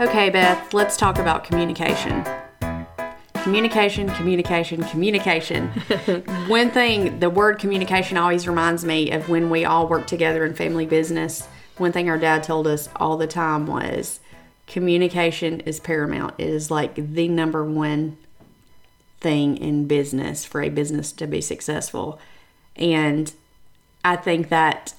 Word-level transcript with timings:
Okay, 0.00 0.30
Beth, 0.30 0.72
let's 0.72 0.96
talk 0.96 1.18
about 1.18 1.42
communication. 1.42 2.24
Communication, 3.42 4.08
communication, 4.10 4.84
communication. 4.84 5.66
One 6.46 6.70
thing, 6.70 7.18
the 7.18 7.28
word 7.28 7.58
communication 7.58 8.16
always 8.16 8.46
reminds 8.46 8.84
me 8.84 9.10
of 9.10 9.28
when 9.28 9.50
we 9.50 9.64
all 9.64 9.88
worked 9.88 10.08
together 10.08 10.46
in 10.46 10.54
family 10.54 10.86
business. 10.86 11.48
One 11.78 11.90
thing 11.90 12.08
our 12.08 12.16
dad 12.16 12.44
told 12.44 12.68
us 12.68 12.88
all 12.94 13.16
the 13.16 13.26
time 13.26 13.66
was 13.66 14.20
communication 14.68 15.58
is 15.62 15.80
paramount. 15.80 16.34
It 16.38 16.48
is 16.48 16.70
like 16.70 16.94
the 16.94 17.26
number 17.26 17.64
one 17.64 18.18
thing 19.18 19.56
in 19.56 19.88
business 19.88 20.44
for 20.44 20.62
a 20.62 20.68
business 20.68 21.10
to 21.10 21.26
be 21.26 21.40
successful. 21.40 22.20
And 22.76 23.32
I 24.04 24.14
think 24.14 24.48
that 24.50 24.94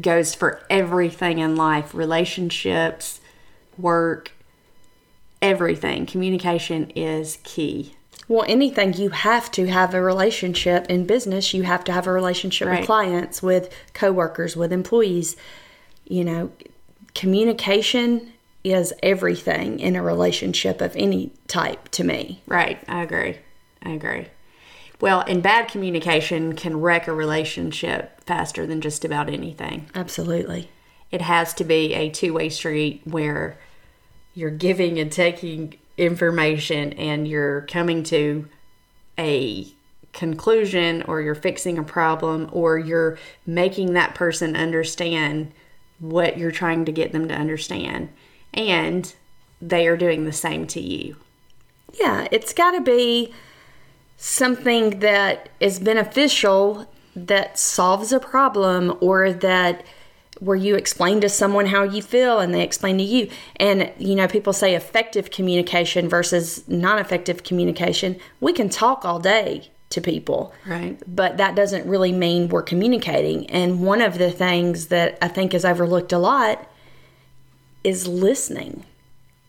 goes 0.00 0.36
for 0.36 0.64
everything 0.70 1.40
in 1.40 1.56
life 1.56 1.92
relationships, 1.92 3.20
work, 3.76 4.30
everything. 5.42 6.06
Communication 6.06 6.90
is 6.90 7.38
key. 7.44 7.94
Well, 8.28 8.44
anything 8.48 8.94
you 8.94 9.10
have 9.10 9.50
to 9.52 9.66
have 9.66 9.94
a 9.94 10.02
relationship 10.02 10.86
in 10.88 11.06
business. 11.06 11.54
You 11.54 11.62
have 11.62 11.84
to 11.84 11.92
have 11.92 12.06
a 12.06 12.12
relationship 12.12 12.66
Right. 12.66 12.80
with 12.80 12.86
clients, 12.86 13.42
with 13.42 13.72
coworkers, 13.94 14.56
with 14.56 14.72
employees. 14.72 15.36
You 16.08 16.24
know, 16.24 16.50
communication 17.14 18.32
is 18.64 18.92
everything 19.02 19.78
in 19.78 19.94
a 19.94 20.02
relationship 20.02 20.80
of 20.80 20.94
any 20.96 21.30
type 21.46 21.88
to 21.90 22.02
me. 22.02 22.42
Right, 22.48 22.78
I 22.88 23.02
agree. 23.02 23.36
I 23.82 23.90
agree. 23.90 24.26
Well, 25.00 25.20
and 25.28 25.42
bad 25.42 25.68
communication 25.68 26.54
can 26.54 26.80
wreck 26.80 27.06
a 27.06 27.12
relationship 27.12 28.24
faster 28.24 28.66
than 28.66 28.80
just 28.80 29.04
about 29.04 29.28
anything. 29.28 29.86
Absolutely. 29.94 30.70
It 31.12 31.20
has 31.22 31.54
to 31.54 31.64
be 31.64 31.94
a 31.94 32.08
two 32.10 32.32
way 32.32 32.48
street 32.48 33.02
where 33.04 33.58
you're 34.36 34.50
giving 34.50 35.00
and 35.00 35.10
taking 35.10 35.74
information 35.96 36.92
and 36.92 37.26
you're 37.26 37.62
coming 37.62 38.04
to 38.04 38.46
a 39.18 39.66
conclusion 40.12 41.02
or 41.02 41.22
you're 41.22 41.34
fixing 41.34 41.78
a 41.78 41.82
problem 41.82 42.48
or 42.52 42.78
you're 42.78 43.18
making 43.46 43.94
that 43.94 44.14
person 44.14 44.54
understand 44.54 45.50
what 45.98 46.36
you're 46.36 46.50
trying 46.50 46.84
to 46.84 46.92
get 46.92 47.12
them 47.12 47.26
to 47.26 47.34
understand. 47.34 48.10
And 48.52 49.12
they 49.60 49.86
are 49.86 49.96
doing 49.96 50.26
the 50.26 50.32
same 50.32 50.66
to 50.68 50.80
you. 50.80 51.16
Yeah, 51.98 52.28
it's 52.30 52.52
got 52.52 52.72
to 52.72 52.82
be 52.82 53.32
something 54.18 55.00
that 55.00 55.48
is 55.60 55.78
beneficial 55.78 56.86
that 57.14 57.58
solves 57.58 58.12
a 58.12 58.20
problem 58.20 58.98
or 59.00 59.32
that 59.32 59.82
where 60.40 60.56
you 60.56 60.74
explain 60.74 61.20
to 61.20 61.28
someone 61.28 61.66
how 61.66 61.82
you 61.82 62.02
feel 62.02 62.38
and 62.40 62.54
they 62.54 62.62
explain 62.62 62.98
to 62.98 63.04
you. 63.04 63.30
And 63.56 63.92
you 63.98 64.14
know, 64.14 64.28
people 64.28 64.52
say 64.52 64.74
effective 64.74 65.30
communication 65.30 66.08
versus 66.08 66.66
non-effective 66.68 67.42
communication. 67.42 68.16
We 68.40 68.52
can 68.52 68.68
talk 68.68 69.04
all 69.04 69.18
day 69.18 69.70
to 69.90 70.00
people. 70.00 70.52
Right. 70.66 71.00
But 71.06 71.36
that 71.36 71.54
doesn't 71.54 71.88
really 71.88 72.12
mean 72.12 72.48
we're 72.48 72.62
communicating. 72.62 73.48
And 73.50 73.82
one 73.82 74.00
of 74.00 74.18
the 74.18 74.30
things 74.30 74.86
that 74.86 75.16
I 75.22 75.28
think 75.28 75.54
is 75.54 75.64
overlooked 75.64 76.12
a 76.12 76.18
lot 76.18 76.68
is 77.84 78.08
listening. 78.08 78.84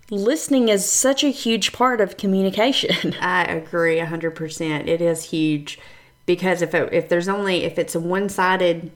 Listening 0.10 0.70
is 0.70 0.90
such 0.90 1.24
a 1.24 1.30
huge 1.30 1.74
part 1.74 2.00
of 2.00 2.18
communication. 2.18 3.14
I 3.22 3.44
agree 3.44 3.98
100%. 3.98 4.88
It 4.88 5.02
is 5.02 5.24
huge 5.32 5.80
because 6.26 6.62
if 6.62 6.74
it, 6.74 6.94
if 6.94 7.10
there's 7.10 7.28
only 7.28 7.64
if 7.64 7.78
it's 7.80 7.96
a 7.96 8.00
one-sided 8.00 8.92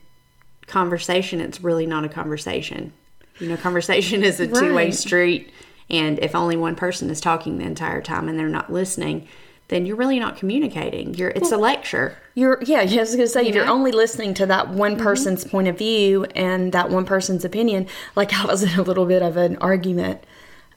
conversation, 0.71 1.41
it's 1.41 1.61
really 1.61 1.85
not 1.85 2.03
a 2.03 2.09
conversation. 2.09 2.93
You 3.39 3.49
know, 3.49 3.57
conversation 3.57 4.23
is 4.23 4.39
a 4.39 4.47
two-way 4.47 4.91
street 4.91 5.51
and 5.91 6.19
if 6.19 6.33
only 6.33 6.55
one 6.55 6.75
person 6.75 7.09
is 7.09 7.19
talking 7.19 7.57
the 7.57 7.65
entire 7.65 8.01
time 8.01 8.29
and 8.29 8.39
they're 8.39 8.47
not 8.47 8.71
listening, 8.71 9.27
then 9.67 9.85
you're 9.85 9.97
really 9.97 10.19
not 10.19 10.37
communicating. 10.37 11.13
You're 11.13 11.29
it's 11.29 11.51
a 11.51 11.57
lecture. 11.57 12.17
You're 12.33 12.61
yeah, 12.63 12.79
I 12.79 12.95
was 12.95 13.15
gonna 13.15 13.27
say 13.27 13.47
if 13.47 13.53
you're 13.53 13.65
know? 13.65 13.73
only 13.73 13.91
listening 13.91 14.33
to 14.35 14.45
that 14.45 14.69
one 14.69 14.97
person's 14.97 15.43
point 15.43 15.67
of 15.67 15.77
view 15.77 16.25
and 16.35 16.71
that 16.71 16.89
one 16.89 17.05
person's 17.05 17.43
opinion, 17.43 17.87
like 18.15 18.33
I 18.39 18.45
was 18.45 18.63
in 18.63 18.79
a 18.79 18.83
little 18.83 19.05
bit 19.05 19.21
of 19.21 19.35
an 19.35 19.57
argument 19.57 20.23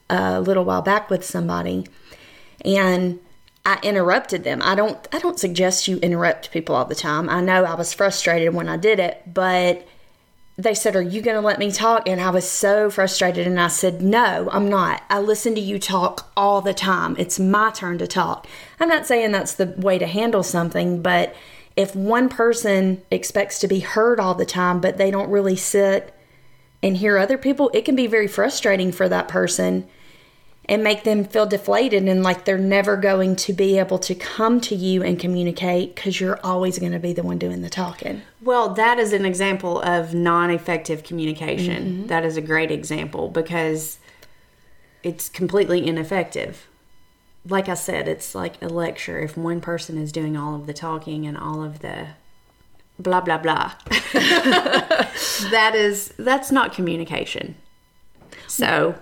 uh, 0.09 0.35
a 0.35 0.41
little 0.41 0.65
while 0.65 0.81
back 0.81 1.09
with 1.09 1.23
somebody, 1.23 1.87
and 2.63 3.19
I 3.65 3.79
interrupted 3.81 4.43
them. 4.43 4.61
I 4.63 4.75
don't 4.75 5.07
I 5.11 5.19
don't 5.19 5.39
suggest 5.39 5.87
you 5.87 5.97
interrupt 5.97 6.51
people 6.51 6.75
all 6.75 6.85
the 6.85 6.95
time. 6.95 7.29
I 7.29 7.41
know 7.41 7.65
I 7.65 7.73
was 7.73 7.93
frustrated 7.93 8.53
when 8.53 8.69
I 8.69 8.77
did 8.77 8.99
it, 8.99 9.21
but 9.33 9.87
they 10.57 10.73
said, 10.73 10.95
Are 10.95 11.01
you 11.01 11.21
going 11.21 11.35
to 11.35 11.45
let 11.45 11.59
me 11.59 11.71
talk? 11.71 12.07
And 12.07 12.21
I 12.21 12.29
was 12.29 12.49
so 12.49 12.89
frustrated. 12.89 13.45
And 13.45 13.59
I 13.59 13.67
said, 13.67 14.01
No, 14.01 14.49
I'm 14.51 14.69
not. 14.69 15.03
I 15.09 15.19
listen 15.19 15.55
to 15.55 15.61
you 15.61 15.79
talk 15.79 16.31
all 16.37 16.61
the 16.61 16.73
time. 16.73 17.15
It's 17.17 17.39
my 17.39 17.71
turn 17.71 17.97
to 17.97 18.07
talk. 18.07 18.47
I'm 18.79 18.87
not 18.87 19.05
saying 19.05 19.31
that's 19.31 19.53
the 19.53 19.73
way 19.77 19.97
to 19.97 20.07
handle 20.07 20.43
something, 20.43 21.01
but 21.01 21.35
if 21.75 21.95
one 21.95 22.29
person 22.29 23.01
expects 23.11 23.59
to 23.59 23.67
be 23.67 23.79
heard 23.81 24.19
all 24.19 24.33
the 24.33 24.45
time, 24.45 24.79
but 24.79 24.97
they 24.97 25.11
don't 25.11 25.29
really 25.29 25.57
sit 25.57 26.13
and 26.81 26.97
hear 26.97 27.17
other 27.17 27.37
people, 27.37 27.69
it 27.73 27.83
can 27.83 27.95
be 27.95 28.07
very 28.07 28.27
frustrating 28.27 28.91
for 28.91 29.09
that 29.09 29.27
person 29.27 29.87
and 30.67 30.83
make 30.83 31.03
them 31.03 31.23
feel 31.23 31.45
deflated 31.45 32.07
and 32.07 32.23
like 32.23 32.45
they're 32.45 32.57
never 32.57 32.97
going 32.97 33.35
to 33.35 33.53
be 33.53 33.77
able 33.77 33.99
to 33.99 34.15
come 34.15 34.59
to 34.59 34.75
you 34.75 35.03
and 35.03 35.19
communicate 35.19 35.95
because 35.95 36.19
you're 36.19 36.39
always 36.43 36.79
going 36.79 36.91
to 36.91 36.99
be 36.99 37.13
the 37.13 37.23
one 37.23 37.37
doing 37.37 37.61
the 37.61 37.69
talking. 37.69 38.21
Well, 38.41 38.69
that 38.73 38.97
is 38.97 39.13
an 39.13 39.25
example 39.25 39.79
of 39.81 40.13
non-effective 40.13 41.03
communication. 41.03 41.83
Mm-hmm. 41.83 42.07
That 42.07 42.25
is 42.25 42.35
a 42.35 42.41
great 42.41 42.71
example 42.71 43.29
because 43.29 43.99
it's 45.03 45.29
completely 45.29 45.85
ineffective. 45.85 46.67
Like 47.47 47.69
I 47.69 47.75
said, 47.75 48.07
it's 48.07 48.33
like 48.33 48.59
a 48.61 48.67
lecture. 48.67 49.19
If 49.19 49.37
one 49.37 49.61
person 49.61 49.99
is 49.99 50.11
doing 50.11 50.35
all 50.35 50.55
of 50.55 50.65
the 50.65 50.73
talking 50.73 51.27
and 51.27 51.37
all 51.37 51.63
of 51.63 51.79
the 51.79 52.07
blah 52.97 53.21
blah 53.21 53.37
blah, 53.37 53.73
that 55.51 55.73
is 55.75 56.11
that's 56.17 56.51
not 56.51 56.73
communication. 56.73 57.55
So, 58.47 58.95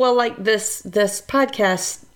Well, 0.00 0.14
like 0.14 0.42
this 0.42 0.80
this 0.80 1.20
podcast, 1.20 2.06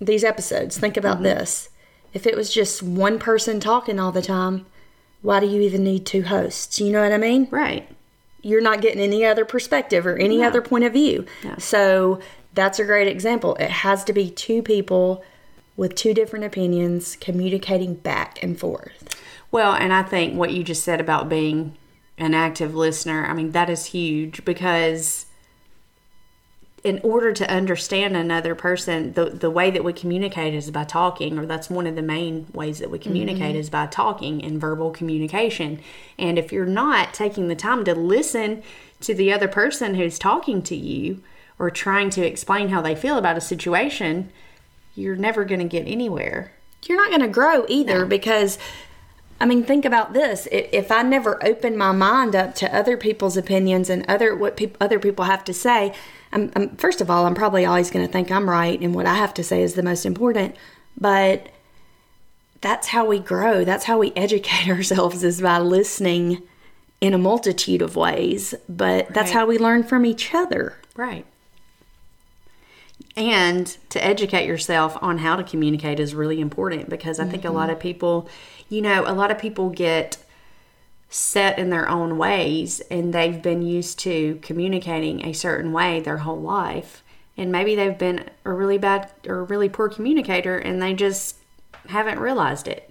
these 0.00 0.22
episodes. 0.22 0.78
Think 0.78 0.96
about 0.96 1.16
mm-hmm. 1.16 1.24
this: 1.24 1.68
if 2.14 2.28
it 2.28 2.36
was 2.36 2.54
just 2.54 2.80
one 2.80 3.18
person 3.18 3.58
talking 3.58 3.98
all 3.98 4.12
the 4.12 4.22
time, 4.22 4.66
why 5.20 5.40
do 5.40 5.46
you 5.46 5.60
even 5.62 5.82
need 5.82 6.06
two 6.06 6.22
hosts? 6.22 6.78
You 6.78 6.92
know 6.92 7.02
what 7.02 7.10
I 7.10 7.18
mean? 7.18 7.48
right. 7.50 7.88
You're 8.40 8.60
not 8.60 8.82
getting 8.82 9.00
any 9.00 9.24
other 9.24 9.44
perspective 9.44 10.06
or 10.06 10.16
any 10.16 10.44
other 10.44 10.62
point 10.62 10.84
of 10.84 10.92
view. 10.92 11.26
So 11.58 12.20
that's 12.54 12.78
a 12.78 12.84
great 12.84 13.08
example. 13.08 13.56
It 13.56 13.70
has 13.70 14.04
to 14.04 14.12
be 14.12 14.30
two 14.30 14.62
people 14.62 15.24
with 15.76 15.96
two 15.96 16.14
different 16.14 16.44
opinions 16.44 17.16
communicating 17.16 17.94
back 17.94 18.40
and 18.44 18.56
forth. 18.56 19.08
Well, 19.50 19.72
and 19.74 19.92
I 19.92 20.04
think 20.04 20.36
what 20.36 20.52
you 20.52 20.62
just 20.62 20.84
said 20.84 21.00
about 21.00 21.28
being 21.28 21.76
an 22.16 22.32
active 22.32 22.76
listener, 22.76 23.26
I 23.26 23.34
mean, 23.34 23.50
that 23.52 23.68
is 23.68 23.86
huge 23.86 24.44
because 24.44 25.26
in 26.84 27.00
order 27.04 27.32
to 27.32 27.48
understand 27.48 28.16
another 28.16 28.54
person, 28.56 29.12
the, 29.12 29.26
the 29.26 29.50
way 29.50 29.70
that 29.70 29.84
we 29.84 29.92
communicate 29.92 30.52
is 30.52 30.70
by 30.70 30.82
talking, 30.82 31.38
or 31.38 31.46
that's 31.46 31.70
one 31.70 31.86
of 31.86 31.94
the 31.94 32.02
main 32.02 32.46
ways 32.52 32.80
that 32.80 32.90
we 32.90 32.98
mm-hmm. 32.98 33.08
communicate 33.08 33.54
is 33.54 33.70
by 33.70 33.86
talking 33.86 34.42
and 34.44 34.60
verbal 34.60 34.90
communication. 34.90 35.80
And 36.18 36.38
if 36.38 36.50
you're 36.50 36.66
not 36.66 37.14
taking 37.14 37.46
the 37.46 37.54
time 37.54 37.84
to 37.84 37.94
listen 37.94 38.62
to 39.00 39.14
the 39.14 39.32
other 39.32 39.48
person 39.48 39.94
who's 39.94 40.18
talking 40.18 40.60
to 40.62 40.76
you 40.76 41.22
or 41.58 41.70
trying 41.70 42.10
to 42.10 42.26
explain 42.26 42.68
how 42.70 42.80
they 42.80 42.96
feel 42.96 43.16
about 43.16 43.36
a 43.36 43.40
situation, 43.40 44.32
you're 44.96 45.16
never 45.16 45.44
going 45.44 45.60
to 45.60 45.66
get 45.66 45.86
anywhere. 45.86 46.52
you're 46.86 46.98
not 46.98 47.10
going 47.10 47.20
to 47.22 47.28
grow 47.28 47.64
either 47.68 48.04
because 48.04 48.58
i 49.40 49.46
mean 49.46 49.62
think 49.62 49.84
about 49.84 50.12
this 50.14 50.48
if, 50.50 50.90
i 50.90 51.00
never 51.00 51.42
open 51.44 51.76
my 51.76 51.92
mind 51.92 52.34
up 52.34 52.56
to 52.56 52.76
other 52.76 52.96
people's 52.96 53.36
opinions 53.36 53.88
and 53.88 54.04
other 54.08 54.34
what 54.34 54.56
peop 54.56 54.76
other 54.80 54.98
people 54.98 55.24
have 55.24 55.44
to 55.44 55.54
say 55.54 55.94
I'm, 56.32 56.50
I'm, 56.56 56.76
first 56.76 57.00
of 57.00 57.10
all 57.10 57.26
i'm 57.26 57.34
probably 57.34 57.64
always 57.64 57.90
going 57.90 58.06
to 58.06 58.12
think 58.12 58.30
i'm 58.30 58.48
right 58.48 58.80
and 58.80 58.94
what 58.94 59.06
i 59.06 59.14
have 59.14 59.34
to 59.34 59.44
say 59.44 59.62
is 59.62 59.74
the 59.74 59.82
most 59.82 60.06
important 60.06 60.56
but 60.98 61.48
that's 62.62 62.88
how 62.88 63.04
we 63.04 63.18
grow. 63.18 63.64
That's 63.64 63.84
how 63.84 63.98
we 63.98 64.12
educate 64.16 64.70
ourselves 64.70 65.22
is 65.22 65.42
by 65.42 65.58
listening 65.58 66.42
in 67.02 67.12
a 67.12 67.18
multitude 67.18 67.82
of 67.82 67.96
ways 67.96 68.54
but 68.68 69.12
that's 69.12 69.32
how 69.32 69.44
we 69.44 69.58
learn 69.58 69.82
from 69.82 70.06
each 70.06 70.32
other. 70.32 70.78
Right. 70.96 71.26
And 73.16 73.66
to 73.90 74.02
educate 74.02 74.46
yourself 74.46 74.96
on 75.02 75.18
how 75.18 75.36
to 75.36 75.42
communicate 75.42 76.00
is 76.00 76.14
really 76.14 76.40
important 76.40 76.88
because 76.88 77.18
I 77.18 77.26
think 77.26 77.44
a 77.44 77.50
lot 77.50 77.64
mm-hmm. 77.64 77.72
of 77.72 77.80
people, 77.80 78.28
you 78.70 78.80
know, 78.80 79.04
a 79.06 79.12
lot 79.12 79.30
of 79.30 79.38
people 79.38 79.68
get 79.68 80.16
set 81.12 81.58
in 81.58 81.68
their 81.68 81.86
own 81.90 82.16
ways 82.16 82.80
and 82.90 83.12
they've 83.12 83.42
been 83.42 83.60
used 83.60 83.98
to 83.98 84.38
communicating 84.40 85.26
a 85.26 85.34
certain 85.34 85.70
way 85.70 86.00
their 86.00 86.18
whole 86.18 86.40
life. 86.40 87.04
And 87.36 87.52
maybe 87.52 87.74
they've 87.74 87.98
been 87.98 88.30
a 88.46 88.52
really 88.52 88.78
bad 88.78 89.12
or 89.26 89.40
a 89.40 89.42
really 89.42 89.68
poor 89.68 89.90
communicator 89.90 90.56
and 90.56 90.80
they 90.80 90.94
just 90.94 91.36
haven't 91.88 92.18
realized 92.18 92.66
it. 92.66 92.90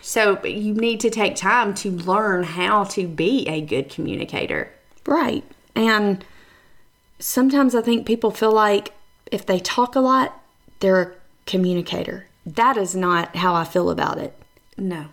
So 0.00 0.42
you 0.46 0.72
need 0.72 0.98
to 1.00 1.10
take 1.10 1.36
time 1.36 1.74
to 1.74 1.90
learn 1.90 2.42
how 2.42 2.84
to 2.84 3.06
be 3.06 3.46
a 3.48 3.60
good 3.60 3.90
communicator. 3.90 4.72
Right. 5.04 5.44
And 5.74 6.24
sometimes 7.18 7.74
I 7.74 7.82
think 7.82 8.06
people 8.06 8.30
feel 8.30 8.52
like 8.52 8.94
if 9.30 9.44
they 9.44 9.58
talk 9.58 9.94
a 9.94 10.00
lot, 10.00 10.40
they're 10.80 11.02
a 11.02 11.12
communicator. 11.44 12.28
That 12.46 12.78
is 12.78 12.96
not 12.96 13.36
how 13.36 13.54
I 13.54 13.64
feel 13.64 13.90
about 13.90 14.16
it. 14.16 14.32
No. 14.78 15.08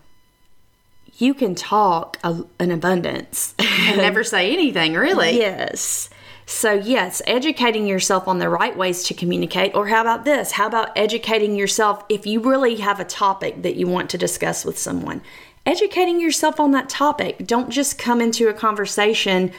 You 1.18 1.34
can 1.34 1.56
talk 1.56 2.18
a, 2.24 2.44
an 2.60 2.72
abundance. 2.72 3.54
And 3.60 3.98
never 3.98 4.24
say 4.24 4.52
anything, 4.52 4.94
really. 4.94 5.38
Yes. 5.38 6.10
So, 6.46 6.74
yes, 6.74 7.22
educating 7.26 7.88
yourself 7.88 8.28
on 8.28 8.40
the 8.40 8.50
right 8.50 8.76
ways 8.76 9.04
to 9.04 9.14
communicate. 9.14 9.74
Or, 9.76 9.88
how 9.88 10.02
about 10.02 10.26
this? 10.26 10.52
How 10.52 10.68
about 10.68 10.98
educating 10.98 11.56
yourself 11.56 12.04
if 12.10 12.26
you 12.26 12.42
really 12.42 12.76
have 12.78 13.00
a 13.00 13.06
topic 13.06 13.62
that 13.62 13.76
you 13.76 13.88
want 13.88 14.10
to 14.10 14.18
discuss 14.18 14.66
with 14.66 14.78
someone? 14.78 15.22
Educating 15.66 16.20
yourself 16.20 16.60
on 16.60 16.72
that 16.72 16.90
topic. 16.90 17.48
Don't 17.48 17.70
just 17.70 17.98
come 17.98 18.20
into 18.20 18.50
a 18.50 18.54
conversation 18.54 19.52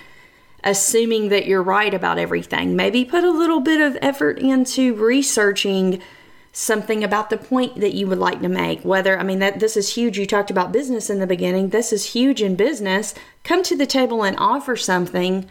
assuming 0.65 1.29
that 1.29 1.47
you're 1.47 1.63
right 1.63 1.93
about 1.95 2.19
everything. 2.19 2.75
Maybe 2.75 3.05
put 3.05 3.23
a 3.23 3.31
little 3.31 3.61
bit 3.61 3.81
of 3.81 3.99
effort 4.01 4.39
into 4.39 4.95
researching 4.95 6.01
something 6.57 7.03
about 7.03 7.31
the 7.31 7.37
point 7.37 7.81
that 7.81 7.95
you 7.95 8.07
would 8.07 8.17
like 8.19 8.41
to 8.41 8.49
make 8.49 8.81
whether 8.85 9.19
i 9.19 9.25
mean 9.25 9.41
that 9.41 9.59
this 9.59 9.77
is 9.77 9.95
huge 9.97 10.17
you 10.17 10.25
talked 10.25 10.53
about 10.53 10.71
business 10.71 11.11
in 11.11 11.19
the 11.19 11.27
beginning 11.27 11.71
this 11.71 11.93
is 11.93 12.13
huge 12.13 12.41
in 12.41 12.55
business 12.55 13.13
come 13.43 13.61
to 13.63 13.77
the 13.77 13.85
table 13.87 14.23
and 14.25 14.37
offer 14.39 14.77
something 14.77 15.51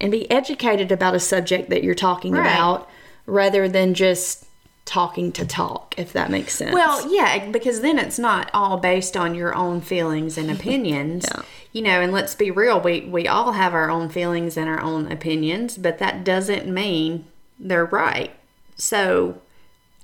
and 0.00 0.10
be 0.10 0.28
educated 0.32 0.90
about 0.90 1.14
a 1.14 1.20
subject 1.20 1.70
that 1.70 1.84
you're 1.84 1.94
talking 1.94 2.32
Right. 2.32 2.46
about 2.46 2.88
rather 3.24 3.68
than 3.68 3.94
just 3.94 4.44
talking 4.84 5.30
to 5.30 5.46
talk 5.46 5.94
if 5.96 6.12
that 6.12 6.28
makes 6.28 6.56
sense 6.56 6.74
Well, 6.74 7.14
yeah, 7.14 7.48
because 7.52 7.80
then 7.80 8.00
it's 8.00 8.18
not 8.18 8.50
all 8.52 8.78
based 8.78 9.16
on 9.16 9.36
your 9.36 9.54
own 9.54 9.80
feelings 9.80 10.36
and 10.36 10.50
opinions. 10.50 11.24
Yeah. 11.34 11.42
You 11.74 11.82
know, 11.82 12.00
and 12.02 12.12
let's 12.12 12.34
be 12.34 12.50
real, 12.50 12.80
we 12.80 13.02
we 13.02 13.26
all 13.28 13.52
have 13.52 13.72
our 13.72 13.88
own 13.88 14.08
feelings 14.10 14.56
and 14.58 14.68
our 14.68 14.80
own 14.80 15.10
opinions, 15.10 15.78
but 15.78 15.98
that 16.00 16.22
doesn't 16.24 16.66
mean 16.66 17.24
they're 17.58 17.86
right. 17.86 18.30
So, 18.76 19.40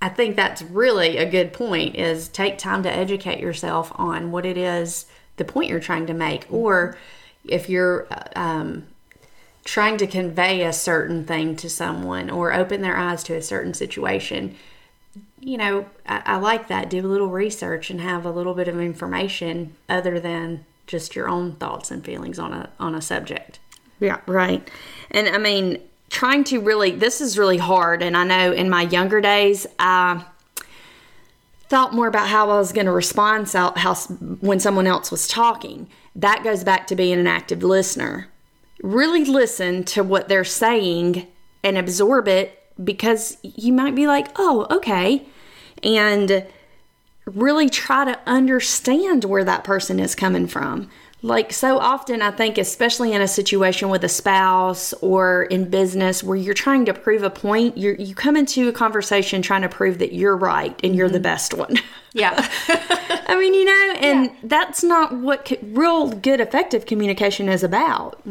I 0.00 0.08
think 0.08 0.36
that's 0.36 0.62
really 0.62 1.16
a 1.16 1.28
good 1.28 1.52
point 1.52 1.96
is 1.96 2.28
take 2.28 2.58
time 2.58 2.82
to 2.84 2.92
educate 2.92 3.40
yourself 3.40 3.92
on 3.96 4.30
what 4.30 4.46
it 4.46 4.56
is 4.56 5.06
the 5.36 5.44
point 5.44 5.70
you're 5.70 5.80
trying 5.80 6.06
to 6.06 6.14
make 6.14 6.46
or 6.50 6.96
if 7.44 7.68
you're 7.68 8.06
uh, 8.10 8.24
um, 8.36 8.86
trying 9.64 9.96
to 9.98 10.06
convey 10.06 10.62
a 10.62 10.72
certain 10.72 11.24
thing 11.24 11.56
to 11.56 11.68
someone 11.68 12.30
or 12.30 12.52
open 12.52 12.82
their 12.82 12.96
eyes 12.96 13.22
to 13.24 13.34
a 13.34 13.42
certain 13.42 13.74
situation 13.74 14.54
you 15.40 15.56
know, 15.56 15.86
I, 16.06 16.22
I 16.24 16.36
like 16.36 16.68
that. 16.68 16.90
Do 16.90 17.00
a 17.00 17.06
little 17.06 17.28
research 17.28 17.90
and 17.90 18.00
have 18.00 18.24
a 18.24 18.30
little 18.30 18.54
bit 18.54 18.68
of 18.68 18.80
information 18.80 19.76
other 19.88 20.18
than 20.18 20.64
just 20.86 21.14
your 21.14 21.28
own 21.28 21.52
thoughts 21.56 21.90
and 21.90 22.04
feelings 22.04 22.38
on 22.38 22.52
a 22.52 22.70
on 22.80 22.94
a 22.94 23.02
subject. 23.02 23.58
Yeah, 24.00 24.20
right. 24.26 24.68
And 25.10 25.28
I 25.28 25.38
mean, 25.38 25.80
trying 26.18 26.42
to 26.42 26.58
really, 26.58 26.90
this 26.90 27.20
is 27.20 27.38
really 27.38 27.58
hard. 27.58 28.02
And 28.02 28.16
I 28.16 28.24
know 28.24 28.50
in 28.50 28.68
my 28.68 28.82
younger 28.82 29.20
days, 29.20 29.68
I 29.78 30.24
thought 31.68 31.94
more 31.94 32.08
about 32.08 32.26
how 32.26 32.50
I 32.50 32.56
was 32.56 32.72
going 32.72 32.86
to 32.86 32.92
respond 32.92 33.48
how, 33.52 33.94
when 34.40 34.58
someone 34.58 34.88
else 34.88 35.12
was 35.12 35.28
talking. 35.28 35.88
That 36.16 36.42
goes 36.42 36.64
back 36.64 36.88
to 36.88 36.96
being 36.96 37.20
an 37.20 37.28
active 37.28 37.62
listener. 37.62 38.26
Really 38.82 39.24
listen 39.24 39.84
to 39.84 40.02
what 40.02 40.28
they're 40.28 40.42
saying 40.42 41.28
and 41.62 41.78
absorb 41.78 42.26
it 42.26 42.64
because 42.82 43.36
you 43.44 43.72
might 43.72 43.94
be 43.94 44.08
like, 44.08 44.26
oh, 44.34 44.66
okay. 44.72 45.24
And 45.84 46.44
really 47.26 47.70
try 47.70 48.06
to 48.06 48.18
understand 48.26 49.22
where 49.22 49.44
that 49.44 49.62
person 49.62 50.00
is 50.00 50.16
coming 50.16 50.48
from. 50.48 50.90
Like 51.20 51.52
so 51.52 51.78
often, 51.78 52.22
I 52.22 52.30
think, 52.30 52.58
especially 52.58 53.12
in 53.12 53.20
a 53.20 53.26
situation 53.26 53.88
with 53.88 54.04
a 54.04 54.08
spouse 54.08 54.92
or 54.94 55.44
in 55.44 55.68
business 55.68 56.22
where 56.22 56.36
you're 56.36 56.54
trying 56.54 56.84
to 56.84 56.94
prove 56.94 57.24
a 57.24 57.30
point, 57.30 57.76
you 57.76 57.96
you 57.98 58.14
come 58.14 58.36
into 58.36 58.68
a 58.68 58.72
conversation 58.72 59.42
trying 59.42 59.62
to 59.62 59.68
prove 59.68 59.98
that 59.98 60.12
you're 60.12 60.36
right 60.36 60.78
and 60.84 60.94
you're 60.94 61.08
the 61.08 61.14
mm-hmm. 61.14 61.22
best 61.24 61.54
one. 61.54 61.76
Yeah. 62.12 62.48
I 62.68 63.36
mean, 63.36 63.52
you 63.52 63.64
know, 63.64 63.94
and 64.00 64.30
that's 64.44 64.84
not 64.84 65.12
what 65.12 65.44
co- 65.44 65.58
real 65.62 66.12
good, 66.12 66.40
effective 66.40 66.86
communication 66.86 67.48
is 67.48 67.64
about. 67.64 68.24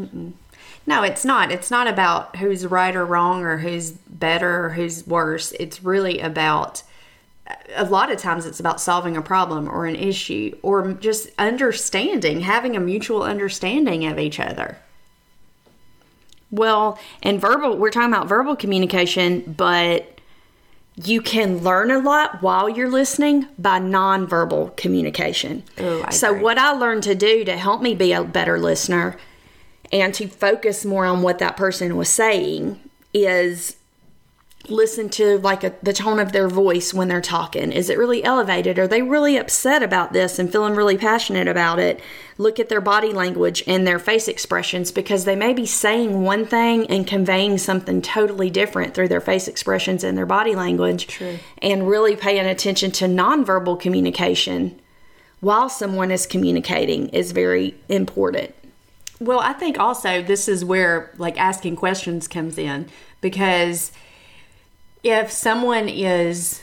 no, 0.86 1.02
it's 1.02 1.26
not. 1.26 1.52
It's 1.52 1.70
not 1.70 1.88
about 1.88 2.36
who's 2.36 2.66
right 2.66 2.96
or 2.96 3.04
wrong 3.04 3.44
or 3.44 3.58
who's 3.58 3.90
better 3.90 4.64
or 4.64 4.70
who's 4.70 5.06
worse. 5.06 5.52
It's 5.60 5.84
really 5.84 6.20
about 6.20 6.82
a 7.74 7.84
lot 7.84 8.10
of 8.10 8.18
times 8.18 8.46
it's 8.46 8.60
about 8.60 8.80
solving 8.80 9.16
a 9.16 9.22
problem 9.22 9.68
or 9.68 9.86
an 9.86 9.96
issue 9.96 10.56
or 10.62 10.92
just 10.92 11.30
understanding, 11.38 12.40
having 12.40 12.76
a 12.76 12.80
mutual 12.80 13.22
understanding 13.22 14.06
of 14.06 14.18
each 14.18 14.40
other. 14.40 14.78
Well, 16.50 16.98
and 17.22 17.40
verbal, 17.40 17.76
we're 17.76 17.90
talking 17.90 18.12
about 18.12 18.26
verbal 18.26 18.56
communication, 18.56 19.54
but 19.56 20.18
you 20.96 21.20
can 21.20 21.58
learn 21.58 21.90
a 21.90 21.98
lot 21.98 22.42
while 22.42 22.68
you're 22.68 22.90
listening 22.90 23.46
by 23.58 23.78
nonverbal 23.78 24.76
communication. 24.76 25.62
Oh, 25.78 26.02
I 26.04 26.10
so, 26.10 26.30
agree. 26.30 26.42
what 26.42 26.58
I 26.58 26.72
learned 26.72 27.04
to 27.04 27.14
do 27.14 27.44
to 27.44 27.56
help 27.56 27.82
me 27.82 27.94
be 27.94 28.12
a 28.12 28.24
better 28.24 28.58
listener 28.58 29.16
and 29.92 30.12
to 30.14 30.26
focus 30.26 30.84
more 30.84 31.06
on 31.06 31.22
what 31.22 31.38
that 31.38 31.56
person 31.56 31.96
was 31.96 32.08
saying 32.08 32.80
is 33.14 33.76
listen 34.70 35.08
to 35.08 35.38
like 35.38 35.64
a, 35.64 35.74
the 35.82 35.92
tone 35.92 36.18
of 36.18 36.32
their 36.32 36.48
voice 36.48 36.92
when 36.92 37.08
they're 37.08 37.20
talking. 37.20 37.72
Is 37.72 37.90
it 37.90 37.98
really 37.98 38.22
elevated? 38.24 38.78
Are 38.78 38.88
they 38.88 39.02
really 39.02 39.36
upset 39.36 39.82
about 39.82 40.12
this 40.12 40.38
and 40.38 40.50
feeling 40.50 40.74
really 40.74 40.96
passionate 40.96 41.48
about 41.48 41.78
it? 41.78 42.00
Look 42.36 42.60
at 42.60 42.68
their 42.68 42.80
body 42.80 43.12
language 43.12 43.62
and 43.66 43.86
their 43.86 43.98
face 43.98 44.28
expressions 44.28 44.92
because 44.92 45.24
they 45.24 45.36
may 45.36 45.52
be 45.52 45.66
saying 45.66 46.22
one 46.22 46.46
thing 46.46 46.86
and 46.86 47.06
conveying 47.06 47.58
something 47.58 48.02
totally 48.02 48.50
different 48.50 48.94
through 48.94 49.08
their 49.08 49.20
face 49.20 49.48
expressions 49.48 50.04
and 50.04 50.16
their 50.16 50.26
body 50.26 50.54
language. 50.54 51.06
True. 51.06 51.38
and 51.62 51.88
really 51.88 52.16
paying 52.16 52.46
attention 52.46 52.90
to 52.92 53.04
nonverbal 53.06 53.80
communication 53.80 54.78
while 55.40 55.68
someone 55.68 56.10
is 56.10 56.26
communicating 56.26 57.08
is 57.10 57.32
very 57.32 57.74
important. 57.88 58.54
Well, 59.20 59.40
I 59.40 59.52
think 59.52 59.78
also 59.78 60.22
this 60.22 60.48
is 60.48 60.64
where 60.64 61.12
like 61.18 61.38
asking 61.38 61.76
questions 61.76 62.28
comes 62.28 62.58
in 62.58 62.88
because 63.20 63.92
if 65.02 65.30
someone 65.30 65.88
is 65.88 66.62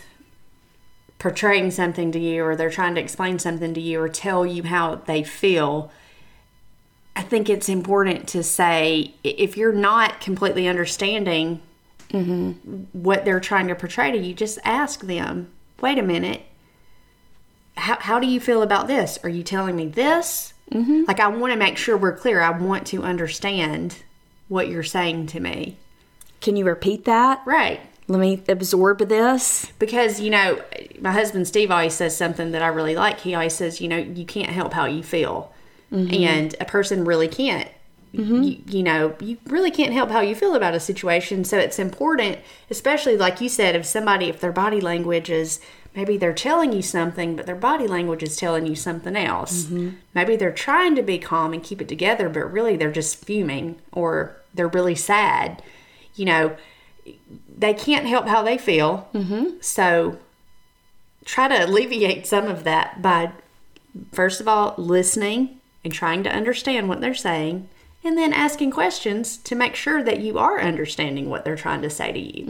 portraying 1.19 1.71
something 1.71 2.11
to 2.11 2.19
you 2.19 2.43
or 2.43 2.55
they're 2.55 2.69
trying 2.69 2.95
to 2.95 3.01
explain 3.01 3.39
something 3.39 3.73
to 3.73 3.81
you 3.81 3.99
or 3.99 4.09
tell 4.09 4.45
you 4.45 4.63
how 4.63 4.95
they 4.95 5.23
feel, 5.23 5.91
I 7.15 7.21
think 7.21 7.49
it's 7.49 7.69
important 7.69 8.27
to 8.29 8.43
say 8.43 9.13
if 9.23 9.55
you're 9.57 9.73
not 9.73 10.19
completely 10.19 10.67
understanding 10.67 11.61
what 12.93 13.25
they're 13.25 13.39
trying 13.39 13.67
to 13.67 13.75
portray 13.75 14.11
to 14.11 14.17
you, 14.17 14.33
just 14.33 14.59
ask 14.63 15.01
them, 15.01 15.51
wait 15.81 15.97
a 15.97 16.03
minute, 16.03 16.43
how, 17.77 17.97
how 17.99 18.19
do 18.19 18.27
you 18.27 18.39
feel 18.39 18.61
about 18.61 18.87
this? 18.87 19.19
Are 19.23 19.29
you 19.29 19.43
telling 19.43 19.75
me 19.75 19.87
this? 19.87 20.53
Mm-hmm. 20.71 21.03
Like, 21.07 21.19
I 21.19 21.27
want 21.27 21.51
to 21.53 21.59
make 21.59 21.77
sure 21.77 21.97
we're 21.97 22.15
clear. 22.15 22.41
I 22.41 22.51
want 22.51 22.87
to 22.87 23.03
understand 23.03 23.97
what 24.47 24.67
you're 24.67 24.83
saying 24.83 25.27
to 25.27 25.39
me. 25.39 25.77
can 26.39 26.55
you 26.55 26.65
repeat 26.65 27.05
that 27.05 27.41
Right. 27.45 27.81
Let 28.07 28.19
me 28.19 28.43
absorb 28.47 28.99
this 28.99 29.71
Because, 29.79 30.19
you 30.19 30.29
know, 30.29 30.61
my 30.99 31.11
husband 31.11 31.47
Steve 31.47 31.71
always 31.71 31.93
says 31.93 32.15
something 32.15 32.51
that 32.51 32.61
I 32.61 32.67
really 32.67 32.95
like. 32.95 33.21
He 33.21 33.33
always 33.33 33.55
says, 33.55 33.81
you 33.81 33.87
know, 33.87 33.97
you 33.97 34.25
can't 34.25 34.51
help 34.51 34.73
how 34.73 34.85
you 34.85 35.03
feel. 35.03 35.51
Mm-hmm. 35.91 36.13
And 36.13 36.55
a 36.59 36.65
person 36.65 37.05
really 37.05 37.27
can't. 37.27 37.69
Mm-hmm. 38.13 38.43
You, 38.43 38.61
you 38.67 38.83
know, 38.83 39.15
you 39.19 39.37
really 39.47 39.71
can't 39.71 39.91
help 39.93 40.09
how 40.09 40.21
you 40.21 40.35
feel 40.35 40.55
about 40.55 40.73
a 40.73 40.79
situation. 40.79 41.43
So 41.43 41.57
it's 41.57 41.79
important, 41.79 42.39
especially 42.69 43.17
like 43.17 43.41
you 43.41 43.49
said, 43.49 43.75
if 43.75 43.85
somebody, 43.85 44.27
if 44.27 44.39
their 44.39 44.51
body 44.51 44.79
language 44.79 45.29
is 45.29 45.59
maybe 45.95 46.17
they're 46.17 46.33
telling 46.33 46.73
you 46.73 46.81
something, 46.81 47.35
but 47.35 47.45
their 47.45 47.55
body 47.55 47.87
language 47.87 48.23
is 48.23 48.35
telling 48.35 48.65
you 48.67 48.75
something 48.75 49.15
else. 49.15 49.63
Mm-hmm. 49.63 49.97
Maybe 50.13 50.35
they're 50.35 50.51
trying 50.51 50.95
to 50.95 51.01
be 51.01 51.17
calm 51.17 51.53
and 51.53 51.63
keep 51.63 51.81
it 51.81 51.89
together, 51.89 52.29
but 52.29 52.51
really 52.51 52.75
they're 52.75 52.91
just 52.91 53.25
fuming 53.25 53.81
or 53.91 54.35
they're 54.53 54.67
really 54.67 54.95
sad. 54.95 55.61
You 56.15 56.25
know, 56.25 56.57
they 57.57 57.73
can't 57.73 58.05
help 58.05 58.27
how 58.27 58.43
they 58.43 58.57
feel. 58.57 59.07
Mm-hmm. 59.13 59.57
So 59.61 60.17
try 61.23 61.47
to 61.47 61.65
alleviate 61.65 62.27
some 62.27 62.47
of 62.47 62.63
that 62.65 63.01
by 63.01 63.31
first 64.11 64.41
of 64.41 64.47
all 64.47 64.75
listening 64.77 65.59
and 65.83 65.93
trying 65.93 66.23
to 66.23 66.29
understand 66.29 66.89
what 66.89 67.01
they're 67.01 67.13
saying 67.13 67.67
and 68.03 68.17
then 68.17 68.33
asking 68.33 68.69
questions 68.71 69.37
to 69.37 69.55
make 69.55 69.75
sure 69.75 70.03
that 70.03 70.19
you 70.19 70.37
are 70.37 70.59
understanding 70.59 71.29
what 71.29 71.43
they're 71.43 71.55
trying 71.55 71.81
to 71.81 71.89
say 71.89 72.11
to 72.11 72.19
you. 72.19 72.45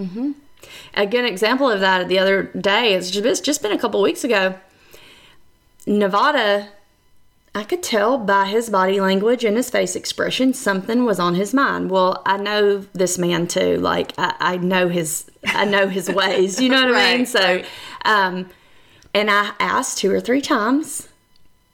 A 0.95 1.05
good 1.05 1.25
example 1.25 1.69
of 1.69 1.79
that 1.79 2.07
the 2.07 2.19
other 2.19 2.43
day, 2.43 2.93
it's 2.93 3.11
just, 3.11 3.25
it's 3.25 3.39
just 3.39 3.61
been 3.61 3.71
a 3.71 3.77
couple 3.77 4.01
weeks 4.01 4.23
ago. 4.23 4.55
Nevada, 5.85 6.69
I 7.55 7.63
could 7.63 7.81
tell 7.81 8.17
by 8.17 8.47
his 8.47 8.69
body 8.69 8.99
language 8.99 9.45
and 9.45 9.55
his 9.55 9.69
face 9.69 9.95
expression 9.95 10.53
something 10.53 11.05
was 11.05 11.19
on 11.19 11.35
his 11.35 11.53
mind. 11.53 11.89
Well, 11.89 12.21
I 12.25 12.35
know 12.35 12.79
this 12.91 13.17
man 13.17 13.47
too. 13.47 13.77
Like 13.77 14.11
I, 14.17 14.35
I 14.41 14.57
know 14.57 14.89
his, 14.89 15.31
I 15.45 15.63
know 15.63 15.87
his 15.87 16.09
ways. 16.11 16.59
You 16.59 16.67
know 16.67 16.85
what 16.85 16.93
I 16.93 17.15
mean? 17.15 17.25
So, 17.25 17.39
right. 17.39 17.65
um, 18.03 18.49
and 19.13 19.31
I 19.31 19.53
asked 19.57 19.99
two 19.99 20.11
or 20.11 20.19
three 20.19 20.41
times, 20.41 21.07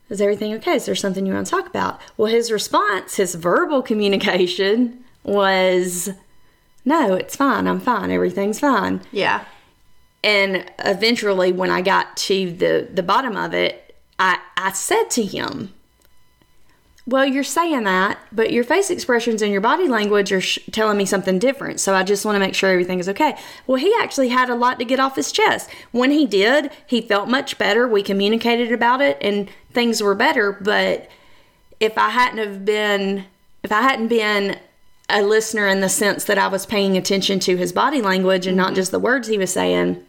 "Is 0.10 0.22
everything 0.22 0.54
okay? 0.54 0.76
Is 0.76 0.86
there 0.86 0.94
something 0.94 1.26
you 1.26 1.34
want 1.34 1.48
to 1.48 1.52
talk 1.52 1.66
about?" 1.66 2.00
Well, 2.16 2.32
his 2.32 2.52
response, 2.52 3.16
his 3.16 3.34
verbal 3.34 3.82
communication 3.82 5.04
was, 5.24 6.10
no, 6.86 7.16
it's 7.16 7.36
fine. 7.36 7.68
I'm 7.68 7.80
fine. 7.80 8.12
Everything's 8.12 8.60
fine. 8.60 9.02
Yeah. 9.12 9.46
And 10.24 10.72
eventually, 10.80 11.52
when 11.52 11.72
I 11.72 11.82
got 11.82 12.16
to 12.18 12.52
the, 12.52 12.88
the 12.94 13.02
bottom 13.02 13.36
of 13.36 13.56
it, 13.56 13.81
I, 14.22 14.38
I 14.56 14.72
said 14.72 15.10
to 15.12 15.24
him, 15.24 15.74
Well, 17.08 17.26
you're 17.26 17.44
saying 17.44 17.86
that, 17.86 18.20
but 18.32 18.54
your 18.54 18.64
face 18.64 18.92
expressions 18.92 19.42
and 19.42 19.52
your 19.52 19.62
body 19.62 19.88
language 19.88 20.32
are 20.32 20.40
sh- 20.40 20.60
telling 20.72 21.00
me 21.00 21.06
something 21.06 21.40
different. 21.40 21.80
So 21.80 21.96
I 21.96 22.04
just 22.04 22.24
want 22.24 22.36
to 22.36 22.40
make 22.40 22.54
sure 22.54 22.70
everything 22.70 23.00
is 23.00 23.10
okay. 23.10 23.36
Well, 23.66 23.78
he 23.82 23.92
actually 24.00 24.30
had 24.30 24.52
a 24.52 24.56
lot 24.56 24.78
to 24.78 24.86
get 24.86 25.00
off 25.00 25.16
his 25.16 25.32
chest. 25.32 25.72
When 25.92 26.12
he 26.12 26.28
did, 26.28 26.70
he 26.86 27.02
felt 27.02 27.30
much 27.30 27.58
better. 27.58 27.88
We 27.88 28.04
communicated 28.04 28.72
about 28.72 29.02
it 29.02 29.18
and 29.22 29.50
things 29.72 30.04
were 30.04 30.14
better. 30.14 30.52
But 30.52 31.10
if 31.80 31.98
I 31.98 32.10
hadn't 32.10 32.38
have 32.38 32.64
been, 32.64 33.26
if 33.64 33.72
I 33.72 33.82
hadn't 33.82 34.10
been 34.10 34.60
a 35.10 35.24
listener 35.24 35.66
in 35.66 35.82
the 35.82 35.90
sense 35.90 36.26
that 36.26 36.38
I 36.38 36.48
was 36.48 36.68
paying 36.68 36.96
attention 36.96 37.40
to 37.40 37.58
his 37.58 37.74
body 37.74 38.04
language 38.04 38.46
and 38.46 38.56
not 38.56 38.68
mm-hmm. 38.68 38.76
just 38.76 38.92
the 38.92 39.00
words 39.00 39.28
he 39.28 39.40
was 39.40 39.52
saying, 39.52 40.06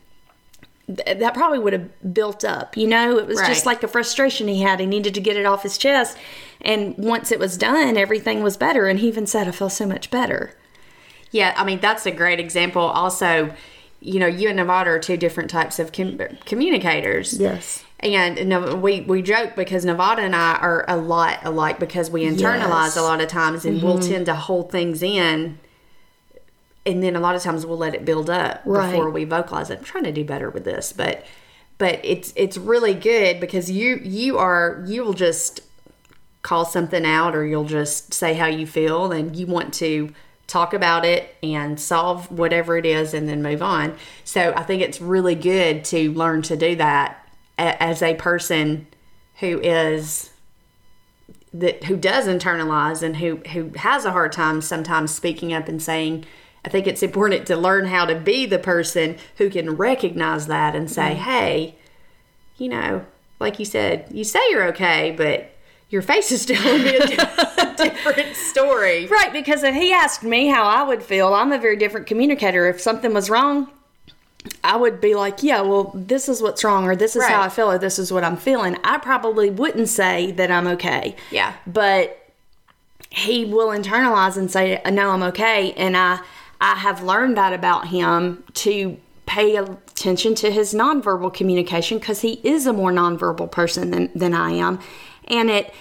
th- 0.97 1.19
that 1.19 1.35
probably 1.35 1.59
would 1.59 1.73
have 1.73 2.15
built 2.15 2.45
up. 2.45 2.77
You 2.77 2.87
know, 2.87 3.19
it 3.19 3.27
was 3.27 3.41
just 3.41 3.67
like 3.67 3.83
a 3.83 3.89
frustration 3.89 4.49
he 4.49 4.63
had. 4.63 4.81
He 4.81 4.87
needed 4.87 5.15
to 5.15 5.21
get 5.21 5.37
it 5.37 5.47
off 5.47 5.63
his 5.63 5.79
chest. 5.79 6.17
And 6.61 6.97
once 6.97 7.33
it 7.33 7.39
was 7.39 7.57
done, 7.57 7.97
everything 7.97 8.43
was 8.43 8.57
better. 8.57 8.87
And 8.87 8.99
he 8.99 9.09
even 9.09 9.27
said, 9.27 9.49
I 9.49 9.51
feel 9.51 9.71
so 9.71 9.87
much 9.87 10.11
better. 10.11 10.57
Yeah, 11.31 11.55
I 11.57 11.65
mean 11.65 11.81
that's 11.81 12.07
a 12.07 12.11
great 12.11 12.39
example. 12.39 12.83
Also, 12.83 13.55
you 14.01 14.21
know, 14.21 14.27
you 14.27 14.49
and 14.49 14.57
Nevada 14.57 14.91
are 14.91 14.99
two 14.99 15.17
different 15.17 15.51
types 15.51 15.79
of 15.79 15.93
com- 15.93 16.21
communicators. 16.45 17.39
Yes. 17.39 17.85
And 18.01 18.49
no, 18.49 18.75
we 18.75 19.03
we 19.03 19.23
joke 19.23 19.55
because 19.55 19.85
Nevada 19.85 20.23
and 20.23 20.35
I 20.35 20.57
are 20.57 20.85
a 20.89 20.97
lot 20.97 21.39
alike 21.45 21.79
because 21.79 22.11
we 22.11 22.25
internalize 22.25 22.95
Yes. 22.95 22.97
a 22.97 23.03
lot 23.03 23.21
of 23.21 23.29
times 23.29 23.65
and 23.65 23.83
we'll 23.83 23.99
mm-hmm. 23.99 24.11
tend 24.11 24.27
to 24.27 24.35
hold 24.35 24.73
things 24.73 25.03
in, 25.03 25.59
and 26.85 27.03
then 27.03 27.15
a 27.17 27.21
lot 27.21 27.35
of 27.37 27.43
times 27.43 27.65
we'll 27.65 27.79
let 27.79 27.95
it 27.95 28.05
build 28.05 28.29
up 28.29 28.63
Right. 28.65 28.91
before 28.91 29.11
we 29.11 29.25
vocalize 29.25 29.71
it. 29.71 29.79
I'm 29.79 29.85
trying 29.85 30.05
to 30.05 30.13
do 30.13 30.25
better 30.25 30.51
with 30.51 30.65
this, 30.65 30.93
but 30.93 31.25
but 31.79 32.01
it's 32.05 32.33
it's 32.37 32.57
really 32.57 32.95
good 32.95 33.41
because 33.41 33.71
you 33.71 34.01
you 34.03 34.39
are 34.39 34.83
you 34.87 35.05
will 35.05 35.15
just 35.15 35.61
call 36.43 36.65
something 36.65 37.05
out 37.07 37.35
or 37.37 37.47
you'll 37.47 37.65
just 37.65 38.13
say 38.13 38.35
how 38.35 38.47
you 38.47 38.67
feel 38.67 39.13
and 39.13 39.37
you 39.37 39.47
want 39.47 39.73
to 39.75 40.13
talk 40.49 40.75
about 40.75 41.05
it 41.05 41.35
and 41.43 41.81
solve 41.81 42.31
whatever 42.31 42.77
it 42.77 42.85
is 42.85 43.15
and 43.15 43.29
then 43.29 43.43
move 43.43 43.63
on. 43.63 43.97
So 44.25 44.53
I 44.57 44.65
think 44.65 44.83
it's 44.83 45.01
really 45.01 45.37
good 45.37 45.85
to 45.87 46.11
learn 46.13 46.43
to 46.43 46.57
do 46.57 46.75
that 46.77 47.27
as 47.59 48.03
a 48.03 48.15
person 48.17 48.87
who 49.37 49.61
is 49.61 50.31
that 51.55 51.85
who 51.85 51.97
does 51.97 52.27
internalize 52.27 53.03
and 53.03 53.17
who 53.17 53.37
who 53.53 53.71
has 53.77 54.05
a 54.05 54.11
hard 54.11 54.33
time 54.33 54.61
sometimes 54.61 55.15
speaking 55.15 55.53
up 55.53 55.69
and 55.69 55.83
saying 55.83 56.25
I 56.65 56.69
think 56.69 56.87
it's 56.87 57.03
important 57.03 57.47
to 57.49 57.57
learn 57.57 57.87
how 57.87 58.05
to 58.05 58.15
be 58.15 58.47
the 58.47 58.59
person 58.59 59.17
who 59.39 59.51
can 59.51 59.77
recognize 59.77 60.47
that 60.47 60.77
and 60.77 60.91
say, 60.91 61.15
mm-hmm. 61.15 61.23
"Hey, 61.23 61.75
you 62.57 62.69
know, 62.69 63.05
like 63.41 63.59
you 63.59 63.65
said, 63.65 64.07
you 64.13 64.25
say 64.25 64.41
you're 64.51 64.69
okay, 64.69 65.13
but 65.17 65.51
your 65.91 66.03
face 66.03 66.31
is 66.31 66.47
telling 66.47 66.85
me 66.85 66.97
a 66.97 67.07
different 67.77 68.37
story." 68.37 69.07
Right, 69.07 69.33
because 69.33 69.63
if 69.63 69.75
he 69.75 69.93
asked 69.93 70.23
me 70.23 70.49
how 70.49 70.65
I 70.65 70.83
would 70.85 71.03
feel, 71.03 71.35
I'm 71.35 71.53
a 71.53 71.59
very 71.59 71.77
different 71.77 72.07
communicator. 72.07 72.69
If 72.69 72.81
something 72.81 73.13
was 73.13 73.29
wrong, 73.29 73.69
I 74.65 74.77
would 74.77 75.01
be 75.01 75.15
like, 75.15 75.43
yeah, 75.43 75.61
well, 75.61 75.93
this 75.95 76.29
is 76.29 76.43
what's 76.43 76.65
wrong, 76.65 76.85
or 76.85 76.97
this 76.97 77.15
is 77.15 77.25
how 77.25 77.43
I 77.43 77.49
feel, 77.49 77.71
or 77.71 77.79
this 77.79 77.99
is 77.99 78.13
what 78.13 78.25
I'm 78.25 78.37
feeling. 78.37 78.77
I 78.83 78.99
probably 78.99 79.51
wouldn't 79.51 79.89
say 79.89 80.33
that 80.33 80.51
I'm 80.51 80.67
okay. 80.69 81.17
Yeah. 81.31 81.55
But 81.67 82.19
he 83.11 83.45
will 83.45 83.69
internalize 83.69 84.37
and 84.37 84.51
say, 84.51 84.81
no, 84.91 85.11
I'm 85.11 85.23
okay. 85.25 85.73
And 85.75 85.97
I, 85.97 86.21
I 86.63 86.77
have 86.77 87.03
learned 87.03 87.37
that 87.37 87.53
about 87.53 87.89
him 87.89 88.45
to 88.55 88.97
pay 89.27 89.57
attention 89.57 90.37
to 90.37 90.51
his 90.51 90.73
nonverbal 90.73 91.35
communication 91.35 91.99
because 91.99 92.21
he 92.21 92.41
is 92.45 92.67
a 92.67 92.73
more 92.73 92.93
nonverbal 92.93 93.51
person 93.51 93.91
than, 93.91 94.11
than 94.15 94.33
I 94.33 94.53
am. 94.53 94.79
And 95.27 95.51
it, 95.51 95.75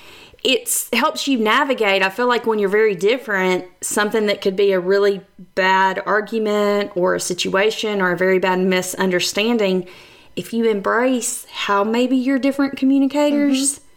it's 0.43 0.89
helps 0.91 1.27
you 1.27 1.37
navigate. 1.37 2.01
I 2.01 2.09
feel 2.09 2.27
like 2.27 2.47
when 2.47 2.57
you're 2.57 2.67
very 2.67 2.95
different, 2.95 3.65
something 3.81 4.25
that 4.25 4.41
could 4.41 4.55
be 4.55 4.71
a 4.71 4.79
really 4.79 5.21
bad 5.53 6.01
argument 6.07 6.97
or 6.97 7.13
a 7.13 7.19
situation 7.19 8.01
or 8.01 8.11
a 8.11 8.17
very 8.17 8.39
bad 8.39 8.57
misunderstanding, 8.57 9.87
if 10.35 10.51
you 10.51 10.67
embrace 10.67 11.45
how 11.45 11.83
maybe 11.83 12.17
you're 12.17 12.39
different 12.39 12.75
communicators, 12.75 13.75
mm-hmm. 13.75 13.87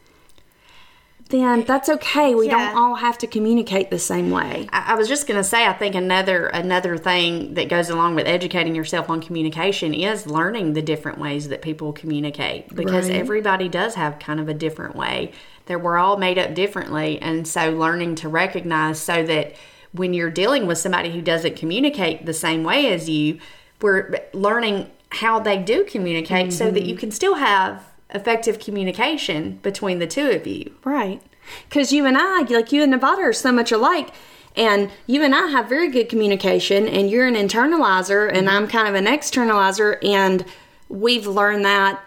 Then 1.34 1.64
that's 1.64 1.88
okay. 1.88 2.34
We 2.34 2.46
Yeah. 2.46 2.72
don't 2.72 2.76
all 2.76 2.94
have 2.94 3.18
to 3.18 3.26
communicate 3.26 3.90
the 3.90 3.98
same 3.98 4.30
way. 4.30 4.68
I 4.72 4.92
I 4.92 4.94
was 4.96 5.08
just 5.08 5.26
going 5.26 5.38
to 5.38 5.44
say, 5.44 5.66
I 5.66 5.72
think 5.72 5.94
another 5.94 6.46
another 6.46 6.96
thing 6.96 7.54
that 7.54 7.68
goes 7.68 7.90
along 7.90 8.14
with 8.14 8.26
educating 8.26 8.74
yourself 8.74 9.10
on 9.10 9.20
communication 9.20 9.92
is 9.92 10.26
learning 10.26 10.74
the 10.74 10.82
different 10.82 11.18
ways 11.18 11.48
that 11.48 11.60
people 11.62 11.92
communicate 11.92 12.74
because 12.74 13.08
Right. 13.08 13.18
everybody 13.18 13.68
does 13.68 13.96
have 13.96 14.18
kind 14.18 14.38
of 14.40 14.48
a 14.48 14.54
different 14.54 14.94
way 14.96 15.32
that 15.66 15.82
we're 15.82 15.98
all 15.98 16.16
made 16.16 16.38
up 16.38 16.54
differently, 16.54 17.18
and 17.20 17.48
so 17.48 17.70
learning 17.70 18.14
to 18.16 18.28
recognize 18.28 19.00
so 19.00 19.22
that 19.24 19.54
when 19.92 20.12
you're 20.12 20.30
dealing 20.30 20.66
with 20.66 20.78
somebody 20.78 21.10
who 21.10 21.22
doesn't 21.22 21.56
communicate 21.56 22.26
the 22.26 22.34
same 22.34 22.64
way 22.64 22.92
as 22.92 23.08
you, 23.08 23.38
we're 23.80 24.18
learning 24.32 24.90
how 25.10 25.38
they 25.38 25.56
do 25.56 25.84
communicate 25.84 26.52
so 26.52 26.70
that 26.70 26.80
mm-hmm. 26.80 26.88
you 26.88 26.96
can 26.96 27.10
still 27.10 27.36
have 27.36 27.82
effective 28.10 28.58
communication 28.58 29.58
between 29.62 29.98
the 29.98 30.06
two 30.06 30.30
of 30.30 30.46
you. 30.46 30.74
Right. 30.84 31.22
Because 31.68 31.92
you 31.92 32.06
and 32.06 32.16
I, 32.18 32.42
like 32.42 32.72
you 32.72 32.82
and 32.82 32.90
Nevada, 32.90 33.22
are 33.22 33.32
so 33.32 33.52
much 33.52 33.72
alike. 33.72 34.10
And 34.56 34.90
you 35.06 35.22
and 35.22 35.34
I 35.34 35.48
have 35.48 35.68
very 35.68 35.90
good 35.90 36.08
communication, 36.08 36.86
and 36.86 37.10
you're 37.10 37.26
an 37.26 37.34
internalizer, 37.34 38.32
and 38.32 38.48
I'm 38.48 38.68
kind 38.68 38.88
of 38.88 38.94
an 38.94 39.06
externalizer. 39.06 39.98
And 40.04 40.44
we've 40.88 41.26
learned 41.26 41.64
that 41.64 42.00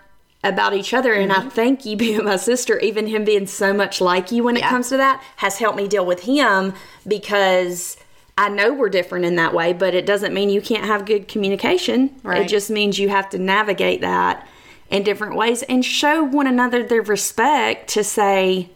about 0.44 0.74
each 0.74 0.94
other. 0.94 1.14
And 1.14 1.32
I 1.32 1.38
mm-hmm. 1.40 1.50
thank 1.50 1.86
you 1.86 1.98
being 1.98 2.24
my 2.24 2.38
sister, 2.38 2.80
even 2.80 3.08
him 3.08 3.26
being 3.26 3.48
so 3.48 3.74
much 3.74 4.00
like 4.00 4.32
you 4.32 4.44
when 4.44 4.56
it 4.58 4.64
comes 4.64 4.90
to 4.90 4.98
that, 4.98 5.22
has 5.38 5.58
helped 5.58 5.78
me 5.78 5.88
deal 5.88 6.06
with 6.06 6.24
him 6.24 6.74
because 7.08 7.98
I 8.38 8.50
know 8.50 8.72
we're 8.72 8.90
different 8.90 9.26
in 9.26 9.36
that 9.36 9.54
way, 9.54 9.74
but 9.74 9.94
it 9.94 10.06
doesn't 10.06 10.34
mean 10.34 10.50
you 10.50 10.62
can't 10.62 10.86
have 10.86 11.06
good 11.06 11.28
communication. 11.28 12.16
Right. 12.24 12.44
It 12.44 12.48
just 12.48 12.70
means 12.70 13.00
you 13.00 13.10
have 13.10 13.30
to 13.32 13.40
navigate 13.40 14.02
that 14.02 14.48
in 14.90 15.04
different 15.04 15.36
ways 15.36 15.64
and 15.64 15.84
show 15.84 16.24
one 16.24 16.48
another 16.48 16.84
their 16.84 17.02
respect 17.02 17.90
to 17.90 18.04
say, 18.04 18.70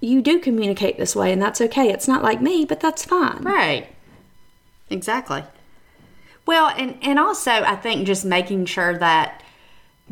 you 0.00 0.20
do 0.20 0.38
communicate 0.38 0.98
this 0.98 1.16
way 1.16 1.32
and 1.32 1.40
that's 1.40 1.60
okay. 1.60 1.90
It's 1.90 2.08
not 2.08 2.22
like 2.22 2.40
me, 2.40 2.64
but 2.64 2.80
that's 2.80 3.04
fine. 3.04 3.42
Right. 3.42 3.88
Exactly. 4.90 5.44
Well, 6.46 6.68
and 6.76 6.96
and 7.02 7.18
also 7.18 7.50
I 7.50 7.76
think 7.76 8.06
just 8.06 8.24
making 8.24 8.66
sure 8.66 8.96
that 8.98 9.42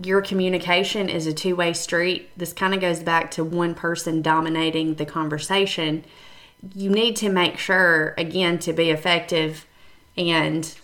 your 0.02 0.20
communication 0.20 1.08
is 1.08 1.26
a 1.26 1.32
two-way 1.32 1.72
street. 1.72 2.28
This 2.36 2.52
kind 2.52 2.74
of 2.74 2.80
goes 2.80 3.00
back 3.00 3.30
to 3.32 3.44
one 3.44 3.74
person 3.74 4.22
dominating 4.22 4.94
the 4.94 5.06
conversation. 5.06 6.04
You 6.74 6.90
need 6.90 7.14
to 7.16 7.28
make 7.28 7.58
sure 7.58 8.14
again 8.18 8.58
to 8.60 8.72
be 8.72 8.90
effective 8.90 9.66
and 10.16 10.74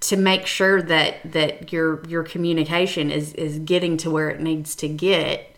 to 0.00 0.16
make 0.16 0.46
sure 0.46 0.80
that 0.82 1.16
that 1.30 1.72
your 1.72 2.02
your 2.06 2.22
communication 2.22 3.10
is 3.10 3.34
is 3.34 3.58
getting 3.58 3.96
to 3.98 4.10
where 4.10 4.30
it 4.30 4.40
needs 4.40 4.74
to 4.74 4.88
get 4.88 5.54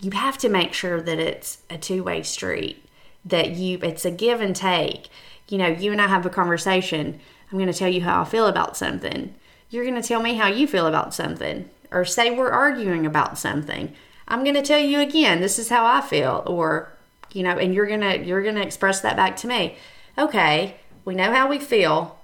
you 0.00 0.10
have 0.12 0.38
to 0.38 0.48
make 0.48 0.72
sure 0.72 1.00
that 1.00 1.18
it's 1.18 1.58
a 1.70 1.78
two-way 1.78 2.22
street 2.22 2.84
that 3.24 3.50
you 3.52 3.78
it's 3.82 4.04
a 4.04 4.10
give 4.10 4.40
and 4.40 4.54
take. 4.54 5.08
You 5.48 5.58
know 5.58 5.68
you 5.68 5.92
and 5.92 6.00
i 6.00 6.08
have 6.08 6.26
a 6.26 6.30
conversation 6.30 7.18
i'm 7.50 7.58
going 7.58 7.72
to 7.72 7.78
tell 7.78 7.88
you 7.88 8.02
how 8.02 8.22
i 8.22 8.24
feel 8.24 8.46
about 8.46 8.76
something. 8.76 9.34
You're 9.70 9.84
going 9.84 10.00
to 10.00 10.06
tell 10.06 10.22
me 10.22 10.34
how 10.34 10.48
you 10.48 10.66
feel 10.66 10.86
about 10.86 11.14
something 11.14 11.68
or 11.90 12.04
say 12.04 12.30
we're 12.30 12.50
arguing 12.50 13.06
about 13.06 13.38
something. 13.38 13.94
I'm 14.26 14.42
going 14.44 14.54
to 14.54 14.62
tell 14.62 14.78
you 14.78 15.00
again 15.00 15.40
this 15.40 15.58
is 15.58 15.68
how 15.70 15.86
i 15.86 16.00
feel 16.00 16.42
or 16.46 16.92
you 17.32 17.42
know 17.42 17.56
and 17.56 17.74
you're 17.74 17.86
going 17.86 18.00
to 18.00 18.18
you're 18.18 18.42
going 18.42 18.56
to 18.56 18.66
express 18.66 19.00
that 19.00 19.16
back 19.16 19.36
to 19.38 19.46
me. 19.46 19.76
Okay 20.18 20.76
we 21.04 21.14
know 21.14 21.32
how 21.32 21.48
we 21.48 21.58
feel. 21.58 22.18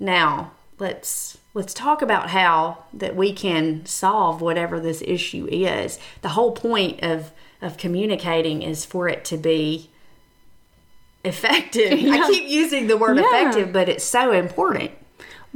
Now 0.00 0.52
let's 0.78 1.38
let's 1.54 1.72
talk 1.74 2.02
about 2.02 2.30
how 2.30 2.84
that 2.92 3.14
we 3.14 3.32
can 3.32 3.84
solve 3.86 4.40
whatever 4.40 4.80
this 4.80 5.02
issue 5.06 5.46
is 5.50 5.98
the 6.22 6.30
whole 6.30 6.52
point 6.52 7.00
of 7.02 7.30
of 7.62 7.76
communicating 7.76 8.62
is 8.62 8.84
for 8.84 9.08
it 9.08 9.24
to 9.24 9.36
be 9.36 9.88
effective 11.24 11.92
i 12.10 12.28
keep 12.30 12.48
using 12.48 12.86
the 12.86 12.96
word 12.96 13.16
Yeah. 13.16 13.24
effective 13.28 13.72
but 13.72 13.88
it's 13.88 14.04
so 14.04 14.32
important 14.32 14.90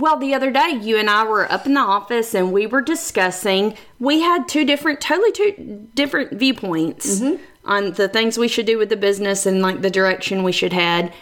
Well, 0.01 0.17
the 0.17 0.33
other 0.33 0.53
day, 0.53 0.79
you 0.81 0.97
and 0.97 1.11
I 1.11 1.25
were 1.25 1.51
up 1.51 1.67
in 1.67 1.75
the 1.75 1.81
office 1.81 2.33
and 2.33 2.53
we 2.53 2.69
were 2.69 2.81
discussing. 2.81 3.77
We 3.99 4.21
had 4.21 4.47
two 4.47 4.65
different, 4.65 5.01
totally 5.01 5.33
two 5.33 5.89
different 5.93 6.39
viewpoints 6.39 7.19
mm-hmm. 7.19 7.43
on 7.65 7.95
the 7.95 8.07
things 8.07 8.39
we 8.39 8.47
should 8.47 8.65
do 8.65 8.79
with 8.79 8.91
the 8.91 8.97
business 8.97 9.45
and 9.45 9.61
like 9.61 9.83
the 9.83 9.91
direction 9.91 10.45
we 10.45 10.53
should 10.53 10.73
head. 10.73 11.13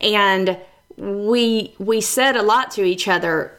And 0.00 0.58
we 0.96 1.74
we 1.78 2.00
said 2.00 2.36
a 2.36 2.42
lot 2.42 2.70
to 2.72 2.84
each 2.84 3.08
other. 3.08 3.52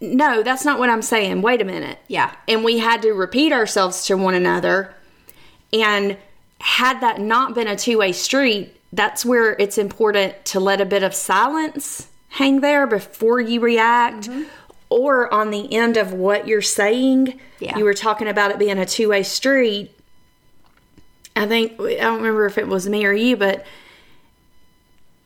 No, 0.00 0.42
that's 0.42 0.64
not 0.64 0.78
what 0.78 0.90
I'm 0.90 1.02
saying. 1.02 1.40
Wait 1.40 1.62
a 1.62 1.64
minute. 1.64 1.98
Yeah. 2.08 2.34
And 2.46 2.62
we 2.62 2.78
had 2.78 3.00
to 3.02 3.12
repeat 3.12 3.52
ourselves 3.52 4.04
to 4.06 4.16
one 4.16 4.34
another. 4.34 4.94
And 5.72 6.18
had 6.60 7.00
that 7.00 7.20
not 7.20 7.54
been 7.54 7.66
a 7.66 7.76
two 7.76 7.98
way 7.98 8.12
street, 8.12 8.76
that's 8.92 9.24
where 9.24 9.54
it's 9.58 9.78
important 9.78 10.44
to 10.46 10.60
let 10.60 10.80
a 10.80 10.84
bit 10.84 11.02
of 11.02 11.14
silence 11.14 12.08
hang 12.28 12.60
there 12.60 12.86
before 12.86 13.40
you 13.40 13.60
react. 13.60 14.28
Mm-hmm. 14.28 14.42
Or 14.88 15.32
on 15.32 15.50
the 15.50 15.72
end 15.74 15.96
of 15.96 16.12
what 16.12 16.46
you're 16.46 16.62
saying, 16.62 17.40
Yeah. 17.58 17.76
you 17.76 17.84
were 17.84 17.94
talking 17.94 18.28
about 18.28 18.50
it 18.52 18.58
being 18.58 18.78
a 18.78 18.86
two 18.86 19.08
way 19.08 19.22
street. 19.22 19.90
I 21.34 21.46
think, 21.46 21.80
I 21.80 21.96
don't 21.96 22.18
remember 22.18 22.46
if 22.46 22.56
it 22.56 22.68
was 22.68 22.88
me 22.88 23.04
or 23.04 23.12
you, 23.12 23.36
but 23.36 23.66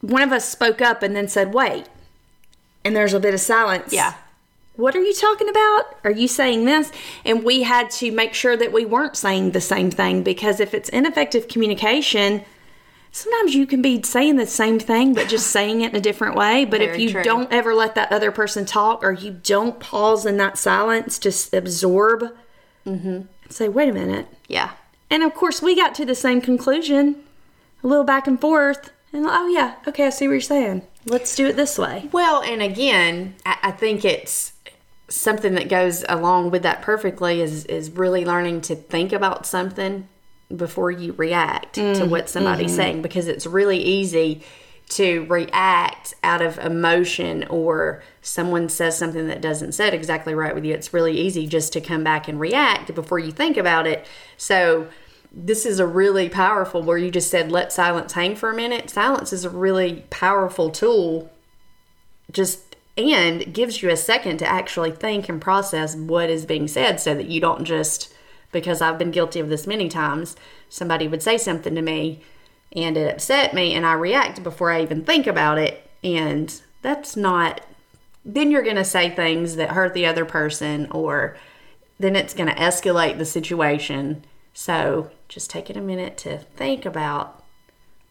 one 0.01 0.23
of 0.23 0.33
us 0.33 0.49
spoke 0.49 0.81
up 0.81 1.03
and 1.03 1.15
then 1.15 1.29
said, 1.29 1.53
wait. 1.55 1.87
And 2.85 2.97
there's 2.97 3.13
a 3.15 3.21
bit 3.21 3.35
of 3.35 3.41
silence. 3.41 3.93
Yeah. 3.93 4.15
What 4.77 4.97
are 4.97 5.03
you 5.03 5.13
talking 5.13 5.49
about? 5.49 5.83
Are 6.05 6.11
you 6.11 6.27
saying 6.27 6.65
this? 6.65 6.91
And 7.25 7.45
we 7.45 7.63
had 7.65 7.91
to 7.93 8.11
make 8.11 8.33
sure 8.33 8.57
that 8.57 8.73
we 8.73 8.87
weren't 8.87 9.17
saying 9.17 9.51
the 9.51 9.61
same 9.61 9.91
thing 9.91 10.23
because 10.23 10.59
if 10.61 10.73
it's 10.73 10.89
ineffective 10.89 11.49
communication, 11.49 12.43
sometimes 13.13 13.55
you 13.55 13.67
can 13.67 13.83
be 13.83 14.03
saying 14.03 14.37
the 14.37 14.47
same 14.47 14.79
thing 14.79 15.13
but 15.13 15.29
just 15.29 15.47
saying 15.53 15.83
it 15.83 15.91
in 15.91 15.97
a 15.97 16.01
different 16.01 16.35
way. 16.37 16.65
But 16.65 16.81
if 16.81 16.99
you 16.99 17.11
true. 17.11 17.23
don't 17.23 17.53
ever 17.53 17.75
let 17.75 17.95
that 17.97 18.11
other 18.11 18.31
person 18.33 18.65
talk 18.65 19.03
or 19.05 19.13
you 19.13 19.33
don't 19.33 19.79
pause 19.81 20.25
in 20.25 20.39
that 20.39 20.57
silence, 20.57 21.19
just 21.19 21.53
absorb 21.53 22.25
Mm-hmm. 22.87 23.07
and 23.09 23.29
say, 23.51 23.69
wait 23.69 23.91
a 23.91 23.93
minute. 23.93 24.27
Yeah. 24.49 24.71
And 25.11 25.23
of 25.23 25.35
course, 25.35 25.61
we 25.61 25.77
got 25.77 25.95
to 25.97 26.07
the 26.07 26.15
same 26.15 26.41
conclusion, 26.41 27.17
a 27.85 27.87
little 27.87 28.05
back 28.05 28.27
and 28.27 28.41
forth. 28.41 28.91
And 29.13 29.27
oh, 29.27 29.49
yeah, 29.49 29.77
okay, 29.89 30.07
I 30.07 30.11
see 30.11 30.29
what 30.29 30.35
you're 30.35 30.41
saying. 30.41 30.83
Let's 31.05 31.35
do 31.35 31.47
it 31.47 31.57
this 31.57 31.79
way. 31.79 32.09
Well, 32.13 32.43
and 32.43 32.63
again, 32.63 33.35
I, 33.45 33.59
I 33.65 33.71
think 33.73 34.05
it's 34.05 34.53
something 35.11 35.55
that 35.55 35.69
goes 35.69 36.05
along 36.09 36.51
with 36.51 36.63
that 36.63 36.83
perfectly 36.83 37.41
is 37.41 37.65
is 37.67 37.91
really 37.91 38.25
learning 38.25 38.61
to 38.61 38.77
think 38.77 39.13
about 39.13 39.45
something 39.45 40.09
before 40.57 40.91
you 40.91 41.13
react 41.13 41.75
to 41.75 41.81
mm, 41.81 42.09
what 42.09 42.29
somebody's 42.29 42.69
mm-hmm. 42.69 42.77
saying 42.77 43.03
because 43.03 43.29
it's 43.29 43.47
really 43.47 43.79
easy 43.79 44.43
to 44.89 45.25
react 45.27 46.15
out 46.25 46.43
of 46.43 46.59
emotion 46.59 47.45
or 47.45 48.03
someone 48.23 48.69
says 48.69 48.99
something 48.99 49.29
that 49.29 49.41
doesn't 49.41 49.73
sit 49.73 49.95
exactly 49.95 50.35
right 50.35 50.55
with 50.55 50.65
you 50.65 50.75
it's 50.75 50.93
really 50.93 51.17
easy 51.17 51.47
just 51.47 51.73
to 51.73 51.81
come 51.81 52.03
back 52.03 52.27
and 52.27 52.41
react 52.41 52.93
before 52.95 53.19
you 53.19 53.31
think 53.31 53.57
about 53.57 53.87
it 53.87 54.07
so 54.37 54.89
this 55.33 55.65
is 55.65 55.79
a 55.79 55.87
really 55.87 56.29
powerful 56.29 56.83
where 56.83 56.99
you 56.99 57.11
just 57.11 57.31
said 57.31 57.53
let 57.53 57.73
silence 57.73 58.13
hang 58.13 58.35
for 58.35 58.51
a 58.51 58.57
minute. 58.57 58.91
Silence 58.91 59.33
is 59.33 59.45
a 59.45 59.51
really 59.51 60.05
powerful 60.11 60.71
tool. 60.71 61.31
Just 62.33 62.77
and 62.97 63.53
gives 63.55 63.83
you 63.83 63.91
a 63.91 63.97
second 63.97 64.39
to 64.39 64.47
actually 64.47 64.91
think 64.91 65.29
and 65.29 65.41
process 65.41 65.97
what 65.97 66.29
is 66.29 66.45
being 66.45 66.69
said 66.69 67.01
so 67.01 67.15
that 67.15 67.29
you 67.29 67.41
don't 67.41 67.65
just 67.65 68.13
because 68.53 68.83
I've 68.83 68.99
been 68.99 69.13
guilty 69.13 69.41
of 69.41 69.49
this 69.49 69.67
many 69.67 69.89
times 69.89 70.37
somebody 70.69 71.07
would 71.07 71.23
say 71.23 71.39
something 71.39 71.75
to 71.75 71.83
me 71.83 72.21
and 72.73 72.97
it 72.97 73.13
upset 73.13 73.55
me 73.55 73.75
and 73.75 73.87
I 73.87 73.93
react 73.95 74.43
before 74.43 74.71
I 74.71 74.83
even 74.83 75.05
think 75.05 75.27
about 75.27 75.59
it. 75.59 75.89
And 76.03 76.61
that's 76.83 77.17
not 77.17 77.63
then 78.25 78.51
you're 78.51 78.63
going 78.63 78.77
to 78.77 78.85
say 78.85 79.09
things 79.09 79.57
that 79.57 79.71
hurt 79.71 79.95
the 79.95 80.07
other 80.07 80.25
person 80.25 80.91
or 80.91 81.37
then 81.99 82.17
it's 82.17 82.35
going 82.35 82.49
to 82.49 82.55
escalate 82.55 83.19
the 83.19 83.25
situation 83.25 84.25
so 84.53 85.11
just 85.29 85.51
taking 85.51 85.77
a 85.77 85.81
minute 85.81 86.17
to 86.19 86.39
think 86.39 86.85
about 86.85 87.43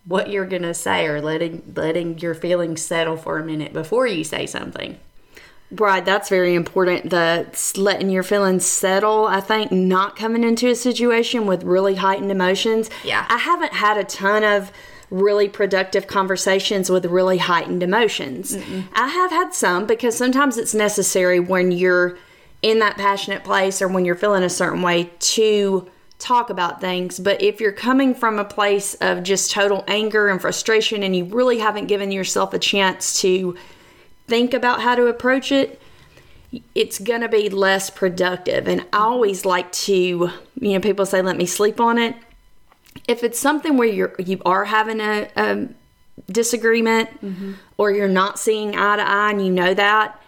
what 0.06 0.30
you're 0.30 0.46
gonna 0.46 0.74
say 0.74 1.06
or 1.06 1.22
letting 1.22 1.74
letting 1.76 2.18
your 2.20 2.34
feelings 2.34 2.82
settle 2.82 3.18
for 3.18 3.38
a 3.38 3.46
minute 3.46 3.74
before 3.74 4.08
you 4.08 4.24
say 4.24 4.46
something. 4.46 4.98
Right, 5.72 6.04
that's 6.04 6.30
very 6.30 6.56
important. 6.56 7.12
The 7.12 7.46
letting 7.78 8.10
your 8.10 8.24
feelings 8.24 8.66
settle. 8.66 9.28
I 9.28 9.40
think 9.40 9.72
not 9.72 10.16
coming 10.16 10.44
into 10.44 10.68
a 10.68 10.76
situation 10.76 11.46
with 11.46 11.64
really 11.64 11.96
heightened 11.96 12.32
emotions. 12.32 12.90
Yeah. 13.04 13.26
I 13.30 13.38
haven't 13.38 13.74
had 13.74 13.98
a 13.98 14.04
ton 14.04 14.44
of 14.44 14.72
really 15.12 15.48
productive 15.48 16.08
conversations 16.08 16.90
with 16.90 17.06
really 17.06 17.38
heightened 17.38 17.84
emotions. 17.84 18.56
I 18.94 19.08
have 19.08 19.32
had 19.32 19.54
some 19.54 19.86
because 19.86 20.16
sometimes 20.18 20.58
it's 20.58 20.74
necessary 20.74 21.40
when 21.40 21.72
you're 21.72 22.18
in 22.62 22.80
that 22.80 22.98
passionate 22.98 23.44
place 23.44 23.82
or 23.82 23.88
when 23.88 24.06
you're 24.06 24.16
feeling 24.16 24.44
a 24.44 24.50
certain 24.50 24.82
way 24.82 25.12
to 25.20 25.90
talk 26.20 26.50
about 26.50 26.82
things. 26.82 27.20
But 27.20 27.42
if 27.42 27.60
you're 27.60 27.72
coming 27.72 28.14
from 28.14 28.38
a 28.38 28.46
place 28.46 28.94
of 28.96 29.24
just 29.24 29.52
total 29.52 29.84
anger 29.88 30.28
and 30.28 30.40
frustration 30.40 31.02
and 31.02 31.16
you 31.16 31.26
really 31.26 31.60
haven't 31.60 31.88
given 31.88 32.12
yourself 32.12 32.54
a 32.54 32.60
chance 32.60 33.22
to 33.22 33.58
think 34.28 34.54
about 34.54 34.82
how 34.82 34.96
to 34.96 35.08
approach 35.08 35.52
it, 35.52 35.82
it's 36.76 37.00
going 37.00 37.22
to 37.22 37.30
be 37.30 37.50
less 37.50 37.90
productive. 37.90 38.68
And 38.68 38.82
I 38.94 39.00
always 39.00 39.46
like 39.46 39.72
to, 39.72 39.94
you 39.94 40.32
know, 40.60 40.80
people 40.80 41.06
say, 41.06 41.22
let 41.22 41.38
me 41.38 41.46
sleep 41.46 41.80
on 41.80 41.98
it. 41.98 42.16
If 43.08 43.24
it's 43.24 43.40
something 43.40 43.78
where 43.78 43.88
you're, 43.88 44.14
you 44.20 44.42
are 44.46 44.66
having 44.66 45.00
a, 45.00 45.30
a 45.36 45.68
disagreement 46.30 47.10
mm-hmm. 47.22 47.54
or 47.78 47.92
you're 47.92 48.08
not 48.08 48.40
seeing 48.40 48.76
eye 48.76 48.98
to 48.98 49.08
eye 49.08 49.32
and 49.32 49.46
you 49.46 49.52
know 49.52 49.74
that, 49.74 50.20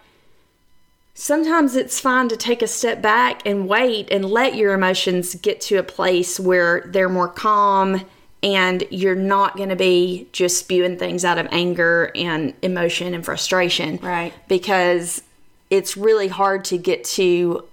sometimes 1.14 1.76
it's 1.76 2.00
fine 2.00 2.28
to 2.28 2.36
take 2.36 2.62
a 2.62 2.66
step 2.66 3.02
back 3.02 3.46
and 3.46 3.68
wait 3.68 4.10
and 4.10 4.24
let 4.24 4.54
your 4.54 4.72
emotions 4.72 5.34
get 5.36 5.60
to 5.62 5.76
a 5.76 5.82
place 5.82 6.40
where 6.40 6.82
they're 6.86 7.08
more 7.08 7.28
calm 7.28 8.04
and 8.42 8.82
you're 8.90 9.14
not 9.14 9.56
going 9.56 9.68
to 9.68 9.76
be 9.76 10.28
just 10.32 10.58
spewing 10.58 10.98
things 10.98 11.24
out 11.24 11.38
of 11.38 11.46
anger 11.52 12.10
and 12.14 12.54
emotion 12.62 13.14
and 13.14 13.24
frustration. 13.24 13.98
Right. 14.02 14.32
Because 14.48 15.22
it's 15.70 15.96
really 15.96 16.28
hard 16.28 16.64
to 16.66 16.78
get 16.78 17.04
to 17.04 17.66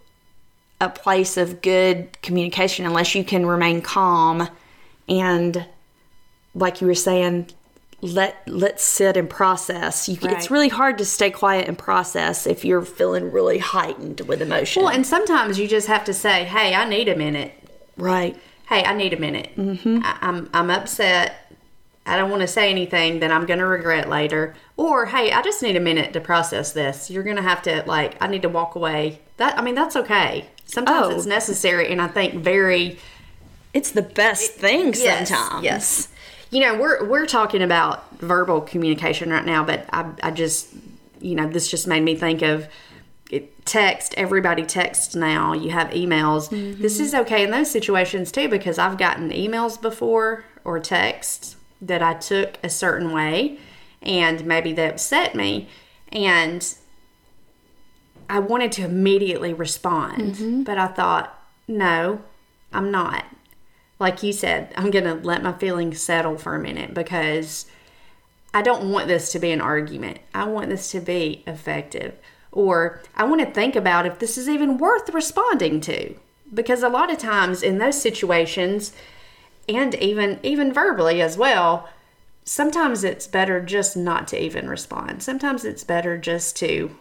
a 0.79 0.89
place 0.89 1.37
of 1.37 1.61
good 1.61 2.21
communication 2.21 2.85
unless 2.85 3.15
you 3.15 3.23
can 3.23 3.45
remain 3.45 3.81
calm 3.81 4.47
and 5.09 5.65
like 6.55 6.81
you 6.81 6.87
were 6.87 6.95
saying 6.95 7.47
let 8.01 8.41
let's 8.47 8.83
sit 8.83 9.17
and 9.17 9.29
process 9.29 10.07
you, 10.07 10.17
it's 10.23 10.49
really 10.49 10.69
hard 10.69 10.97
to 10.97 11.05
stay 11.05 11.29
quiet 11.29 11.67
and 11.67 11.77
process 11.77 12.47
if 12.47 12.63
you're 12.63 12.81
feeling 12.81 13.31
really 13.31 13.57
heightened 13.57 14.21
with 14.21 14.41
emotion 14.41 14.83
Well, 14.83 14.91
and 14.93 15.05
sometimes 15.05 15.59
you 15.59 15.67
just 15.67 15.87
have 15.87 16.05
to 16.05 16.13
say, 16.13 16.45
"Hey, 16.45 16.73
I 16.73 16.87
need 16.87 17.07
a 17.09 17.15
minute. 17.15 17.53
right 17.97 18.37
Hey, 18.69 18.83
I 18.85 18.93
need 18.93 19.13
a 19.13 19.19
minute. 19.19 19.49
Mm-hmm. 19.57 19.99
I, 20.03 20.17
I'm 20.21 20.49
I'm 20.53 20.69
upset. 20.69 21.51
I 22.05 22.17
don't 22.17 22.29
want 22.29 22.41
to 22.41 22.47
say 22.47 22.69
anything 22.69 23.19
that 23.19 23.31
I'm 23.31 23.45
going 23.45 23.59
to 23.59 23.65
regret 23.65 24.07
later." 24.07 24.55
Or, 24.77 25.07
"Hey, 25.07 25.31
I 25.31 25.41
just 25.41 25.61
need 25.63 25.75
a 25.75 25.79
minute 25.79 26.13
to 26.13 26.21
process 26.21 26.71
this. 26.71 27.09
You're 27.09 27.23
going 27.23 27.35
to 27.35 27.41
have 27.41 27.61
to 27.63 27.83
like 27.87 28.15
I 28.21 28.27
need 28.27 28.43
to 28.43 28.49
walk 28.49 28.75
away." 28.75 29.19
That 29.37 29.57
I 29.57 29.61
mean, 29.61 29.75
that's 29.75 29.95
okay. 29.95 30.45
Sometimes 30.65 31.07
Oh. 31.07 31.09
it's 31.17 31.25
necessary 31.25 31.91
and 31.91 31.99
I 32.01 32.07
think 32.07 32.35
very 32.35 32.99
it's 33.73 33.91
the 33.91 34.01
best 34.03 34.53
thing 34.53 34.93
sometimes 34.93 35.63
Yes. 35.63 36.07
You 36.51 36.61
know, 36.61 36.79
we're 36.79 37.05
we're 37.05 37.25
talking 37.25 37.61
about 37.61 38.19
verbal 38.19 38.61
communication 38.61 39.29
right 39.29 39.45
now, 39.45 39.63
but 39.63 39.85
I 39.93 40.11
I 40.23 40.31
just 40.31 40.73
you 41.19 41.35
know, 41.35 41.47
this 41.47 41.69
just 41.69 41.87
made 41.87 42.03
me 42.03 42.15
think 42.15 42.41
of 42.41 42.67
it, 43.29 43.65
text. 43.65 44.13
Everybody 44.17 44.63
texts 44.65 45.15
now. 45.15 45.53
You 45.53 45.71
have 45.71 45.89
emails. 45.89 46.49
This 46.49 46.95
mm-hmm. 46.95 47.03
is 47.03 47.13
okay 47.13 47.43
in 47.43 47.51
those 47.51 47.69
situations 47.69 48.31
too 48.31 48.47
because 48.49 48.79
I've 48.79 48.97
gotten 48.97 49.29
emails 49.29 49.79
before 49.79 50.45
or 50.63 50.79
texts 50.79 51.55
that 51.81 52.01
I 52.01 52.13
took 52.15 52.57
a 52.63 52.69
certain 52.69 53.11
way 53.11 53.57
and 54.01 54.45
maybe 54.45 54.73
they 54.73 54.89
upset 54.89 55.35
me 55.35 55.69
and 56.11 56.75
I 58.29 58.39
wanted 58.39 58.71
to 58.73 58.83
immediately 58.83 59.53
respond, 59.53 60.35
mm-hmm. 60.35 60.63
but 60.63 60.77
I 60.77 60.87
thought, 60.87 61.41
no, 61.67 62.21
I'm 62.71 62.91
not 62.91 63.25
like 63.99 64.23
you 64.23 64.31
said, 64.31 64.73
I'm 64.77 64.91
going 64.91 65.05
to 65.05 65.15
let 65.15 65.43
my 65.43 65.53
feelings 65.53 66.01
settle 66.01 66.37
for 66.37 66.55
a 66.55 66.59
minute 66.59 66.93
because 66.93 67.65
I 68.53 68.61
don't 68.61 68.91
want 68.91 69.07
this 69.07 69.31
to 69.33 69.39
be 69.39 69.51
an 69.51 69.61
argument. 69.61 70.19
I 70.33 70.45
want 70.45 70.69
this 70.69 70.89
to 70.91 71.01
be 71.01 71.43
effective. 71.45 72.15
Or 72.51 73.01
I 73.15 73.25
want 73.25 73.41
to 73.41 73.51
think 73.51 73.75
about 73.75 74.05
if 74.05 74.19
this 74.19 74.37
is 74.37 74.49
even 74.49 74.77
worth 74.77 75.13
responding 75.13 75.81
to. 75.81 76.15
Because 76.51 76.81
a 76.81 76.89
lot 76.89 77.11
of 77.11 77.19
times 77.19 77.61
in 77.61 77.77
those 77.77 78.01
situations, 78.01 78.93
and 79.67 79.93
even 79.95 80.39
even 80.41 80.73
verbally 80.73 81.21
as 81.21 81.37
well, 81.37 81.89
sometimes 82.43 83.03
it's 83.03 83.27
better 83.27 83.61
just 83.61 83.95
not 83.95 84.27
to 84.29 84.43
even 84.43 84.67
respond. 84.67 85.21
Sometimes 85.21 85.63
it's 85.63 85.83
better 85.83 86.17
just 86.17 86.55
to 86.55 86.95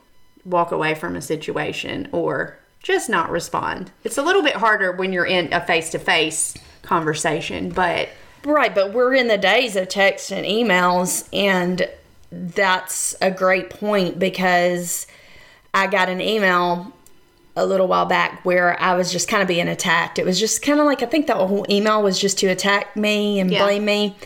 walk 0.44 0.70
away 0.70 0.94
from 0.94 1.16
a 1.16 1.22
situation 1.22 2.08
or 2.12 2.58
just 2.82 3.08
not 3.08 3.30
respond. 3.30 3.90
It's 4.04 4.18
a 4.18 4.22
little 4.22 4.42
bit 4.42 4.56
harder 4.56 4.92
when 4.92 5.14
you're 5.14 5.24
in 5.24 5.50
a 5.52 5.64
face 5.64 5.88
to 5.90 5.98
face 5.98 6.54
conversation, 6.88 7.70
but 7.70 8.08
Right, 8.44 8.72
but 8.74 8.92
we're 8.92 9.14
in 9.14 9.26
the 9.28 9.36
days 9.36 9.74
of 9.76 9.88
text 9.88 10.30
and 10.30 10.46
emails, 10.46 11.28
and 11.32 11.88
that's 12.30 13.14
a 13.20 13.30
great 13.30 13.68
point 13.68 14.18
because 14.18 15.06
I 15.74 15.86
got 15.88 16.08
an 16.08 16.20
email 16.20 16.92
a 17.56 17.66
little 17.66 17.88
while 17.88 18.06
back 18.06 18.44
where 18.44 18.80
I 18.80 18.94
was 18.94 19.10
just 19.10 19.28
kind 19.28 19.42
of 19.42 19.48
being 19.48 19.66
attacked. 19.68 20.18
It 20.20 20.24
was 20.24 20.38
just 20.38 20.62
kind 20.62 20.78
of 20.78 20.86
like 20.86 21.02
I 21.02 21.06
think 21.06 21.26
that 21.26 21.36
whole 21.36 21.66
email 21.68 22.00
was 22.02 22.18
just 22.18 22.38
to 22.38 22.46
attack 22.46 22.96
me 22.96 23.40
and 23.40 23.50
Yeah. 23.50 23.64
blame 23.64 23.84
me. 23.84 24.16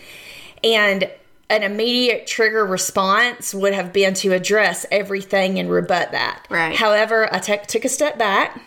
And 0.63 1.11
an 1.49 1.63
immediate 1.63 2.27
trigger 2.27 2.65
response 2.67 3.55
would 3.55 3.73
have 3.73 3.93
been 3.93 4.13
to 4.15 4.33
address 4.33 4.85
everything 4.93 5.59
and 5.59 5.71
rebut 5.71 6.13
that. 6.13 6.45
Right. 6.51 6.77
However, 6.77 7.33
I 7.35 7.39
took 7.39 7.67
took 7.67 7.85
a 7.87 7.89
step 7.89 8.19
back 8.19 8.61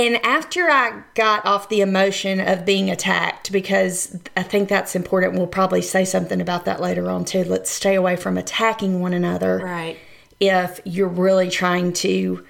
And 0.00 0.16
after 0.24 0.70
I 0.70 1.02
got 1.14 1.44
off 1.44 1.68
the 1.68 1.82
emotion 1.82 2.40
of 2.40 2.64
being 2.64 2.88
attacked, 2.90 3.52
because 3.52 4.18
I 4.34 4.42
think 4.42 4.70
that's 4.70 4.96
important, 4.96 5.34
we'll 5.34 5.46
probably 5.46 5.82
say 5.82 6.06
something 6.06 6.40
about 6.40 6.64
that 6.64 6.80
later 6.80 7.10
on 7.10 7.26
too. 7.26 7.44
Let's 7.44 7.70
stay 7.70 7.96
away 7.96 8.16
from 8.16 8.38
attacking 8.38 9.00
one 9.00 9.12
another. 9.12 9.58
Right. 9.58 9.98
If 10.40 10.80
you're 10.84 11.06
really 11.06 11.50
trying 11.50 11.92
to 11.94 12.46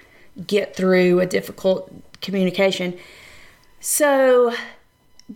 get 0.46 0.76
through 0.76 1.18
a 1.18 1.26
difficult 1.26 1.92
communication. 2.20 2.96
So 3.80 4.54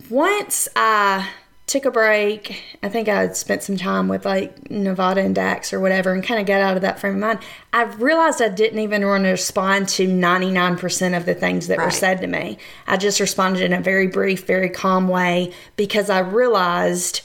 once 0.09 0.69
I 0.73 1.27
took 1.67 1.85
a 1.85 1.91
break. 1.91 2.63
I 2.83 2.89
think 2.89 3.09
I 3.09 3.21
had 3.21 3.35
spent 3.35 3.63
some 3.63 3.75
time 3.75 4.07
with 4.07 4.23
like 4.25 4.69
Nevada 4.69 5.21
and 5.21 5.33
Dax 5.33 5.73
or 5.73 5.79
whatever 5.79 6.13
and 6.13 6.23
kind 6.23 6.39
of 6.39 6.45
got 6.45 6.61
out 6.61 6.75
of 6.75 6.81
that 6.83 6.99
frame 6.99 7.15
of 7.15 7.19
mind. 7.19 7.39
I 7.73 7.83
realized 7.83 8.41
I 8.41 8.49
didn't 8.49 8.79
even 8.79 9.05
want 9.05 9.23
to 9.23 9.31
respond 9.31 9.89
to 9.89 10.07
99% 10.07 11.17
of 11.17 11.25
the 11.25 11.33
things 11.33 11.67
that 11.67 11.79
were 11.79 11.91
said 11.91 12.21
to 12.21 12.27
me. 12.27 12.59
I 12.85 12.97
just 12.97 13.19
responded 13.19 13.63
in 13.63 13.73
a 13.73 13.81
very 13.81 14.07
brief, 14.07 14.45
very 14.45 14.69
calm 14.69 15.07
way 15.07 15.53
because 15.75 16.09
I 16.09 16.19
realized 16.19 17.21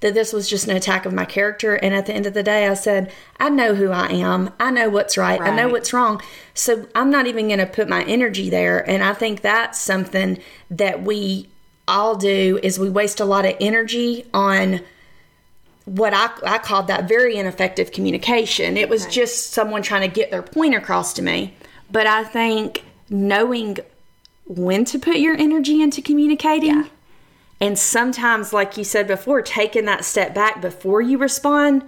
that 0.00 0.14
this 0.14 0.32
was 0.32 0.48
just 0.48 0.66
an 0.66 0.76
attack 0.76 1.06
of 1.06 1.12
my 1.12 1.24
character. 1.24 1.76
And 1.76 1.94
at 1.94 2.06
the 2.06 2.12
end 2.12 2.26
of 2.26 2.34
the 2.34 2.42
day, 2.42 2.66
I 2.66 2.74
said, 2.74 3.12
I 3.38 3.50
know 3.50 3.74
who 3.74 3.90
I 3.90 4.08
am. 4.08 4.52
I 4.58 4.70
know 4.70 4.88
what's 4.88 5.16
right. 5.16 5.40
I 5.40 5.54
know 5.54 5.68
what's 5.68 5.92
wrong. 5.92 6.20
So 6.54 6.88
I'm 6.94 7.10
not 7.10 7.26
even 7.26 7.46
going 7.46 7.60
to 7.60 7.66
put 7.66 7.88
my 7.88 8.02
energy 8.04 8.50
there. 8.50 8.88
And 8.88 9.04
I 9.04 9.12
think 9.14 9.42
that's 9.42 9.80
something 9.80 10.38
that 10.70 11.02
we 11.02 11.48
all 11.88 12.16
do 12.16 12.58
is 12.62 12.78
we 12.78 12.88
waste 12.88 13.20
a 13.20 13.24
lot 13.24 13.44
of 13.44 13.56
energy 13.60 14.26
on 14.32 14.80
what 15.84 16.14
I, 16.14 16.30
I 16.44 16.58
called 16.58 16.86
that 16.86 17.08
very 17.08 17.36
ineffective 17.36 17.90
communication. 17.92 18.76
It 18.76 18.88
was 18.88 19.06
just 19.06 19.50
someone 19.52 19.82
trying 19.82 20.08
to 20.08 20.14
get 20.14 20.30
their 20.30 20.42
point 20.42 20.74
across 20.74 21.12
to 21.14 21.22
me. 21.22 21.54
But 21.90 22.06
I 22.06 22.24
think 22.24 22.84
knowing 23.10 23.78
when 24.46 24.84
to 24.86 24.98
put 24.98 25.16
your 25.16 25.34
energy 25.34 25.82
into 25.82 26.00
communicating 26.00 26.88
and 27.62 27.78
sometimes, 27.78 28.52
like 28.52 28.76
you 28.76 28.82
said 28.82 29.06
before, 29.06 29.40
taking 29.40 29.84
that 29.84 30.04
step 30.04 30.34
back 30.34 30.60
before 30.60 31.00
you 31.00 31.16
respond 31.16 31.84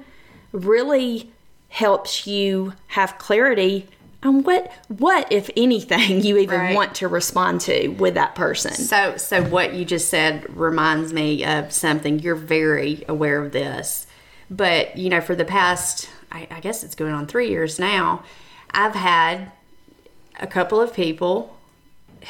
really 0.53 1.33
helps 1.69 2.29
you 2.29 2.75
have 2.87 3.19
clarity 3.19 3.89
on 4.25 4.43
what, 4.43 4.71
what 4.89 5.31
if 5.31 5.51
anything, 5.57 6.23
you 6.23 6.39
even 6.39 6.59
Right. 6.59 6.75
want 6.75 6.95
to 6.97 7.09
respond 7.09 7.61
to 7.63 7.89
with 7.89 8.15
that 8.15 8.35
person. 8.35 8.73
So, 8.75 9.17
so 9.17 9.43
what 9.45 9.75
you 9.75 9.85
just 9.85 10.09
said 10.09 10.45
reminds 10.57 11.13
me 11.13 11.45
of 11.45 11.73
something. 11.73 12.19
You're 12.19 12.35
very 12.35 13.05
aware 13.09 13.45
of 13.45 13.53
this, 13.53 14.07
but 14.51 14.97
you 14.97 15.11
know, 15.11 15.21
for 15.21 15.35
the 15.35 15.45
past, 15.45 16.09
I, 16.33 16.49
I 16.51 16.61
guess 16.61 16.83
it's 16.83 16.95
going 16.95 17.13
on 17.13 17.27
three 17.27 17.49
years 17.51 17.79
now, 17.79 18.25
I've 18.73 18.95
had 18.95 19.53
a 20.41 20.47
couple 20.47 20.81
of 20.81 20.93
people 20.95 21.57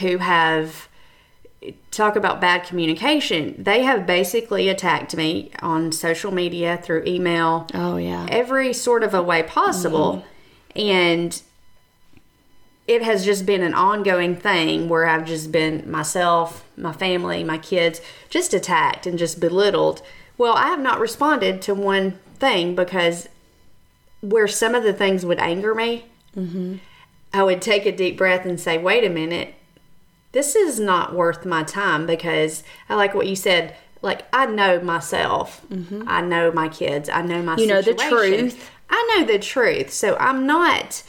who 0.00 0.18
have 0.18 0.88
talk 1.90 2.14
about 2.16 2.40
bad 2.40 2.64
communication. 2.64 3.54
They 3.56 3.82
have 3.84 4.04
basically 4.06 4.68
attacked 4.68 5.16
me 5.16 5.50
on 5.62 5.92
social 5.92 6.30
media 6.30 6.78
through 6.82 7.04
email, 7.06 7.66
Oh, 7.72 7.96
yeah. 7.96 8.26
every 8.28 8.74
sort 8.74 9.02
of 9.02 9.14
a 9.14 9.22
way 9.22 9.42
possible, 9.42 10.24
mm-hmm. 10.76 10.78
and 10.80 11.42
it 12.86 13.02
has 13.02 13.24
just 13.24 13.46
been 13.46 13.62
an 13.62 13.74
ongoing 13.74 14.36
thing 14.36 14.88
where 14.88 15.06
I've 15.06 15.24
just 15.24 15.50
been 15.50 15.90
myself, 15.90 16.64
my 16.76 16.92
family, 16.92 17.42
my 17.42 17.58
kids, 17.58 18.00
just 18.28 18.52
attacked 18.52 19.06
and 19.06 19.18
just 19.18 19.40
belittled. 19.40 20.02
Well, 20.36 20.54
I 20.54 20.66
have 20.66 20.80
not 20.80 21.00
responded 21.00 21.62
to 21.62 21.74
one 21.74 22.18
thing 22.38 22.74
because 22.74 23.28
where 24.20 24.48
some 24.48 24.74
of 24.74 24.82
the 24.82 24.92
things 24.92 25.24
would 25.24 25.38
anger 25.38 25.74
me, 25.74 26.04
I 27.32 27.42
would 27.42 27.62
take 27.62 27.86
a 27.86 27.92
deep 27.92 28.18
breath 28.18 28.44
and 28.44 28.60
say, 28.60 28.76
wait 28.76 29.04
a 29.04 29.08
minute, 29.10 29.54
this 30.32 30.54
is 30.56 30.80
not 30.80 31.14
worth 31.14 31.46
my 31.46 31.62
time 31.62 32.06
because 32.06 32.64
I 32.88 32.96
like 32.96 33.14
what 33.14 33.26
you 33.28 33.36
said. 33.36 33.76
Like, 34.02 34.26
I 34.32 34.46
know 34.46 34.80
myself, 34.80 35.64
I 36.06 36.20
know 36.20 36.52
my 36.52 36.68
kids, 36.68 37.08
I 37.08 37.22
know 37.22 37.42
my 37.42 37.54
Mm-hmm. 37.54 37.60
You 37.60 37.66
know 37.68 37.82
the 37.82 37.94
truth. 37.94 38.70
I 38.90 39.16
know 39.16 39.24
the 39.24 39.38
truth. 39.38 39.90
So 39.90 40.16
I'm 40.16 40.46
not 40.46 41.02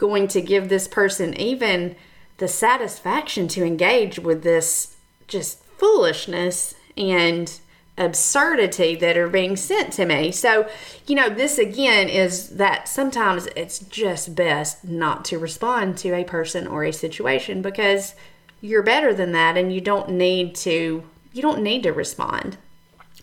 going 0.00 0.26
to 0.26 0.40
give 0.40 0.70
this 0.70 0.88
person 0.88 1.38
even 1.38 1.94
the 2.38 2.48
satisfaction 2.48 3.46
to 3.46 3.62
engage 3.62 4.18
with 4.18 4.42
this 4.42 4.96
just 5.28 5.62
foolishness 5.62 6.74
and 6.96 7.60
absurdity 7.98 8.96
that 8.96 9.18
are 9.18 9.28
being 9.28 9.56
sent 9.56 9.92
to 9.92 10.06
me. 10.06 10.32
So, 10.32 10.66
you 11.06 11.14
know, 11.14 11.28
this 11.28 11.58
again 11.58 12.08
is 12.08 12.48
that 12.56 12.88
sometimes 12.88 13.46
it's 13.54 13.78
just 13.78 14.34
best 14.34 14.82
not 14.84 15.22
to 15.26 15.38
respond 15.38 15.98
to 15.98 16.14
a 16.14 16.24
person 16.24 16.66
or 16.66 16.82
a 16.82 16.94
situation 16.94 17.60
because 17.60 18.14
you're 18.62 18.82
better 18.82 19.12
than 19.12 19.32
that 19.32 19.58
and 19.58 19.70
you 19.70 19.82
don't 19.82 20.08
need 20.08 20.54
to 20.54 21.04
you 21.34 21.42
don't 21.42 21.62
need 21.62 21.82
to 21.82 21.92
respond. 21.92 22.56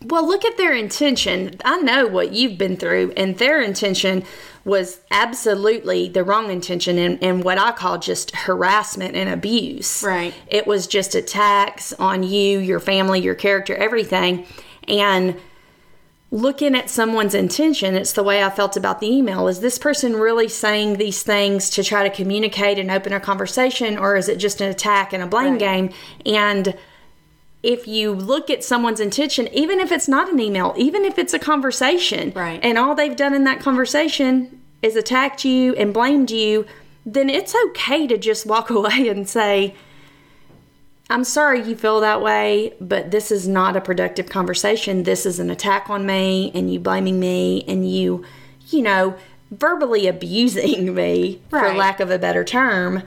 Well, 0.05 0.27
look 0.27 0.45
at 0.45 0.57
their 0.57 0.73
intention. 0.73 1.55
I 1.65 1.77
know 1.77 2.07
what 2.07 2.31
you've 2.31 2.57
been 2.57 2.77
through, 2.77 3.13
and 3.17 3.37
their 3.37 3.61
intention 3.61 4.23
was 4.63 4.99
absolutely 5.11 6.09
the 6.09 6.23
wrong 6.23 6.51
intention 6.51 6.97
and, 6.97 7.21
and 7.23 7.43
what 7.43 7.57
I 7.57 7.71
call 7.71 7.97
just 7.97 8.35
harassment 8.35 9.15
and 9.15 9.29
abuse. 9.29 10.03
Right. 10.03 10.33
It 10.47 10.67
was 10.67 10.87
just 10.87 11.15
attacks 11.15 11.93
on 11.93 12.23
you, 12.23 12.59
your 12.59 12.79
family, 12.81 13.21
your 13.21 13.33
character, 13.35 13.75
everything. 13.75 14.45
And 14.87 15.37
looking 16.31 16.75
at 16.75 16.89
someone's 16.89 17.33
intention, 17.33 17.95
it's 17.95 18.11
the 18.11 18.23
way 18.23 18.43
I 18.43 18.49
felt 18.49 18.75
about 18.75 18.99
the 18.99 19.07
email. 19.07 19.47
Is 19.47 19.61
this 19.61 19.77
person 19.79 20.17
really 20.17 20.49
saying 20.49 20.97
these 20.97 21.23
things 21.23 21.69
to 21.71 21.83
try 21.83 22.07
to 22.07 22.13
communicate 22.13 22.77
and 22.77 22.91
open 22.91 23.13
a 23.13 23.19
conversation, 23.21 23.97
or 23.97 24.17
is 24.17 24.27
it 24.27 24.35
just 24.35 24.59
an 24.59 24.69
attack 24.69 25.13
and 25.13 25.23
a 25.23 25.27
blame 25.27 25.51
Right. 25.53 25.59
game? 25.59 25.89
And 26.25 26.75
if 27.67 27.85
you 27.85 28.13
look 28.13 28.49
at 28.49 28.63
someone's 28.63 29.01
intention, 29.01 29.49
even 29.51 29.81
if 29.81 29.91
it's 29.91 30.07
not 30.07 30.31
an 30.31 30.39
email, 30.39 30.73
even 30.77 31.03
if 31.03 31.19
it's 31.19 31.33
a 31.33 31.39
conversation, 31.39 32.31
Right. 32.33 32.61
and 32.63 32.77
all 32.77 32.95
they've 32.95 33.15
done 33.15 33.33
in 33.33 33.43
that 33.43 33.59
conversation 33.59 34.61
is 34.81 34.95
attacked 34.95 35.43
you 35.43 35.75
and 35.75 35.93
blamed 35.93 36.31
you, 36.31 36.65
then 37.05 37.29
it's 37.29 37.53
okay 37.67 38.07
to 38.07 38.17
just 38.17 38.45
walk 38.45 38.69
away 38.79 39.09
and 39.09 39.27
say, 39.27 39.75
I'm 41.09 41.25
sorry 41.25 41.61
you 41.61 41.75
feel 41.75 41.99
that 41.99 42.21
way, 42.21 42.73
but 42.79 43.11
this 43.11 43.31
is 43.31 43.49
not 43.49 43.75
a 43.75 43.81
productive 43.81 44.29
conversation. 44.29 45.03
This 45.03 45.25
is 45.25 45.37
an 45.37 45.49
attack 45.49 45.89
on 45.89 46.05
me 46.05 46.51
and 46.55 46.71
you 46.71 46.79
blaming 46.79 47.19
me 47.19 47.65
and 47.67 47.89
you, 47.89 48.23
you 48.69 48.81
know, 48.81 49.15
verbally 49.51 50.07
abusing 50.07 50.93
me, 51.01 51.41
for 51.49 51.73
lack 51.73 51.99
of 51.99 52.09
a 52.11 52.17
better 52.17 52.45
term. 52.45 53.03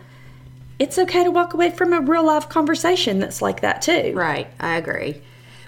It's 0.81 0.99
okay 0.99 1.23
to 1.23 1.31
walk 1.31 1.53
away 1.53 1.71
from 1.71 1.93
a 1.93 2.01
real 2.01 2.25
life 2.25 2.49
conversation 2.49 3.21
that's 3.21 3.43
like 3.43 3.61
that 3.61 3.83
too. 3.83 4.13
Right, 4.17 4.49
I 4.59 4.77
agree. 4.77 5.21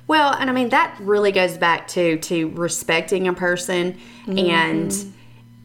Well, 0.09 0.33
and 0.33 0.51
I 0.51 0.53
mean 0.53 0.71
that 0.71 0.97
really 0.99 1.33
goes 1.33 1.57
back 1.57 1.87
to 1.89 2.17
to 2.19 2.49
respecting 2.49 3.29
a 3.29 3.35
person 3.35 3.99
and 4.27 4.93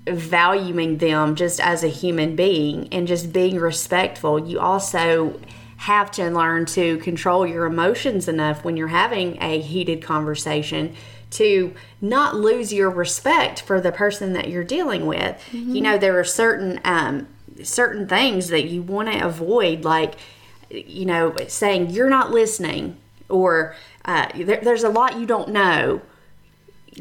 valuing 0.07 0.97
them 0.97 1.35
just 1.35 1.59
as 1.59 1.83
a 1.83 1.87
human 1.87 2.35
being 2.35 2.87
and 2.91 3.07
just 3.07 3.33
being 3.33 3.57
respectful. 3.57 4.47
You 4.47 4.59
also 4.59 5.39
have 5.77 6.11
to 6.11 6.29
learn 6.29 6.65
to 6.65 6.97
control 6.97 7.45
your 7.47 7.65
emotions 7.65 8.27
enough 8.27 8.63
when 8.65 8.75
you're 8.77 8.87
having 8.87 9.41
a 9.41 9.61
heated 9.61 10.01
conversation 10.01 10.95
to 11.29 11.73
not 12.01 12.35
lose 12.35 12.73
your 12.73 12.89
respect 12.89 13.61
for 13.61 13.79
the 13.79 13.91
person 13.91 14.33
that 14.33 14.49
you're 14.49 14.63
dealing 14.63 15.05
with. 15.05 15.41
You 15.51 15.81
know, 15.81 15.97
there 15.97 16.17
are 16.19 16.23
certain 16.23 16.79
um, 16.83 17.27
certain 17.63 18.07
things 18.07 18.47
that 18.49 18.65
you 18.65 18.81
want 18.81 19.11
to 19.11 19.25
avoid, 19.25 19.83
like 19.83 20.15
you 20.69 21.05
know, 21.05 21.35
saying 21.47 21.89
you're 21.91 22.09
not 22.09 22.31
listening, 22.31 22.97
or 23.29 23.75
uh, 24.05 24.27
there, 24.35 24.59
there's 24.61 24.83
a 24.83 24.89
lot 24.89 25.19
you 25.19 25.25
don't 25.25 25.49
know. 25.49 26.01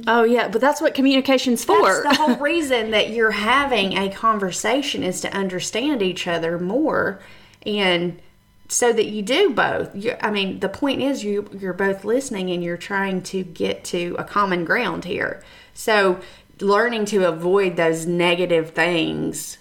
Oh 0.06 0.24
yeah, 0.24 0.48
but 0.48 0.60
that's 0.60 0.80
what 0.80 0.94
communication's 0.94 1.64
for. 1.64 2.02
That's 2.02 2.18
the 2.18 2.22
whole 2.22 2.36
reason 2.40 2.90
that 2.90 3.10
you're 3.10 3.30
having 3.30 3.96
a 3.96 4.10
conversation 4.10 5.02
is 5.02 5.20
to 5.22 5.32
understand 5.32 6.02
each 6.02 6.26
other 6.26 6.58
more, 6.58 7.20
and 7.64 8.20
so 8.68 8.92
that 8.92 9.06
you 9.06 9.22
do 9.22 9.50
both. 9.50 9.94
You, 9.94 10.16
I 10.20 10.30
mean, 10.30 10.60
the 10.60 10.68
point 10.68 11.02
is 11.02 11.24
you 11.24 11.48
you're 11.58 11.72
both 11.72 12.04
listening 12.04 12.50
and 12.50 12.62
you're 12.62 12.76
trying 12.76 13.22
to 13.22 13.42
get 13.42 13.84
to 13.86 14.16
a 14.18 14.24
common 14.24 14.64
ground 14.64 15.04
here. 15.04 15.42
So 15.74 16.20
learning 16.60 17.04
to 17.06 17.28
avoid 17.28 17.76
those 17.76 18.06
negative 18.06 18.70
things 18.70 19.58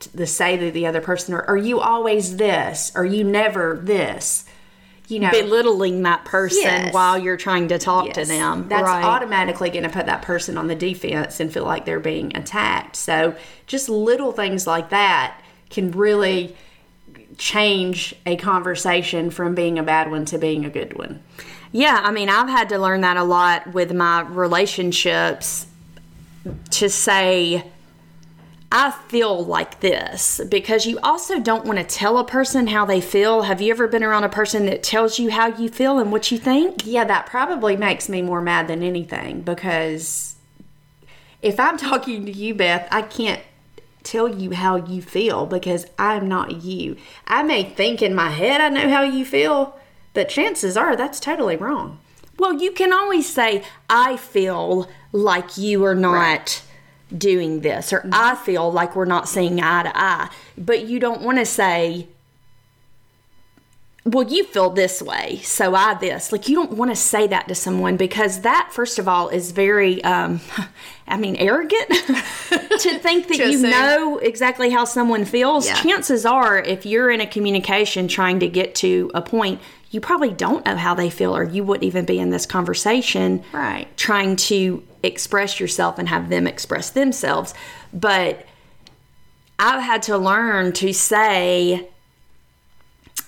to 0.00 0.26
say 0.26 0.56
to 0.56 0.70
the 0.70 0.86
other 0.86 1.00
person, 1.00 1.34
or 1.34 1.42
are 1.42 1.56
you 1.56 1.80
always 1.80 2.36
this? 2.36 2.92
Are 2.94 3.04
you 3.04 3.24
never 3.24 3.78
this? 3.82 4.44
You 5.08 5.20
know, 5.20 5.30
Belittling 5.30 6.02
that 6.02 6.24
person 6.24 6.62
Yes. 6.64 6.92
while 6.92 7.16
you're 7.16 7.36
trying 7.36 7.68
to 7.68 7.78
talk 7.78 8.12
to 8.14 8.24
them. 8.24 8.66
That's 8.68 8.82
right. 8.82 9.04
automatically 9.04 9.70
going 9.70 9.84
to 9.84 9.88
put 9.88 10.06
that 10.06 10.22
person 10.22 10.58
on 10.58 10.66
the 10.66 10.74
defense 10.74 11.38
and 11.38 11.52
feel 11.52 11.64
like 11.64 11.84
they're 11.84 12.00
being 12.00 12.36
attacked. 12.36 12.96
So, 12.96 13.36
just 13.68 13.88
little 13.88 14.32
things 14.32 14.66
like 14.66 14.90
that 14.90 15.40
can 15.70 15.92
really 15.92 16.56
change 17.38 18.14
a 18.24 18.34
conversation 18.36 19.30
from 19.30 19.54
being 19.54 19.78
a 19.78 19.82
bad 19.84 20.10
one 20.10 20.24
to 20.26 20.38
being 20.38 20.64
a 20.64 20.70
good 20.70 20.98
one. 20.98 21.22
Yeah, 21.70 22.00
I 22.02 22.10
mean, 22.10 22.28
I've 22.28 22.48
had 22.48 22.68
to 22.70 22.78
learn 22.78 23.02
that 23.02 23.16
a 23.16 23.22
lot 23.24 23.72
with 23.74 23.92
my 23.92 24.22
relationships 24.22 25.66
to 26.70 26.88
say, 26.88 27.64
I 28.70 28.90
feel 28.90 29.44
like 29.44 29.80
this 29.80 30.40
because 30.48 30.86
you 30.86 30.98
also 31.02 31.38
don't 31.38 31.64
want 31.64 31.78
to 31.78 31.84
tell 31.84 32.18
a 32.18 32.24
person 32.24 32.66
how 32.66 32.84
they 32.84 33.00
feel. 33.00 33.42
Have 33.42 33.60
you 33.60 33.70
ever 33.70 33.86
been 33.86 34.02
around 34.02 34.24
a 34.24 34.28
person 34.28 34.66
that 34.66 34.82
tells 34.82 35.18
you 35.18 35.30
how 35.30 35.46
you 35.46 35.68
feel 35.68 35.98
and 35.98 36.10
what 36.10 36.32
you 36.32 36.38
think? 36.38 36.84
Yeah, 36.84 37.04
that 37.04 37.26
probably 37.26 37.76
makes 37.76 38.08
me 38.08 38.22
more 38.22 38.42
mad 38.42 38.66
than 38.66 38.82
anything 38.82 39.42
because 39.42 40.34
if 41.42 41.60
I'm 41.60 41.76
talking 41.78 42.26
to 42.26 42.32
you, 42.32 42.54
Beth, 42.54 42.88
I 42.90 43.02
can't 43.02 43.42
tell 44.02 44.28
you 44.28 44.52
how 44.52 44.76
you 44.76 45.00
feel 45.00 45.46
because 45.46 45.86
I'm 45.98 46.28
not 46.28 46.62
you. 46.62 46.96
I 47.26 47.42
may 47.42 47.62
think 47.62 48.02
in 48.02 48.14
my 48.14 48.30
head 48.30 48.60
I 48.60 48.68
know 48.68 48.88
how 48.88 49.02
you 49.02 49.24
feel, 49.24 49.78
but 50.12 50.28
chances 50.28 50.76
are 50.76 50.96
that's 50.96 51.20
totally 51.20 51.56
wrong. 51.56 51.98
Well, 52.38 52.60
you 52.60 52.72
can 52.72 52.92
always 52.92 53.32
say, 53.32 53.64
I 53.88 54.16
feel 54.16 54.88
like 55.12 55.56
you 55.56 55.84
are 55.84 55.94
not 55.94 56.12
right. 56.12 56.62
Doing 57.16 57.60
this, 57.60 57.92
or 57.92 58.06
I 58.12 58.34
feel 58.34 58.70
like 58.70 58.96
we're 58.96 59.04
not 59.04 59.28
seeing 59.28 59.60
eye 59.60 59.84
to 59.84 59.92
eye. 59.96 60.30
But 60.58 60.86
you 60.86 60.98
don't 60.98 61.22
want 61.22 61.38
to 61.38 61.46
say, 61.46 62.08
well, 64.06 64.24
you 64.24 64.44
feel 64.44 64.70
this 64.70 65.02
way, 65.02 65.40
so 65.42 65.74
I 65.74 65.94
this. 65.94 66.30
Like, 66.30 66.48
you 66.48 66.54
don't 66.54 66.72
want 66.72 66.92
to 66.92 66.96
say 66.96 67.26
that 67.26 67.48
to 67.48 67.56
someone 67.56 67.96
because 67.96 68.42
that, 68.42 68.70
first 68.72 69.00
of 69.00 69.08
all, 69.08 69.28
is 69.28 69.50
very, 69.50 70.02
um, 70.04 70.40
I 71.08 71.16
mean, 71.16 71.34
arrogant 71.36 71.88
to 71.90 72.98
think 73.00 73.26
that 73.28 73.38
you 73.50 73.62
know 73.62 74.18
exactly 74.18 74.70
how 74.70 74.84
someone 74.84 75.24
feels. 75.24 75.66
Yeah. 75.66 75.74
Chances 75.82 76.24
are, 76.24 76.56
if 76.56 76.86
you're 76.86 77.10
in 77.10 77.20
a 77.20 77.26
communication 77.26 78.06
trying 78.06 78.38
to 78.40 78.48
get 78.48 78.76
to 78.76 79.10
a 79.12 79.22
point, 79.22 79.60
you 79.90 80.00
probably 80.00 80.30
don't 80.30 80.64
know 80.66 80.76
how 80.76 80.94
they 80.94 81.10
feel, 81.10 81.36
or 81.36 81.44
you 81.44 81.64
wouldn't 81.64 81.84
even 81.84 82.04
be 82.04 82.18
in 82.18 82.30
this 82.30 82.46
conversation 82.46 83.44
right. 83.52 83.86
trying 83.96 84.36
to 84.36 84.82
express 85.02 85.60
yourself 85.60 85.98
and 85.98 86.08
have 86.08 86.28
them 86.28 86.46
express 86.46 86.90
themselves. 86.90 87.54
But 87.92 88.46
I've 89.58 89.82
had 89.82 90.02
to 90.04 90.18
learn 90.18 90.72
to 90.74 90.92
say, 90.92 91.88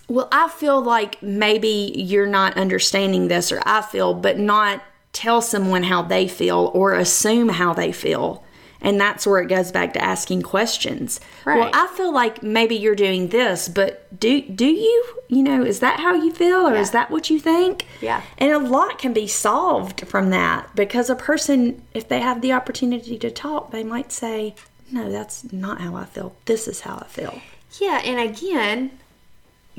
well, 0.09 0.29
I 0.33 0.49
feel 0.49 0.83
like 0.83 1.23
maybe 1.23 1.93
you're 1.95 2.27
not 2.27 2.57
understanding 2.57 3.29
this, 3.29 3.53
or 3.53 3.63
I 3.65 3.83
feel, 3.83 4.15
but 4.15 4.39
not 4.39 4.83
tell 5.13 5.41
someone 5.41 5.85
how 5.85 6.03
they 6.03 6.29
feel 6.29 6.71
or 6.75 6.95
assume 6.95 7.49
how 7.51 7.73
they 7.73 7.93
feel. 7.93 8.45
And 8.81 9.01
that's 9.01 9.27
where 9.27 9.41
it 9.41 9.49
goes 9.49 9.73
back 9.73 9.93
to 9.95 10.03
asking 10.03 10.43
questions. 10.43 11.21
Right. 11.45 11.59
Well, 11.59 11.71
I 11.73 11.89
feel 11.97 12.13
like 12.13 12.43
maybe 12.43 12.77
you're 12.77 12.95
doing 12.95 13.29
this, 13.29 13.69
but 13.69 14.19
do 14.19 14.41
do 14.43 14.67
you? 14.67 15.05
You 15.29 15.43
know, 15.43 15.65
is 15.65 15.81
that 15.81 16.01
how 16.01 16.15
you 16.15 16.33
feel 16.33 16.67
or 16.67 16.75
yeah. 16.75 16.81
is 16.81 16.93
that 16.93 17.11
what 17.11 17.29
you 17.29 17.41
think? 17.41 17.87
Yeah. 18.01 18.23
And 18.39 18.53
a 18.53 18.59
lot 18.59 18.99
can 18.99 19.13
be 19.13 19.27
solved 19.27 20.07
from 20.07 20.31
that 20.31 20.75
because 20.75 21.11
a 21.11 21.17
person 21.17 21.83
if 21.93 22.09
they 22.09 22.21
have 22.21 22.41
the 22.41 22.53
opportunity 22.53 23.19
to 23.19 23.31
talk, 23.31 23.73
they 23.73 23.83
might 23.85 24.13
say, 24.13 24.55
"No, 24.93 25.11
that's 25.11 25.53
not 25.53 25.81
how 25.81 25.97
I 25.97 26.05
feel. 26.05 26.37
This 26.45 26.69
is 26.69 26.83
how 26.83 26.99
I 26.99 27.07
feel." 27.07 27.41
Yeah, 27.81 28.01
and 28.05 28.19
again, 28.19 28.93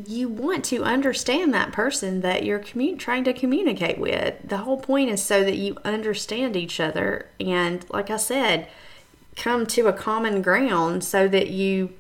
you 0.08 0.30
want 0.30 0.64
to 0.66 0.84
understand 0.84 1.54
that 1.54 1.72
person 1.72 2.22
that 2.22 2.44
you're 2.44 2.60
commun- 2.60 2.98
trying 2.98 3.24
to 3.26 3.34
communicate 3.34 3.98
with. 3.98 4.36
The 4.44 4.58
whole 4.58 4.78
point 4.78 5.10
is 5.10 5.24
so 5.24 5.44
that 5.44 5.58
you 5.58 5.78
understand 5.84 6.56
each 6.56 6.80
other 6.80 7.28
and 7.40 7.86
like 7.90 8.10
I 8.10 8.18
said, 8.18 8.68
come 9.36 9.66
to 9.68 9.88
a 9.88 9.94
common 9.94 10.42
ground 10.42 11.04
so 11.04 11.28
that 11.28 11.50
you 11.50 11.94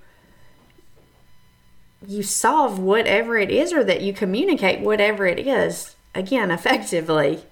you 2.05 2.23
solve 2.23 2.79
whatever 2.79 3.37
it 3.37 3.51
is 3.51 3.73
or 3.73 3.83
that 3.83 4.01
you 4.01 4.13
communicate 4.13 4.79
whatever 4.79 5.25
it 5.25 5.39
is 5.39 5.95
again 6.15 6.49
effectively. 6.49 7.43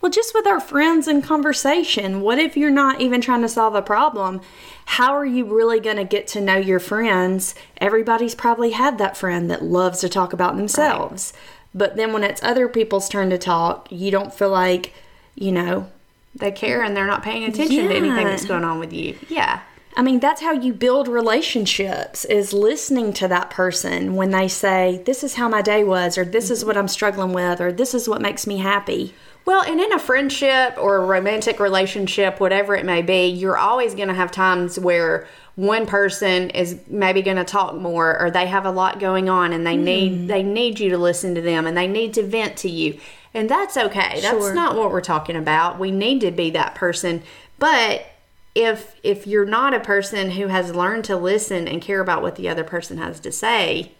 Well, 0.00 0.10
just 0.10 0.34
with 0.34 0.46
our 0.46 0.60
friends 0.60 1.06
in 1.06 1.22
conversation, 1.22 2.20
what 2.20 2.38
if 2.38 2.56
you're 2.56 2.70
not 2.70 3.00
even 3.00 3.20
trying 3.20 3.42
to 3.42 3.48
solve 3.48 3.74
a 3.74 3.82
problem? 3.82 4.40
How 4.86 5.14
are 5.14 5.26
you 5.26 5.44
really 5.44 5.80
going 5.80 5.96
to 5.96 6.04
get 6.04 6.26
to 6.28 6.40
know 6.40 6.56
your 6.56 6.80
friends? 6.80 7.54
Everybody's 7.78 8.34
probably 8.34 8.70
had 8.70 8.98
that 8.98 9.16
friend 9.16 9.50
that 9.50 9.62
loves 9.62 10.00
to 10.00 10.08
talk 10.08 10.32
about 10.32 10.56
themselves. 10.56 11.32
Right. 11.34 11.42
But 11.74 11.96
then 11.96 12.12
when 12.12 12.24
it's 12.24 12.42
other 12.42 12.68
people's 12.68 13.08
turn 13.08 13.30
to 13.30 13.38
talk, 13.38 13.90
you 13.90 14.10
don't 14.10 14.32
feel 14.32 14.50
like, 14.50 14.94
you 15.34 15.52
know, 15.52 15.90
they 16.38 16.52
care 16.52 16.82
and 16.82 16.96
they're 16.96 17.06
not 17.06 17.22
paying 17.22 17.44
attention 17.44 17.76
yeah. 17.76 17.88
to 17.88 17.94
anything 17.94 18.24
that's 18.24 18.44
going 18.44 18.64
on 18.64 18.78
with 18.78 18.92
you. 18.92 19.18
Yeah. 19.28 19.60
I 19.98 20.02
mean, 20.02 20.20
that's 20.20 20.42
how 20.42 20.52
you 20.52 20.74
build 20.74 21.08
relationships 21.08 22.26
is 22.26 22.52
listening 22.52 23.14
to 23.14 23.28
that 23.28 23.48
person 23.48 24.14
when 24.14 24.30
they 24.30 24.46
say, 24.46 25.02
This 25.06 25.24
is 25.24 25.34
how 25.34 25.48
my 25.48 25.62
day 25.62 25.84
was, 25.84 26.18
or 26.18 26.24
this 26.24 26.50
is 26.50 26.64
what 26.64 26.76
I'm 26.76 26.88
struggling 26.88 27.32
with, 27.32 27.62
or 27.62 27.72
this 27.72 27.94
is 27.94 28.06
what 28.06 28.20
makes 28.20 28.46
me 28.46 28.58
happy. 28.58 29.14
Well, 29.46 29.62
and 29.62 29.80
in 29.80 29.92
a 29.92 29.98
friendship 29.98 30.76
or 30.76 30.96
a 30.96 31.06
romantic 31.06 31.60
relationship, 31.60 32.40
whatever 32.40 32.74
it 32.74 32.84
may 32.84 33.00
be, 33.00 33.28
you're 33.28 33.56
always 33.56 33.94
going 33.94 34.08
to 34.08 34.14
have 34.14 34.32
times 34.32 34.78
where 34.78 35.28
one 35.54 35.86
person 35.86 36.50
is 36.50 36.78
maybe 36.88 37.22
going 37.22 37.38
to 37.38 37.44
talk 37.44 37.74
more 37.74 38.20
or 38.20 38.30
they 38.30 38.46
have 38.46 38.66
a 38.66 38.70
lot 38.70 39.00
going 39.00 39.30
on 39.30 39.52
and 39.52 39.66
they 39.66 39.76
mm. 39.76 39.84
need 39.84 40.28
they 40.28 40.42
need 40.42 40.78
you 40.78 40.90
to 40.90 40.98
listen 40.98 41.34
to 41.34 41.40
them 41.40 41.66
and 41.66 41.76
they 41.76 41.86
need 41.86 42.12
to 42.14 42.22
vent 42.22 42.58
to 42.58 42.68
you. 42.68 42.98
And 43.36 43.50
that's 43.50 43.76
okay. 43.76 44.20
Sure. 44.20 44.32
That's 44.40 44.54
not 44.54 44.76
what 44.76 44.90
we're 44.90 45.02
talking 45.02 45.36
about. 45.36 45.78
We 45.78 45.90
need 45.90 46.22
to 46.22 46.30
be 46.30 46.50
that 46.52 46.74
person. 46.74 47.22
But 47.58 48.06
if 48.54 48.96
if 49.02 49.26
you're 49.26 49.44
not 49.44 49.74
a 49.74 49.80
person 49.80 50.30
who 50.30 50.46
has 50.46 50.74
learned 50.74 51.04
to 51.04 51.16
listen 51.18 51.68
and 51.68 51.82
care 51.82 52.00
about 52.00 52.22
what 52.22 52.36
the 52.36 52.48
other 52.48 52.64
person 52.64 52.96
has 52.96 53.20
to 53.20 53.30
say, 53.30 53.92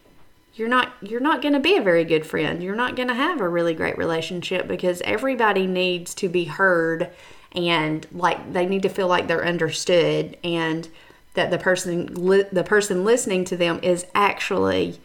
you're 0.55 0.68
not 0.68 0.94
you're 1.03 1.20
not 1.20 1.42
going 1.42 1.53
to 1.53 1.61
be 1.61 1.77
a 1.77 1.83
very 1.83 2.03
good 2.03 2.25
friend. 2.25 2.62
You're 2.62 2.75
not 2.75 2.96
going 2.96 3.09
to 3.09 3.14
have 3.14 3.42
a 3.42 3.49
really 3.49 3.75
great 3.75 3.99
relationship 3.99 4.66
because 4.66 5.03
everybody 5.03 5.66
needs 5.66 6.14
to 6.14 6.31
be 6.31 6.46
heard 6.46 7.11
and 7.53 8.07
like 8.12 8.55
they 8.55 8.64
need 8.64 8.83
to 8.83 8.88
feel 8.88 9.07
like 9.07 9.29
they're 9.29 9.44
understood 9.44 10.38
and 10.42 10.88
that 11.35 11.51
the 11.51 11.59
person 11.59 12.07
li- 12.14 12.46
the 12.51 12.64
person 12.64 13.05
listening 13.05 13.44
to 13.44 13.57
them 13.59 13.81
is 13.83 14.07
actually 14.14 14.99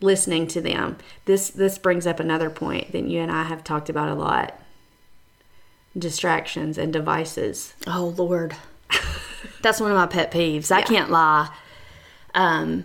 listening 0.00 0.46
to 0.48 0.60
them. 0.60 0.96
This 1.24 1.50
this 1.50 1.78
brings 1.78 2.06
up 2.06 2.20
another 2.20 2.50
point 2.50 2.92
that 2.92 3.04
you 3.04 3.20
and 3.20 3.30
I 3.30 3.44
have 3.44 3.64
talked 3.64 3.88
about 3.88 4.08
a 4.08 4.14
lot. 4.14 4.58
Distractions 5.96 6.78
and 6.78 6.92
devices. 6.92 7.74
Oh 7.86 8.14
lord. 8.16 8.56
That's 9.62 9.80
one 9.80 9.90
of 9.90 9.96
my 9.96 10.06
pet 10.06 10.32
peeves. 10.32 10.70
I 10.70 10.82
can't 10.82 11.10
lie. 11.10 11.48
Um 12.34 12.84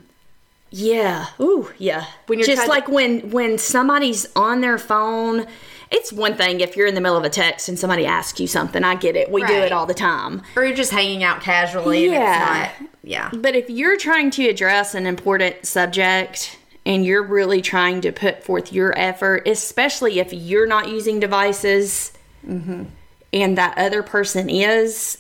yeah. 0.71 1.28
Ooh, 1.39 1.71
yeah. 1.78 2.06
When 2.28 2.39
you're 2.39 2.47
just 2.47 2.67
like 2.67 2.88
to- 2.88 2.91
when 2.91 3.32
when 3.32 3.58
somebody's 3.58 4.28
on 4.36 4.62
their 4.62 4.78
phone, 4.78 5.47
it's 5.91 6.12
one 6.12 6.36
thing 6.36 6.60
if 6.60 6.75
you're 6.75 6.88
in 6.88 6.95
the 6.95 7.01
middle 7.01 7.17
of 7.17 7.23
a 7.23 7.30
text 7.30 7.69
and 7.69 7.80
somebody 7.80 8.06
asks 8.06 8.39
you 8.39 8.47
something. 8.47 8.84
I 8.84 8.95
get 8.95 9.15
it. 9.15 9.32
We 9.32 9.43
right. 9.43 9.49
do 9.49 9.56
it 9.56 9.71
all 9.71 9.86
the 9.86 9.93
time. 9.93 10.41
Or 10.56 10.65
you're 10.65 10.75
just 10.75 10.91
hanging 10.91 11.23
out 11.23 11.41
casually. 11.41 12.08
Yeah. 12.08 12.71
Not, 12.82 12.89
yeah. 13.04 13.30
But 13.32 13.56
if 13.56 13.69
you're 13.69 13.97
trying 13.97 14.32
to 14.32 14.49
address 14.49 14.95
an 14.95 15.06
important 15.06 15.65
subject 15.65 16.58
and 16.86 17.06
you're 17.06 17.24
really 17.24 17.62
trying 17.62 18.02
to 18.02 18.12
put 18.12 18.43
forth 18.43 18.71
your 18.71 18.98
effort, 18.98 19.48
especially 19.48 20.19
if 20.19 20.32
you're 20.32 20.67
not 20.67 20.88
using 20.89 21.19
devices 21.19 22.13
mm-hmm. 22.48 22.84
and 23.34 23.58
that 23.58 23.78
other 23.78 24.04
person 24.04 24.50
is, 24.50 25.17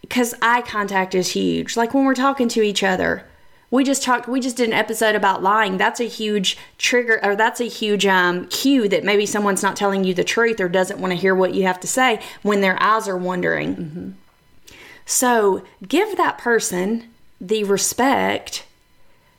because 0.00 0.34
eye 0.42 0.62
contact 0.62 1.14
is 1.14 1.30
huge. 1.30 1.76
Like 1.76 1.94
when 1.94 2.04
we're 2.04 2.14
talking 2.14 2.48
to 2.48 2.62
each 2.62 2.82
other 2.82 3.24
we 3.70 3.84
just 3.84 4.02
talked 4.02 4.28
we 4.28 4.40
just 4.40 4.56
did 4.56 4.68
an 4.68 4.74
episode 4.74 5.14
about 5.14 5.42
lying 5.42 5.76
that's 5.76 6.00
a 6.00 6.04
huge 6.04 6.56
trigger 6.78 7.20
or 7.24 7.36
that's 7.36 7.60
a 7.60 7.64
huge 7.64 8.06
um, 8.06 8.46
cue 8.46 8.88
that 8.88 9.04
maybe 9.04 9.26
someone's 9.26 9.62
not 9.62 9.76
telling 9.76 10.04
you 10.04 10.14
the 10.14 10.24
truth 10.24 10.60
or 10.60 10.68
doesn't 10.68 11.00
want 11.00 11.12
to 11.12 11.18
hear 11.18 11.34
what 11.34 11.54
you 11.54 11.64
have 11.64 11.80
to 11.80 11.86
say 11.86 12.20
when 12.42 12.60
their 12.60 12.80
eyes 12.82 13.08
are 13.08 13.16
wandering 13.16 13.76
mm-hmm. 13.76 14.10
so 15.04 15.62
give 15.86 16.16
that 16.16 16.38
person 16.38 17.08
the 17.40 17.64
respect 17.64 18.65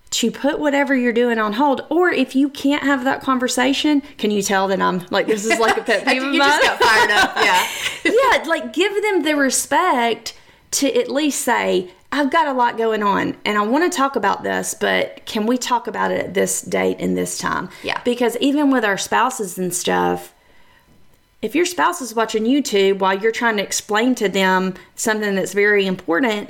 to 0.09 0.31
put 0.31 0.59
whatever 0.59 0.95
you're 0.95 1.13
doing 1.13 1.37
on 1.37 1.53
hold 1.53 1.85
or 1.89 2.09
if 2.09 2.35
you 2.35 2.49
can't 2.49 2.83
have 2.83 3.03
that 3.03 3.21
conversation 3.21 4.01
can 4.17 4.31
you 4.31 4.41
tell 4.41 4.67
that 4.67 4.81
i'm 4.81 5.05
like 5.09 5.27
this 5.27 5.45
is 5.45 5.59
like 5.59 5.77
a 5.77 5.83
pet 5.83 6.05
peeve 6.07 6.23
of 6.23 6.29
mine 6.29 6.37
just 6.37 6.63
got 6.63 6.79
fired 6.79 7.11
up 7.11 7.35
yeah 7.37 7.67
yeah 8.05 8.43
like 8.47 8.73
give 8.73 9.01
them 9.01 9.23
the 9.23 9.35
respect 9.35 10.37
to 10.71 10.93
at 10.93 11.09
least 11.09 11.41
say 11.41 11.89
I've 12.11 12.31
got 12.31 12.47
a 12.47 12.53
lot 12.53 12.77
going 12.77 13.03
on 13.03 13.35
and 13.43 13.57
I 13.57 13.61
want 13.63 13.91
to 13.91 13.95
talk 13.95 14.15
about 14.15 14.43
this, 14.43 14.73
but 14.73 15.25
can 15.25 15.45
we 15.45 15.57
talk 15.57 15.87
about 15.87 16.11
it 16.11 16.27
at 16.27 16.33
this 16.33 16.61
date 16.61 16.97
and 16.99 17.17
this 17.17 17.37
time? 17.37 17.69
Yeah. 17.83 18.01
Because 18.03 18.37
even 18.37 18.71
with 18.71 18.85
our 18.85 18.97
spouses 18.97 19.57
and 19.57 19.73
stuff, 19.73 20.33
if 21.41 21.53
your 21.53 21.65
spouse 21.65 22.01
is 22.01 22.15
watching 22.15 22.45
YouTube 22.45 22.99
while 22.99 23.17
you're 23.17 23.31
trying 23.31 23.57
to 23.57 23.63
explain 23.63 24.15
to 24.15 24.29
them 24.29 24.73
something 24.95 25.35
that's 25.35 25.53
very 25.53 25.85
important, 25.85 26.49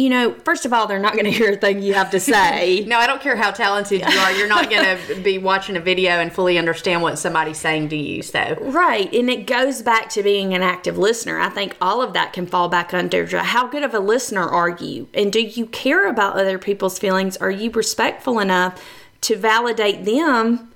you 0.00 0.08
know, 0.08 0.32
first 0.32 0.64
of 0.64 0.72
all, 0.72 0.86
they're 0.86 0.98
not 0.98 1.12
going 1.12 1.24
to 1.30 1.30
hear 1.30 1.52
a 1.52 1.56
thing 1.56 1.82
you 1.82 1.92
have 1.92 2.10
to 2.10 2.20
say. 2.20 2.84
no, 2.86 2.98
I 2.98 3.06
don't 3.06 3.20
care 3.20 3.36
how 3.36 3.50
talented 3.50 4.00
you 4.00 4.18
are. 4.18 4.32
You're 4.32 4.48
not 4.48 4.70
going 4.70 4.98
to 5.08 5.20
be 5.20 5.36
watching 5.36 5.76
a 5.76 5.80
video 5.80 6.12
and 6.12 6.32
fully 6.32 6.58
understand 6.58 7.02
what 7.02 7.18
somebody's 7.18 7.58
saying 7.58 7.90
to 7.90 7.96
you. 7.96 8.22
So 8.22 8.56
right, 8.60 9.12
and 9.12 9.28
it 9.28 9.46
goes 9.46 9.82
back 9.82 10.08
to 10.10 10.22
being 10.22 10.54
an 10.54 10.62
active 10.62 10.96
listener. 10.96 11.38
I 11.38 11.50
think 11.50 11.76
all 11.80 12.00
of 12.00 12.14
that 12.14 12.32
can 12.32 12.46
fall 12.46 12.68
back 12.68 12.94
under 12.94 13.26
how 13.38 13.68
good 13.68 13.82
of 13.82 13.92
a 13.92 14.00
listener 14.00 14.48
are 14.48 14.70
you, 14.70 15.08
and 15.12 15.32
do 15.32 15.40
you 15.40 15.66
care 15.66 16.08
about 16.08 16.36
other 16.36 16.58
people's 16.58 16.98
feelings? 16.98 17.36
Are 17.36 17.50
you 17.50 17.70
respectful 17.70 18.38
enough 18.38 18.82
to 19.22 19.36
validate 19.36 20.06
them 20.06 20.72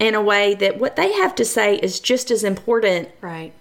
in 0.00 0.14
a 0.14 0.22
way 0.22 0.54
that 0.54 0.78
what 0.78 0.96
they 0.96 1.12
have 1.12 1.36
to 1.36 1.44
say 1.44 1.76
is 1.76 2.00
just 2.00 2.30
as 2.30 2.42
important, 2.42 3.08
right, 3.20 3.52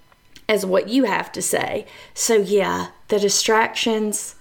as 0.50 0.66
what 0.66 0.90
you 0.90 1.04
have 1.04 1.32
to 1.34 1.42
say? 1.42 1.86
So 2.16 2.36
yeah, 2.36 2.88
the 3.10 3.20
distractions 3.20 4.36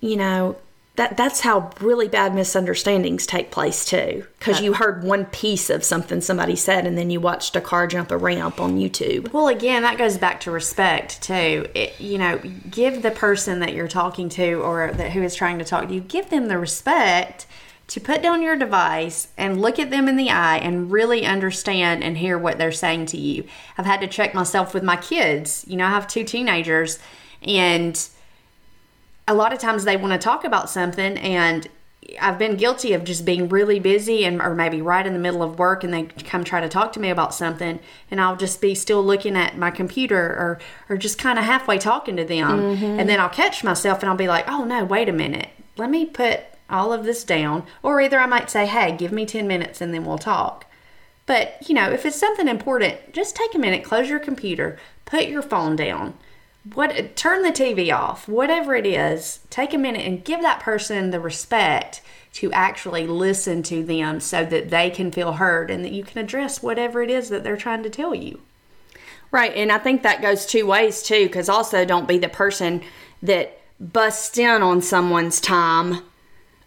you 0.00 0.16
know, 0.16 0.56
that 0.96 1.16
that's 1.16 1.40
how 1.40 1.70
really 1.80 2.08
bad 2.08 2.34
misunderstandings 2.34 3.26
take 3.26 3.50
place 3.50 3.84
too 3.84 4.26
because 4.38 4.60
uh, 4.60 4.64
you 4.64 4.72
heard 4.72 5.04
one 5.04 5.26
piece 5.26 5.70
of 5.70 5.84
something 5.84 6.20
somebody 6.20 6.56
said 6.56 6.86
and 6.86 6.98
then 6.98 7.10
you 7.10 7.20
watched 7.20 7.54
a 7.54 7.60
car 7.60 7.86
jump 7.86 8.10
a 8.10 8.16
ramp 8.16 8.60
on 8.60 8.78
youtube 8.78 9.32
Well, 9.32 9.48
again, 9.48 9.82
that 9.82 9.98
goes 9.98 10.18
back 10.18 10.40
to 10.40 10.50
respect 10.50 11.22
too. 11.22 11.66
It, 11.74 12.00
you 12.00 12.18
know, 12.18 12.38
give 12.70 13.02
the 13.02 13.10
person 13.10 13.60
that 13.60 13.74
you're 13.74 13.88
talking 13.88 14.28
to 14.30 14.54
or 14.54 14.92
that 14.92 15.12
who 15.12 15.22
is 15.22 15.34
trying 15.34 15.58
to 15.58 15.64
talk 15.64 15.88
to 15.88 15.94
you, 15.94 16.00
give 16.00 16.30
them 16.30 16.48
the 16.48 16.58
respect 16.58 17.46
to 17.88 18.00
put 18.00 18.20
down 18.20 18.42
your 18.42 18.56
device 18.56 19.28
and 19.36 19.60
look 19.60 19.78
at 19.78 19.90
them 19.90 20.08
in 20.08 20.16
the 20.16 20.30
eye 20.30 20.58
and 20.58 20.90
really 20.90 21.24
understand 21.24 22.02
and 22.02 22.18
hear 22.18 22.36
what 22.36 22.58
they're 22.58 22.72
saying 22.72 23.06
to 23.06 23.16
you. 23.16 23.44
I've 23.78 23.86
had 23.86 24.00
to 24.00 24.08
check 24.08 24.34
myself 24.34 24.74
with 24.74 24.82
my 24.82 24.96
kids. 24.96 25.64
You 25.68 25.76
know, 25.76 25.86
I 25.86 25.90
have 25.90 26.08
two 26.08 26.24
teenagers 26.24 26.98
and 27.42 28.08
a 29.28 29.34
lot 29.34 29.52
of 29.52 29.58
times 29.58 29.84
they 29.84 29.96
want 29.96 30.12
to 30.12 30.18
talk 30.18 30.44
about 30.44 30.70
something 30.70 31.18
and 31.18 31.68
I've 32.20 32.38
been 32.38 32.56
guilty 32.56 32.92
of 32.92 33.02
just 33.02 33.24
being 33.24 33.48
really 33.48 33.80
busy 33.80 34.24
and 34.24 34.40
or 34.40 34.54
maybe 34.54 34.80
right 34.80 35.04
in 35.04 35.12
the 35.12 35.18
middle 35.18 35.42
of 35.42 35.58
work 35.58 35.82
and 35.82 35.92
they 35.92 36.04
come 36.04 36.44
try 36.44 36.60
to 36.60 36.68
talk 36.68 36.92
to 36.92 37.00
me 37.00 37.10
about 37.10 37.34
something 37.34 37.80
and 38.10 38.20
I'll 38.20 38.36
just 38.36 38.60
be 38.60 38.74
still 38.74 39.02
looking 39.02 39.36
at 39.36 39.58
my 39.58 39.70
computer 39.70 40.20
or 40.20 40.60
or 40.88 40.96
just 40.96 41.18
kind 41.18 41.38
of 41.38 41.44
halfway 41.44 41.78
talking 41.78 42.16
to 42.16 42.24
them 42.24 42.60
mm-hmm. 42.60 43.00
and 43.00 43.08
then 43.08 43.18
I'll 43.18 43.28
catch 43.28 43.64
myself 43.64 44.00
and 44.00 44.10
I'll 44.10 44.16
be 44.16 44.28
like, 44.28 44.48
"Oh 44.48 44.64
no, 44.64 44.84
wait 44.84 45.08
a 45.08 45.12
minute. 45.12 45.48
Let 45.76 45.90
me 45.90 46.06
put 46.06 46.40
all 46.70 46.92
of 46.92 47.04
this 47.04 47.24
down." 47.24 47.64
Or 47.82 48.00
either 48.00 48.18
I 48.20 48.26
might 48.26 48.50
say, 48.50 48.66
"Hey, 48.66 48.96
give 48.96 49.10
me 49.10 49.26
10 49.26 49.48
minutes 49.48 49.80
and 49.80 49.92
then 49.92 50.04
we'll 50.04 50.18
talk." 50.18 50.66
But, 51.26 51.68
you 51.68 51.74
know, 51.74 51.90
if 51.90 52.06
it's 52.06 52.18
something 52.18 52.46
important, 52.46 53.12
just 53.12 53.34
take 53.34 53.54
a 53.54 53.58
minute, 53.58 53.82
close 53.82 54.08
your 54.08 54.20
computer, 54.20 54.78
put 55.04 55.26
your 55.26 55.42
phone 55.42 55.74
down. 55.74 56.14
What 56.74 57.16
turn 57.16 57.42
the 57.42 57.50
TV 57.50 57.94
off, 57.94 58.28
whatever 58.28 58.74
it 58.74 58.86
is, 58.86 59.40
take 59.50 59.72
a 59.72 59.78
minute 59.78 60.04
and 60.04 60.24
give 60.24 60.42
that 60.42 60.60
person 60.60 61.10
the 61.10 61.20
respect 61.20 62.02
to 62.34 62.52
actually 62.52 63.06
listen 63.06 63.62
to 63.64 63.84
them 63.84 64.20
so 64.20 64.44
that 64.44 64.70
they 64.70 64.90
can 64.90 65.10
feel 65.10 65.32
heard 65.32 65.70
and 65.70 65.84
that 65.84 65.92
you 65.92 66.04
can 66.04 66.18
address 66.18 66.62
whatever 66.62 67.02
it 67.02 67.10
is 67.10 67.28
that 67.28 67.44
they're 67.44 67.56
trying 67.56 67.82
to 67.82 67.90
tell 67.90 68.14
you. 68.14 68.40
Right, 69.30 69.54
and 69.54 69.72
I 69.72 69.78
think 69.78 70.02
that 70.02 70.22
goes 70.22 70.46
two 70.46 70.66
ways 70.66 71.02
too, 71.02 71.26
because 71.26 71.48
also 71.48 71.84
don't 71.84 72.08
be 72.08 72.18
the 72.18 72.28
person 72.28 72.82
that 73.22 73.60
busts 73.80 74.36
in 74.38 74.62
on 74.62 74.82
someone's 74.82 75.40
time 75.40 76.02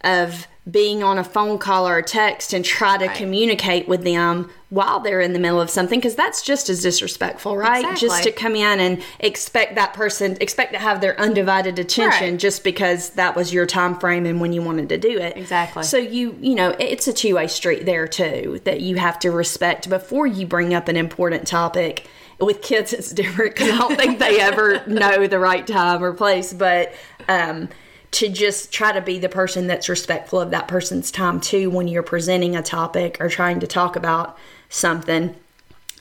of 0.02 0.46
being 0.70 1.02
on 1.02 1.18
a 1.18 1.24
phone 1.24 1.58
call 1.58 1.88
or 1.88 1.98
a 1.98 2.02
text 2.02 2.52
and 2.52 2.64
try 2.64 2.96
to 2.98 3.06
Right. 3.06 3.16
communicate 3.16 3.88
with 3.88 4.04
them 4.04 4.50
while 4.68 5.00
they're 5.00 5.20
in 5.20 5.32
the 5.32 5.38
middle 5.38 5.60
of 5.60 5.68
something, 5.68 5.98
because 5.98 6.14
that's 6.14 6.42
just 6.42 6.68
as 6.68 6.82
disrespectful, 6.82 7.56
right? 7.56 7.96
Just 7.96 8.22
to 8.22 8.30
come 8.30 8.54
in 8.54 8.78
and 8.78 9.02
expect 9.18 9.74
that 9.74 9.94
person, 9.94 10.36
expect 10.40 10.72
to 10.74 10.78
have 10.78 11.00
their 11.00 11.18
undivided 11.18 11.78
attention 11.78 12.30
Right. 12.32 12.38
just 12.38 12.62
because 12.62 13.10
that 13.10 13.34
was 13.34 13.52
your 13.52 13.66
time 13.66 13.98
frame 13.98 14.26
and 14.26 14.40
when 14.40 14.52
you 14.52 14.62
wanted 14.62 14.88
to 14.90 14.98
do 14.98 15.18
it. 15.18 15.36
Exactly. 15.36 15.82
So 15.82 15.96
you, 15.96 16.36
you 16.40 16.54
know, 16.54 16.76
it's 16.78 17.08
a 17.08 17.12
two 17.12 17.34
way 17.34 17.48
street 17.48 17.84
there 17.84 18.06
too 18.06 18.60
that 18.64 18.80
you 18.80 18.96
have 18.96 19.18
to 19.20 19.30
respect 19.30 19.88
before 19.90 20.26
you 20.26 20.46
bring 20.46 20.72
up 20.74 20.86
an 20.88 20.96
important 20.96 21.48
topic. 21.48 22.06
With 22.38 22.62
kids, 22.62 22.92
it's 22.92 23.10
different 23.12 23.54
because 23.54 23.70
I 23.72 23.76
don't 23.76 23.96
think 23.98 24.18
they 24.18 24.40
ever 24.40 24.82
know 24.86 25.26
the 25.26 25.38
right 25.38 25.66
time 25.66 26.02
or 26.02 26.12
place. 26.14 26.52
But 26.54 26.94
um, 27.28 27.68
to 28.12 28.28
just 28.28 28.72
try 28.72 28.92
to 28.92 29.00
be 29.00 29.18
the 29.18 29.28
person 29.28 29.66
that's 29.66 29.88
respectful 29.88 30.40
of 30.40 30.50
that 30.50 30.68
person's 30.68 31.10
time 31.10 31.40
too 31.40 31.70
when 31.70 31.88
you're 31.88 32.02
presenting 32.02 32.56
a 32.56 32.62
topic 32.62 33.16
or 33.20 33.28
trying 33.28 33.60
to 33.60 33.66
talk 33.66 33.94
about 33.94 34.36
something. 34.68 35.34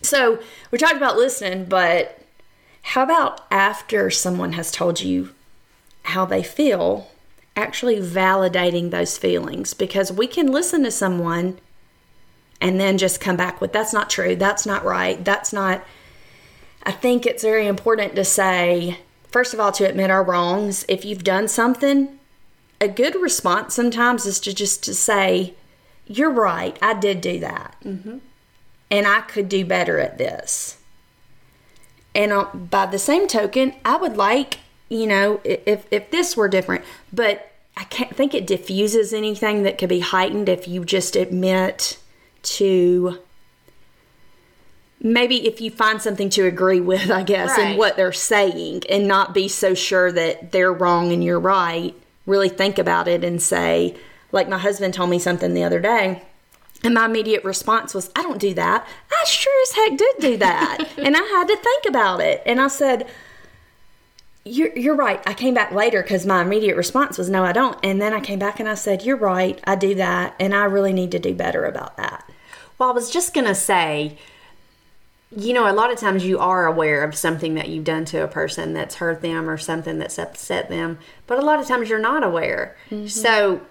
So 0.01 0.39
we 0.71 0.77
talked 0.77 0.95
about 0.95 1.17
listening, 1.17 1.65
but 1.65 2.21
how 2.81 3.03
about 3.03 3.41
after 3.51 4.09
someone 4.09 4.53
has 4.53 4.71
told 4.71 5.01
you 5.01 5.29
how 6.03 6.25
they 6.25 6.41
feel, 6.41 7.11
actually 7.55 7.97
validating 7.97 8.89
those 8.89 9.17
feelings? 9.17 9.73
Because 9.73 10.11
we 10.11 10.25
can 10.25 10.51
listen 10.51 10.83
to 10.83 10.91
someone 10.91 11.59
and 12.61 12.79
then 12.79 12.97
just 12.97 13.21
come 13.21 13.37
back 13.37 13.61
with 13.61 13.71
that's 13.71 13.93
not 13.93 14.09
true, 14.09 14.35
that's 14.35 14.65
not 14.65 14.83
right, 14.83 15.23
that's 15.23 15.53
not. 15.53 15.83
I 16.83 16.91
think 16.91 17.25
it's 17.25 17.43
very 17.43 17.67
important 17.67 18.15
to 18.15 18.25
say, 18.25 18.97
first 19.31 19.53
of 19.53 19.59
all, 19.59 19.71
to 19.73 19.87
admit 19.87 20.11
our 20.11 20.23
wrongs. 20.23 20.85
If 20.87 21.05
you've 21.05 21.23
done 21.23 21.47
something, 21.47 22.19
a 22.81 22.87
good 22.87 23.15
response 23.15 23.73
sometimes 23.73 24.25
is 24.25 24.39
to 24.41 24.53
just 24.53 24.83
to 24.83 24.93
say, 24.93 25.53
"You're 26.07 26.31
right, 26.31 26.77
I 26.81 26.93
did 26.93 27.21
do 27.21 27.39
that, 27.39 27.75
and 28.91 29.07
I 29.07 29.21
could 29.21 29.49
do 29.49 29.65
better 29.65 29.99
at 29.99 30.17
this." 30.17 30.77
And 32.15 32.31
uh, 32.31 32.45
by 32.53 32.85
the 32.85 32.99
same 32.99 33.27
token, 33.27 33.73
I 33.85 33.97
would 33.97 34.17
like, 34.17 34.59
you 34.89 35.07
know, 35.07 35.41
if 35.43 35.85
if 35.91 36.11
this 36.11 36.35
were 36.35 36.47
different, 36.47 36.83
but 37.13 37.51
I 37.77 37.85
can't 37.85 38.15
think 38.15 38.33
it 38.33 38.47
diffuses 38.47 39.13
anything 39.13 39.63
that 39.63 39.77
could 39.77 39.89
be 39.89 40.01
heightened 40.01 40.49
if 40.49 40.67
you 40.67 40.83
just 40.83 41.15
admit 41.15 41.97
to 42.41 43.19
maybe 45.01 45.47
if 45.47 45.61
you 45.61 45.71
find 45.71 46.01
something 46.01 46.29
to 46.31 46.45
agree 46.45 46.79
with, 46.81 47.09
I 47.11 47.23
guess, 47.23 47.57
in 47.57 47.63
Right. 47.63 47.77
what 47.77 47.95
they're 47.95 48.11
saying 48.11 48.83
and 48.89 49.07
not 49.07 49.33
be 49.33 49.47
so 49.47 49.73
sure 49.73 50.11
that 50.11 50.51
they're 50.51 50.73
wrong 50.73 51.11
and 51.11 51.23
you're 51.23 51.39
right. 51.39 51.93
Really 52.25 52.49
think 52.49 52.77
about 52.77 53.07
it 53.07 53.23
and 53.23 53.41
say, 53.41 53.95
like 54.31 54.49
my 54.49 54.57
husband 54.57 54.93
told 54.93 55.09
me 55.09 55.19
something 55.19 55.53
the 55.53 55.63
other 55.63 55.79
day. 55.79 56.23
And 56.83 56.93
my 56.93 57.05
immediate 57.05 57.43
response 57.43 57.93
was, 57.93 58.09
I 58.15 58.21
don't 58.21 58.39
do 58.39 58.53
that. 58.53 58.87
I 59.11 59.25
sure 59.25 59.53
as 59.63 59.71
heck 59.73 59.97
did 59.97 60.15
do 60.19 60.37
that. 60.37 60.77
and 60.97 61.15
I 61.17 61.19
had 61.19 61.47
to 61.47 61.57
think 61.57 61.85
about 61.87 62.21
it. 62.21 62.41
And 62.45 62.61
I 62.61 62.67
said, 62.69 63.07
you're, 64.45 64.75
you're 64.77 64.95
right. 64.95 65.21
I 65.27 65.33
came 65.33 65.53
back 65.53 65.71
later 65.71 66.01
because 66.01 66.25
my 66.25 66.41
immediate 66.41 66.77
response 66.77 67.17
was, 67.17 67.29
no, 67.29 67.43
I 67.43 67.51
don't. 67.51 67.77
And 67.83 68.01
then 68.01 68.13
I 68.13 68.19
came 68.21 68.39
back 68.39 68.59
and 68.59 68.69
I 68.69 68.75
said, 68.75 69.03
you're 69.03 69.17
right. 69.17 69.59
I 69.65 69.75
do 69.75 69.93
that. 69.95 70.35
And 70.39 70.55
I 70.55 70.63
really 70.65 70.93
need 70.93 71.11
to 71.11 71.19
do 71.19 71.33
better 71.33 71.65
about 71.65 71.97
that. 71.97 72.23
Well, 72.77 72.89
I 72.89 72.93
was 72.93 73.09
just 73.11 73.33
going 73.33 73.47
to 73.47 73.55
say, 73.55 74.17
you 75.35 75.53
know, 75.53 75.69
a 75.69 75.73
lot 75.73 75.91
of 75.91 75.99
times 75.99 76.25
you 76.25 76.39
are 76.39 76.65
aware 76.65 77.03
of 77.03 77.15
something 77.15 77.53
that 77.55 77.69
you've 77.69 77.83
done 77.83 78.05
to 78.05 78.23
a 78.23 78.27
person 78.27 78.73
that's 78.73 78.95
hurt 78.95 79.21
them 79.21 79.49
or 79.49 79.57
something 79.57 79.99
that's 79.99 80.17
upset 80.17 80.69
them, 80.69 80.97
but 81.27 81.37
a 81.37 81.45
lot 81.45 81.59
of 81.59 81.67
times 81.67 81.89
you're 81.89 81.99
not 81.99 82.23
aware. 82.23 82.75
Mm-hmm. 82.89 83.07
So, 83.07 83.61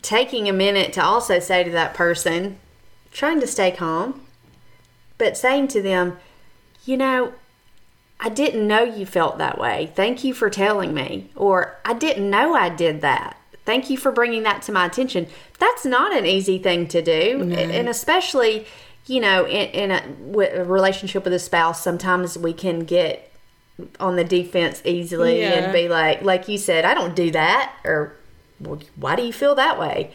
taking 0.00 0.48
a 0.48 0.52
minute 0.52 0.92
to 0.92 1.02
also 1.02 1.40
say 1.40 1.64
to 1.64 1.70
that 1.70 1.94
person, 1.94 2.58
trying 3.10 3.40
to 3.40 3.48
stay 3.48 3.72
calm, 3.72 4.20
but 5.16 5.36
saying 5.36 5.68
to 5.68 5.82
them, 5.82 6.18
you 6.84 6.96
know, 6.96 7.32
I 8.20 8.28
didn't 8.28 8.66
know 8.66 8.82
you 8.82 9.06
felt 9.06 9.38
that 9.38 9.58
way. 9.58 9.92
Thank 9.94 10.22
you 10.24 10.34
for 10.34 10.50
telling 10.50 10.94
me. 10.94 11.30
Or 11.36 11.78
I 11.84 11.94
didn't 11.94 12.30
know 12.30 12.54
I 12.54 12.68
did 12.68 13.00
that. 13.00 13.36
Thank 13.64 13.90
you 13.90 13.96
for 13.96 14.10
bringing 14.10 14.44
that 14.44 14.62
to 14.62 14.72
my 14.72 14.86
attention. 14.86 15.26
That's 15.58 15.84
not 15.84 16.16
an 16.16 16.26
easy 16.26 16.58
thing 16.58 16.88
to 16.88 17.02
do. 17.02 17.52
And 17.52 17.88
especially, 17.88 18.66
you 19.06 19.20
know, 19.20 19.46
in, 19.46 19.68
in 19.70 19.90
a, 19.90 20.02
a 20.60 20.64
relationship 20.64 21.24
with 21.24 21.32
a 21.32 21.38
spouse, 21.38 21.82
sometimes 21.82 22.36
we 22.38 22.52
can 22.52 22.80
get 22.80 23.32
on 24.00 24.16
the 24.16 24.24
defense 24.24 24.82
easily 24.84 25.40
Yeah. 25.40 25.52
and 25.52 25.72
be 25.72 25.88
like, 25.88 26.22
like 26.22 26.48
you 26.48 26.58
said, 26.58 26.84
I 26.84 26.94
don't 26.94 27.14
do 27.14 27.30
that. 27.30 27.74
Or 27.84 28.14
well, 28.60 28.80
why 28.96 29.16
do 29.16 29.22
you 29.22 29.32
feel 29.32 29.54
that 29.54 29.78
way? 29.78 30.10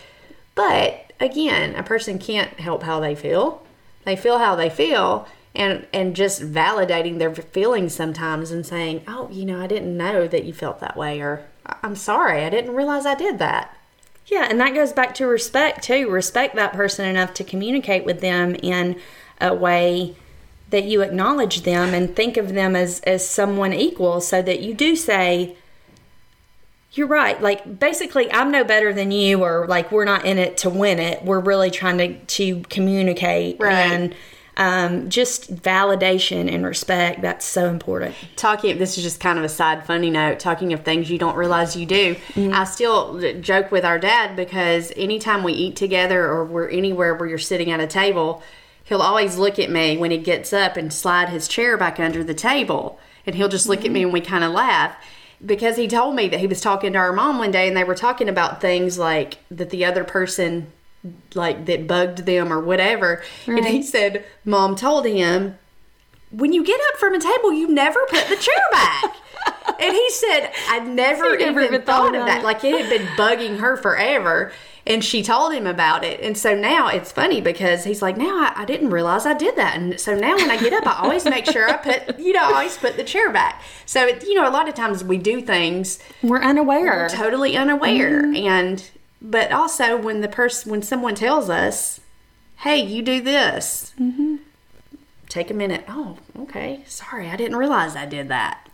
But 0.56 1.12
again, 1.20 1.76
a 1.76 1.84
person 1.84 2.20
can't 2.20 2.60
help 2.60 2.84
how 2.84 3.00
they 3.00 3.16
feel. 3.16 3.64
They 4.06 4.16
feel 4.16 4.38
how 4.38 4.56
they 4.56 4.70
feel 4.70 5.28
and 5.56 5.86
and 5.94 6.16
just 6.16 6.42
validating 6.42 7.20
their 7.20 7.34
feelings 7.34 7.94
sometimes 7.96 8.52
and 8.52 8.66
saying, 8.66 9.04
"Oh, 9.08 9.30
you 9.32 9.46
know, 9.46 9.62
I 9.62 9.68
didn't 9.68 9.96
know 9.96 10.28
that 10.28 10.44
you 10.46 10.52
felt 10.54 10.80
that 10.82 10.98
way," 10.98 11.22
or 11.22 11.46
"I- 11.66 11.78
"I'm 11.84 11.96
sorry, 11.96 12.44
I 12.44 12.50
didn't 12.50 12.76
realize 12.76 13.06
I 13.06 13.16
did 13.16 13.40
that." 13.40 13.76
Yeah, 14.28 14.48
and 14.50 14.60
that 14.62 14.74
goes 14.74 14.94
back 14.94 15.14
to 15.16 15.28
respect 15.28 15.84
too. 15.84 16.10
Respect 16.10 16.56
that 16.56 16.74
person 16.74 17.06
enough 17.06 17.34
to 17.36 17.44
communicate 17.44 18.06
with 18.06 18.22
them 18.22 18.56
in 18.56 19.00
a 19.42 19.54
way 19.54 20.16
that 20.70 20.86
you 20.86 21.02
acknowledge 21.02 21.62
them 21.64 21.94
and 21.94 22.16
think 22.16 22.38
of 22.38 22.54
them 22.54 22.76
as 22.76 23.00
as 23.02 23.28
someone 23.28 23.74
equal 23.74 24.22
so 24.22 24.42
that 24.42 24.62
you 24.62 24.74
do 24.74 24.96
say 24.96 25.56
you're 26.94 27.08
right. 27.08 27.42
Like 27.42 27.80
basically 27.80 28.32
I'm 28.32 28.52
no 28.52 28.64
better 28.64 28.94
than 28.94 29.12
you 29.12 29.44
or 29.44 29.68
like 29.68 29.92
we're 29.92 30.06
not 30.06 30.26
in 30.26 30.38
it 30.38 30.58
to 30.58 30.70
win 30.70 31.00
it. 31.00 31.24
We're 31.24 31.40
really 31.40 31.70
trying 31.72 31.98
to 31.98 32.14
to 32.18 32.62
communicate 32.70 33.58
Right. 33.60 33.74
and 33.92 34.16
um, 34.58 35.10
just 35.10 35.56
validation 35.56 36.54
and 36.54 36.66
respect 36.66 37.22
that's 37.22 37.46
so 37.46 37.70
important. 37.70 38.16
Talking 38.36 38.78
this 38.78 38.98
is 38.98 39.04
just 39.04 39.20
kind 39.20 39.40
of 39.40 39.46
a 39.46 39.50
side 39.50 39.86
funny 39.86 40.10
note 40.10 40.40
talking 40.40 40.74
of 40.74 40.84
things 40.84 41.10
you 41.10 41.18
don't 41.18 41.36
realize 41.36 41.76
you 41.76 41.86
do. 41.86 42.16
I 42.36 42.64
still 42.66 43.40
joke 43.42 43.72
with 43.72 43.84
our 43.86 44.00
dad 44.00 44.36
because 44.36 44.92
anytime 44.96 45.44
we 45.44 45.54
eat 45.54 45.76
together 45.76 46.26
or 46.26 46.46
we're 46.46 46.70
anywhere 46.70 47.16
where 47.16 47.28
you're 47.28 47.38
sitting 47.38 47.72
at 47.72 47.80
a 47.80 47.88
table 47.88 48.44
he'll 48.86 49.02
always 49.02 49.38
look 49.38 49.60
at 49.60 49.70
me 49.70 49.98
when 49.98 50.12
he 50.12 50.18
gets 50.18 50.54
up 50.54 50.78
and 50.78 50.92
slide 50.94 51.30
his 51.30 51.48
chair 51.48 51.78
back 51.78 52.00
under 52.00 52.24
the 52.24 52.34
table. 52.34 53.00
And 53.26 53.36
he'll 53.36 53.50
just 53.50 53.68
look 53.68 53.86
at 53.86 53.92
me 53.92 54.04
and 54.04 54.12
we 54.12 54.22
kind 54.22 54.44
of 54.44 54.52
laugh 54.52 54.96
because 55.46 55.78
he 55.78 55.88
told 55.88 56.16
me 56.16 56.28
that 56.30 56.40
he 56.40 56.48
was 56.48 56.62
talking 56.62 56.94
to 56.94 57.00
our 57.00 57.14
mom 57.14 57.38
one 57.38 57.52
day 57.52 57.68
and 57.68 57.76
they 57.76 57.84
were 57.84 57.96
talking 57.96 58.30
about 58.30 58.62
things 58.62 58.98
like 58.98 59.38
that 59.50 59.70
the 59.70 59.86
other 59.86 60.04
person 60.04 60.68
like 61.34 61.66
that 61.66 61.88
bugged 61.88 62.26
them 62.26 62.52
or 62.54 62.60
whatever 62.60 63.22
and 63.48 63.66
he 63.66 63.82
said 63.84 64.24
mom 64.46 64.76
told 64.76 65.06
him 65.06 65.58
when 66.32 66.52
you 66.54 66.64
get 66.64 66.80
up 66.92 67.00
from 67.00 67.14
a 67.14 67.20
table, 67.20 67.54
you 67.54 67.68
never 67.68 68.00
put 68.10 68.28
the 68.28 68.36
chair 68.36 68.56
back. 68.72 69.04
and 69.80 69.94
he 69.94 70.10
said, 70.10 70.52
I 70.68 70.80
never, 70.80 71.38
never 71.38 71.60
even, 71.62 71.64
even 71.76 71.82
thought 71.84 72.12
thought 72.12 72.16
of 72.16 72.26
that. 72.26 72.40
it. 72.42 72.44
Like 72.44 72.64
it 72.64 72.74
had 72.74 72.90
been 72.90 73.06
bugging 73.16 73.60
her 73.60 73.78
forever. 73.78 74.52
And 74.88 75.06
she 75.06 75.22
told 75.22 75.54
him 75.54 75.68
about 75.68 76.04
it. 76.04 76.20
And 76.22 76.36
so 76.36 76.56
now 76.56 76.88
it's 76.88 77.12
funny 77.12 77.40
because 77.40 77.84
he's 77.84 78.02
like, 78.02 78.18
now 78.18 78.36
I, 78.36 78.54
I 78.64 78.66
didn't 78.66 78.90
realize 78.90 79.28
I 79.28 79.36
did 79.36 79.56
that. 79.58 79.76
And 79.78 80.00
so 80.00 80.16
now 80.18 80.36
when 80.36 80.50
I 80.50 80.58
get 80.58 80.74
up, 80.74 80.88
I 80.88 81.04
always 81.04 81.24
make 81.24 81.46
sure 81.46 81.70
I 81.70 81.78
put, 81.78 82.20
you 82.20 82.34
know, 82.34 82.42
I 82.42 82.52
always 82.54 82.78
put 82.78 82.98
the 82.98 83.04
chair 83.04 83.32
back. 83.32 83.62
So, 83.86 84.08
it, 84.08 84.24
you 84.24 84.34
know, 84.34 84.50
a 84.50 84.52
lot 84.52 84.68
of 84.68 84.74
times 84.74 85.04
we 85.04 85.20
do 85.20 85.40
things 85.40 86.00
We're 86.24 86.42
unaware. 86.42 87.10
totally 87.10 87.56
unaware 87.56 88.24
Mm-hmm. 88.24 88.36
and 88.48 88.90
but 89.24 89.52
also 89.52 89.98
when 89.98 90.22
the 90.22 90.28
person 90.28 90.70
when 90.70 90.84
someone 90.84 91.16
tells 91.16 91.50
us 91.50 92.02
hey 92.58 92.78
you 92.78 93.02
do 93.02 93.22
this. 93.22 93.94
Mm-hmm. 94.00 94.36
take 95.30 95.50
a 95.50 95.54
minute. 95.54 95.86
Oh 95.88 96.18
okay. 96.40 96.84
Sorry 96.86 97.30
i 97.30 97.36
didn't 97.36 97.58
realize 97.58 97.96
i 97.96 98.06
did 98.06 98.28
that. 98.28 98.70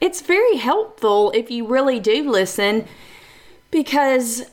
It's 0.00 0.20
very 0.20 0.56
helpful 0.56 1.30
if 1.30 1.50
you 1.50 1.66
really 1.66 2.00
do 2.00 2.28
listen 2.28 2.86
because 3.74 4.44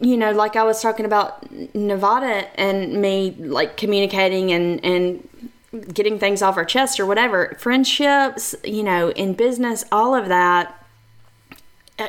you 0.00 0.16
know 0.16 0.30
like 0.30 0.54
i 0.54 0.62
was 0.62 0.80
talking 0.80 1.04
about 1.04 1.50
nevada 1.74 2.48
and 2.58 3.02
me 3.02 3.34
like 3.36 3.76
communicating 3.76 4.52
and 4.52 4.82
and 4.84 5.28
getting 5.92 6.20
things 6.20 6.40
off 6.40 6.56
our 6.56 6.64
chest 6.64 7.00
or 7.00 7.04
whatever 7.04 7.56
friendships 7.58 8.54
you 8.62 8.84
know 8.84 9.10
in 9.10 9.34
business 9.34 9.84
all 9.90 10.14
of 10.14 10.28
that 10.28 10.83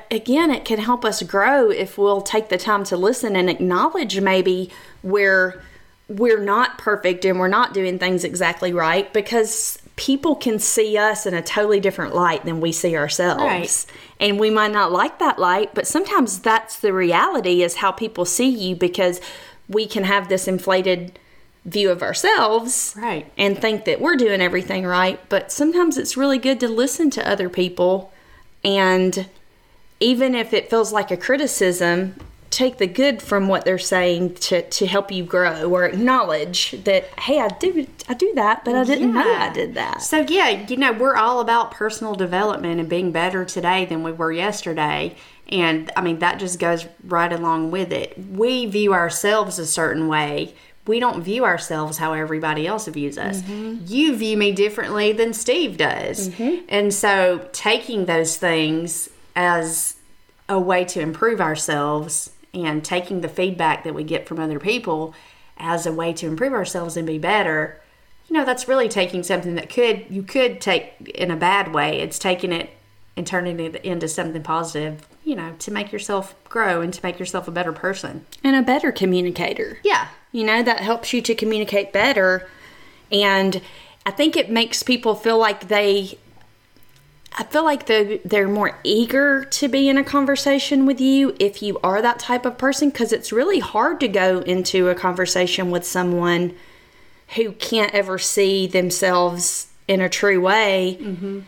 again 0.10 0.50
it 0.52 0.66
can 0.66 0.80
help 0.80 1.06
us 1.06 1.22
grow 1.24 1.70
if 1.70 1.98
we'll 1.98 2.22
take 2.22 2.50
the 2.50 2.58
time 2.58 2.84
to 2.86 2.98
listen 2.98 3.36
and 3.36 3.50
acknowledge 3.50 4.20
maybe 4.20 4.72
where 5.02 5.62
we're 6.08 6.40
not 6.44 6.78
perfect 6.78 7.26
and 7.26 7.40
we're 7.40 7.48
not 7.48 7.74
doing 7.74 8.00
things 8.00 8.24
exactly 8.24 8.74
right 8.74 9.12
because 9.14 9.78
people 9.96 10.36
can 10.36 10.60
see 10.60 10.98
us 10.98 11.26
in 11.26 11.34
a 11.34 11.42
totally 11.42 11.80
different 11.80 12.14
light 12.16 12.44
than 12.46 12.60
we 12.62 12.72
see 12.72 12.96
ourselves 12.98 13.42
Right. 13.42 13.86
and 14.20 14.40
we 14.40 14.50
might 14.50 14.72
not 14.72 14.92
like 14.92 15.20
that 15.20 15.38
light 15.40 15.74
but 15.76 15.88
sometimes 15.88 16.40
that's 16.40 16.80
the 16.80 16.92
reality 16.94 17.62
is 17.62 17.76
how 17.76 17.92
people 17.92 18.26
see 18.26 18.50
you 18.50 18.76
because 18.76 19.22
we 19.70 19.86
can 19.86 20.04
have 20.04 20.30
this 20.30 20.48
inflated 20.48 21.18
view 21.64 21.90
of 21.92 22.02
ourselves 22.04 22.96
Right. 22.98 23.32
and 23.38 23.58
think 23.58 23.86
that 23.86 24.02
we're 24.02 24.16
doing 24.18 24.42
everything 24.42 24.86
right 24.86 25.20
but 25.30 25.52
sometimes 25.52 25.98
it's 25.98 26.18
really 26.18 26.38
good 26.40 26.60
to 26.60 26.68
listen 26.68 27.10
to 27.12 27.28
other 27.28 27.50
people 27.50 28.12
and 28.64 29.28
even 30.00 30.36
if 30.36 30.54
it 30.54 30.70
feels 30.70 30.92
like 30.92 31.12
a 31.12 31.18
criticism 31.18 32.16
take 32.56 32.78
the 32.78 32.88
good 32.88 33.22
from 33.22 33.50
what 33.50 33.66
they're 33.66 33.78
saying 33.78 34.34
to, 34.36 34.62
to 34.70 34.86
help 34.86 35.12
you 35.12 35.26
grow 35.26 35.70
or 35.70 35.84
acknowledge 35.84 36.72
that 36.84 37.04
hey 37.20 37.40
i 37.40 37.50
do 37.50 37.86
i 38.08 38.14
do 38.14 38.32
that 38.36 38.64
but 38.64 38.74
i 38.76 38.84
didn't 38.84 39.14
know 39.14 39.36
i 39.36 39.52
did 39.52 39.74
that. 39.74 40.02
So 40.02 40.26
yeah 40.30 40.66
you 40.68 40.78
know 40.78 40.94
we're 40.94 41.18
all 41.18 41.42
about 41.42 41.72
personal 41.72 42.16
development 42.16 42.80
and 42.80 42.88
being 42.88 43.12
better 43.12 43.44
today 43.44 43.86
than 43.86 44.04
we 44.04 44.12
were 44.14 44.32
yesterday. 44.32 45.16
And 45.50 45.92
i 45.98 46.02
mean 46.02 46.20
that 46.20 46.40
just 46.40 46.58
goes 46.58 46.86
right 47.04 47.32
along 47.32 47.72
with 47.72 47.92
it. 47.92 48.18
We 48.18 48.66
view 48.68 48.94
ourselves 48.94 49.60
a 49.60 49.66
certain 49.66 50.08
way. 50.08 50.56
We 50.88 51.00
don't 51.00 51.24
view 51.24 51.44
ourselves 51.44 51.98
how 51.98 52.14
everybody 52.14 52.68
else 52.68 52.88
views 52.88 53.18
us. 53.18 53.42
Mm-hmm. 53.42 53.86
You 53.88 54.16
view 54.16 54.38
me 54.38 54.52
differently 54.52 55.12
than 55.14 55.34
Steve 55.34 55.78
does. 55.78 56.30
Mm-hmm. 56.30 56.66
And 56.70 56.94
so 56.94 57.50
taking 57.52 58.06
those 58.06 58.38
things 58.38 59.10
as 59.36 59.96
a 60.48 60.60
way 60.60 60.86
to 60.86 61.00
improve 61.00 61.42
ourselves 61.42 62.32
and 62.54 62.84
taking 62.84 63.22
the 63.22 63.28
feedback 63.30 63.84
that 63.84 63.94
we 63.94 64.04
get 64.04 64.28
from 64.28 64.40
other 64.40 64.60
people 64.60 65.14
as 65.58 65.86
a 65.86 65.94
way 65.94 66.14
to 66.14 66.28
improve 66.28 66.54
ourselves 66.54 66.96
and 66.96 67.08
be 67.08 67.18
better 67.18 67.82
you 68.28 68.36
know 68.36 68.46
that's 68.46 68.68
really 68.68 68.90
taking 68.90 69.24
something 69.24 69.56
that 69.56 69.70
could 69.70 70.06
you 70.10 70.24
could 70.24 70.60
take 70.60 70.94
in 71.14 71.32
a 71.32 71.36
bad 71.36 71.74
way. 71.74 72.00
It's 72.00 72.20
taking 72.20 72.52
it 72.52 72.70
and 73.18 73.26
turning 73.26 73.60
it 73.60 73.76
into 73.78 74.08
something 74.08 74.44
positive 74.44 75.08
you 75.24 75.36
know 75.36 75.54
to 75.60 75.72
make 75.72 75.92
yourself 75.92 76.36
grow 76.50 76.82
and 76.82 76.94
to 76.94 77.00
make 77.04 77.20
yourself 77.20 77.48
a 77.48 77.52
better 77.52 77.74
person. 77.74 78.26
And 78.44 78.56
a 78.56 78.62
better 78.62 78.92
communicator. 78.92 79.80
Yeah. 79.84 80.08
You 80.32 80.44
know 80.44 80.64
that 80.64 80.80
helps 80.80 81.14
you 81.14 81.22
to 81.22 81.36
communicate 81.36 81.94
better. 81.94 82.48
And 83.12 83.62
i 84.08 84.12
think 84.12 84.36
it 84.36 84.50
makes 84.50 84.84
people 84.84 85.16
feel 85.16 85.38
like 85.38 85.68
they 85.68 86.18
i 87.36 87.44
feel 87.44 87.64
like 87.64 87.86
they 87.86 88.20
they're 88.26 88.48
more 88.48 88.78
eager 88.84 89.46
to 89.46 89.68
be 89.68 89.88
in 89.90 89.98
a 89.98 90.04
conversation 90.04 90.86
with 90.86 91.00
you 91.02 91.36
if 91.40 91.62
you 91.62 91.80
are 91.84 92.02
that 92.02 92.20
type 92.20 92.46
of 92.46 92.58
person 92.58 92.90
because 92.90 93.12
it's 93.12 93.32
really 93.32 93.60
hard 93.60 94.00
to 94.00 94.08
go 94.08 94.40
into 94.40 94.90
a 94.90 94.96
conversation 94.96 95.70
with 95.72 95.86
someone 95.86 96.54
who 97.36 97.52
can't 97.54 97.94
ever 97.94 98.18
see 98.20 98.68
themselves 98.68 99.68
in 99.88 100.00
a 100.00 100.08
true 100.08 100.40
way. 100.40 100.98
Mm-hmm. 101.02 101.40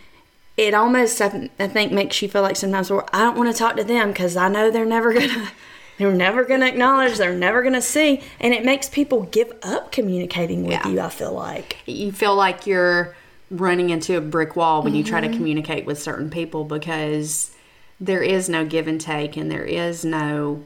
It 0.58 0.74
almost 0.74 1.22
I, 1.22 1.50
I 1.60 1.68
think 1.68 1.92
makes 1.92 2.20
you 2.22 2.28
feel 2.30 2.42
like 2.42 2.56
sometimes 2.56 2.90
well 2.90 3.08
i 3.14 3.20
don't 3.20 3.38
want 3.38 3.52
to 3.52 3.58
talk 3.58 3.76
to 3.76 3.84
them 3.84 4.10
because 4.10 4.36
i 4.36 4.48
know 4.48 4.72
they're 4.72 4.86
never 4.86 5.14
gonna 5.14 5.50
they're 6.00 6.12
never 6.12 6.44
gonna 6.46 6.66
acknowledge 6.66 7.18
they're 7.18 7.36
never 7.36 7.62
gonna 7.64 7.82
see. 7.82 8.22
And 8.40 8.54
it 8.54 8.66
makes 8.66 8.90
people 8.90 9.24
give 9.24 9.52
up 9.64 9.92
communicating 9.92 10.64
with 10.64 10.72
Yeah. 10.74 10.88
you 10.88 11.00
i 11.00 11.10
feel 11.10 11.34
like. 11.34 11.78
You 11.86 12.12
feel 12.12 12.36
like 12.36 12.66
you're 12.68 13.16
running 13.50 13.90
into 13.90 14.18
a 14.18 14.22
brick 14.22 14.56
wall 14.56 14.84
when 14.84 14.96
you 14.96 15.04
try 15.04 15.22
to 15.22 15.28
mm-hmm. 15.28 15.38
communicate 15.38 15.86
with 15.86 16.02
certain 16.02 16.30
people 16.30 16.64
because 16.66 17.52
there 18.00 18.22
is 18.22 18.50
no 18.50 18.66
give 18.66 18.88
and 18.88 19.00
take 19.00 19.38
and 19.38 19.50
there 19.50 19.64
is 19.64 20.04
no 20.04 20.64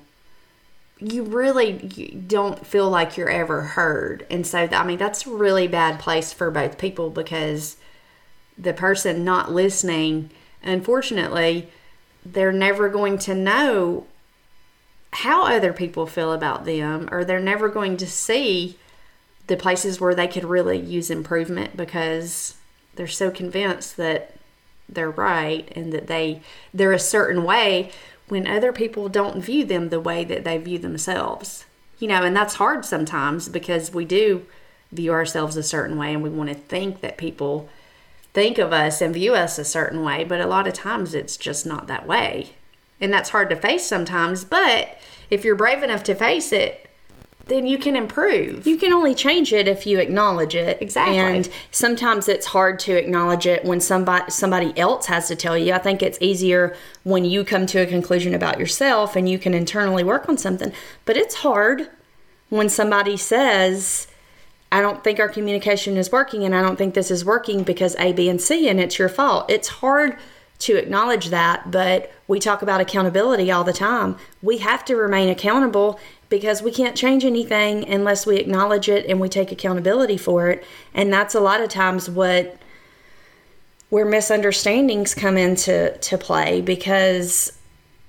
you 0.99 1.23
really 1.23 1.83
you 1.95 2.09
don't 2.27 2.65
feel 2.65 2.87
like 2.87 3.17
you're 3.17 3.29
ever 3.29 3.61
heard. 3.61 4.25
And 4.29 4.45
so 4.45 4.67
i 4.71 4.85
mean 4.85 4.97
that's 4.97 5.25
a 5.25 5.29
really 5.29 5.67
bad 5.67 5.99
place 5.99 6.33
for 6.33 6.51
both 6.51 6.77
people 6.77 7.09
because 7.09 7.77
the 8.57 8.73
person 8.73 9.23
not 9.23 9.51
listening 9.51 10.29
unfortunately 10.63 11.69
they're 12.23 12.51
never 12.51 12.87
going 12.89 13.17
to 13.17 13.33
know 13.33 14.05
how 15.13 15.45
other 15.45 15.73
people 15.73 16.05
feel 16.05 16.31
about 16.31 16.65
them 16.65 17.09
or 17.11 17.25
they're 17.25 17.39
never 17.39 17.67
going 17.67 17.97
to 17.97 18.07
see 18.07 18.77
the 19.47 19.57
places 19.57 19.99
where 19.99 20.15
they 20.15 20.27
could 20.27 20.45
really 20.45 20.79
use 20.79 21.09
improvement 21.09 21.75
because 21.75 22.55
they're 23.01 23.07
so 23.07 23.31
convinced 23.31 23.97
that 23.97 24.31
they're 24.87 25.09
right 25.09 25.67
and 25.75 25.91
that 25.91 26.05
they 26.05 26.39
they're 26.71 26.91
a 26.91 26.99
certain 26.99 27.43
way 27.43 27.89
when 28.27 28.45
other 28.45 28.71
people 28.71 29.09
don't 29.09 29.41
view 29.41 29.65
them 29.65 29.89
the 29.89 29.99
way 29.99 30.23
that 30.23 30.43
they 30.43 30.59
view 30.59 30.77
themselves. 30.77 31.65
You 31.97 32.07
know, 32.07 32.21
and 32.21 32.35
that's 32.35 32.53
hard 32.53 32.85
sometimes 32.85 33.49
because 33.49 33.91
we 33.91 34.05
do 34.05 34.45
view 34.91 35.13
ourselves 35.13 35.57
a 35.57 35.63
certain 35.63 35.97
way 35.97 36.13
and 36.13 36.21
we 36.21 36.29
want 36.29 36.49
to 36.49 36.55
think 36.55 37.01
that 37.01 37.17
people 37.17 37.69
think 38.33 38.59
of 38.59 38.71
us 38.71 39.01
and 39.01 39.15
view 39.15 39.33
us 39.33 39.57
a 39.57 39.65
certain 39.65 40.03
way, 40.03 40.23
but 40.23 40.39
a 40.39 40.45
lot 40.45 40.67
of 40.67 40.75
times 40.75 41.15
it's 41.15 41.37
just 41.37 41.65
not 41.65 41.87
that 41.87 42.05
way. 42.05 42.51
And 42.99 43.11
that's 43.11 43.31
hard 43.31 43.49
to 43.49 43.55
face 43.55 43.83
sometimes, 43.83 44.45
but 44.45 44.99
if 45.31 45.43
you're 45.43 45.55
brave 45.55 45.81
enough 45.81 46.03
to 46.03 46.13
face 46.13 46.53
it, 46.53 46.87
then 47.51 47.67
you 47.67 47.77
can 47.77 47.95
improve. 47.95 48.65
you 48.65 48.77
can 48.77 48.93
only 48.93 49.13
change 49.13 49.51
it 49.51 49.67
if 49.67 49.85
you 49.85 49.99
acknowledge 49.99 50.55
it. 50.55 50.81
Exactly. 50.81 51.17
and 51.17 51.49
sometimes 51.71 52.29
it's 52.29 52.47
hard 52.47 52.79
to 52.79 52.93
acknowledge 52.93 53.45
it 53.45 53.65
when 53.65 53.81
somebody 53.81 54.31
somebody 54.31 54.77
else 54.79 55.07
has 55.07 55.27
to 55.27 55.35
tell 55.35 55.57
you. 55.57 55.73
I 55.73 55.77
think 55.77 56.01
it's 56.01 56.17
easier 56.21 56.75
when 57.03 57.25
you 57.25 57.43
come 57.43 57.65
to 57.67 57.79
a 57.79 57.85
conclusion 57.85 58.33
about 58.33 58.57
yourself 58.57 59.15
and 59.15 59.27
you 59.27 59.37
can 59.37 59.53
internally 59.53 60.03
work 60.03 60.29
on 60.29 60.37
something. 60.37 60.71
But 61.03 61.17
it's 61.17 61.35
hard 61.35 61.89
when 62.49 62.69
somebody 62.69 63.17
says 63.17 64.07
i 64.71 64.81
don't 64.81 65.03
think 65.03 65.19
our 65.19 65.29
communication 65.29 65.95
is 65.97 66.11
working 66.11 66.43
and 66.43 66.53
i 66.53 66.61
don't 66.61 66.75
think 66.75 66.93
this 66.93 67.09
is 67.09 67.23
working 67.23 67.63
because 67.63 67.95
a 67.97 68.11
b 68.11 68.29
and 68.29 68.41
c 68.41 68.69
and 68.69 68.79
it's 68.79 68.97
your 68.97 69.09
fault. 69.09 69.49
It's 69.49 69.67
hard 69.67 70.17
to 70.59 70.75
acknowledge 70.75 71.27
that 71.29 71.71
but 71.71 72.11
we 72.27 72.39
talk 72.39 72.61
about 72.61 72.79
accountability 72.79 73.51
all 73.51 73.63
the 73.63 73.73
time. 73.73 74.15
We 74.41 74.59
have 74.59 74.85
to 74.85 74.95
remain 74.95 75.27
accountable 75.27 75.99
because 76.31 76.63
we 76.63 76.71
can't 76.71 76.95
change 76.95 77.25
anything 77.25 77.87
unless 77.87 78.25
we 78.25 78.37
acknowledge 78.37 78.87
it 78.87 79.05
and 79.05 79.19
we 79.19 79.27
take 79.29 79.51
accountability 79.51 80.17
for 80.17 80.49
it. 80.49 80.63
And 80.93 81.13
that's 81.13 81.35
a 81.35 81.41
lot 81.41 81.61
of 81.61 81.69
times 81.69 82.09
what 82.09 82.57
where 83.89 84.05
misunderstandings 84.05 85.13
come 85.13 85.37
into 85.37 85.95
to 85.97 86.17
play 86.17 86.61
because 86.61 87.59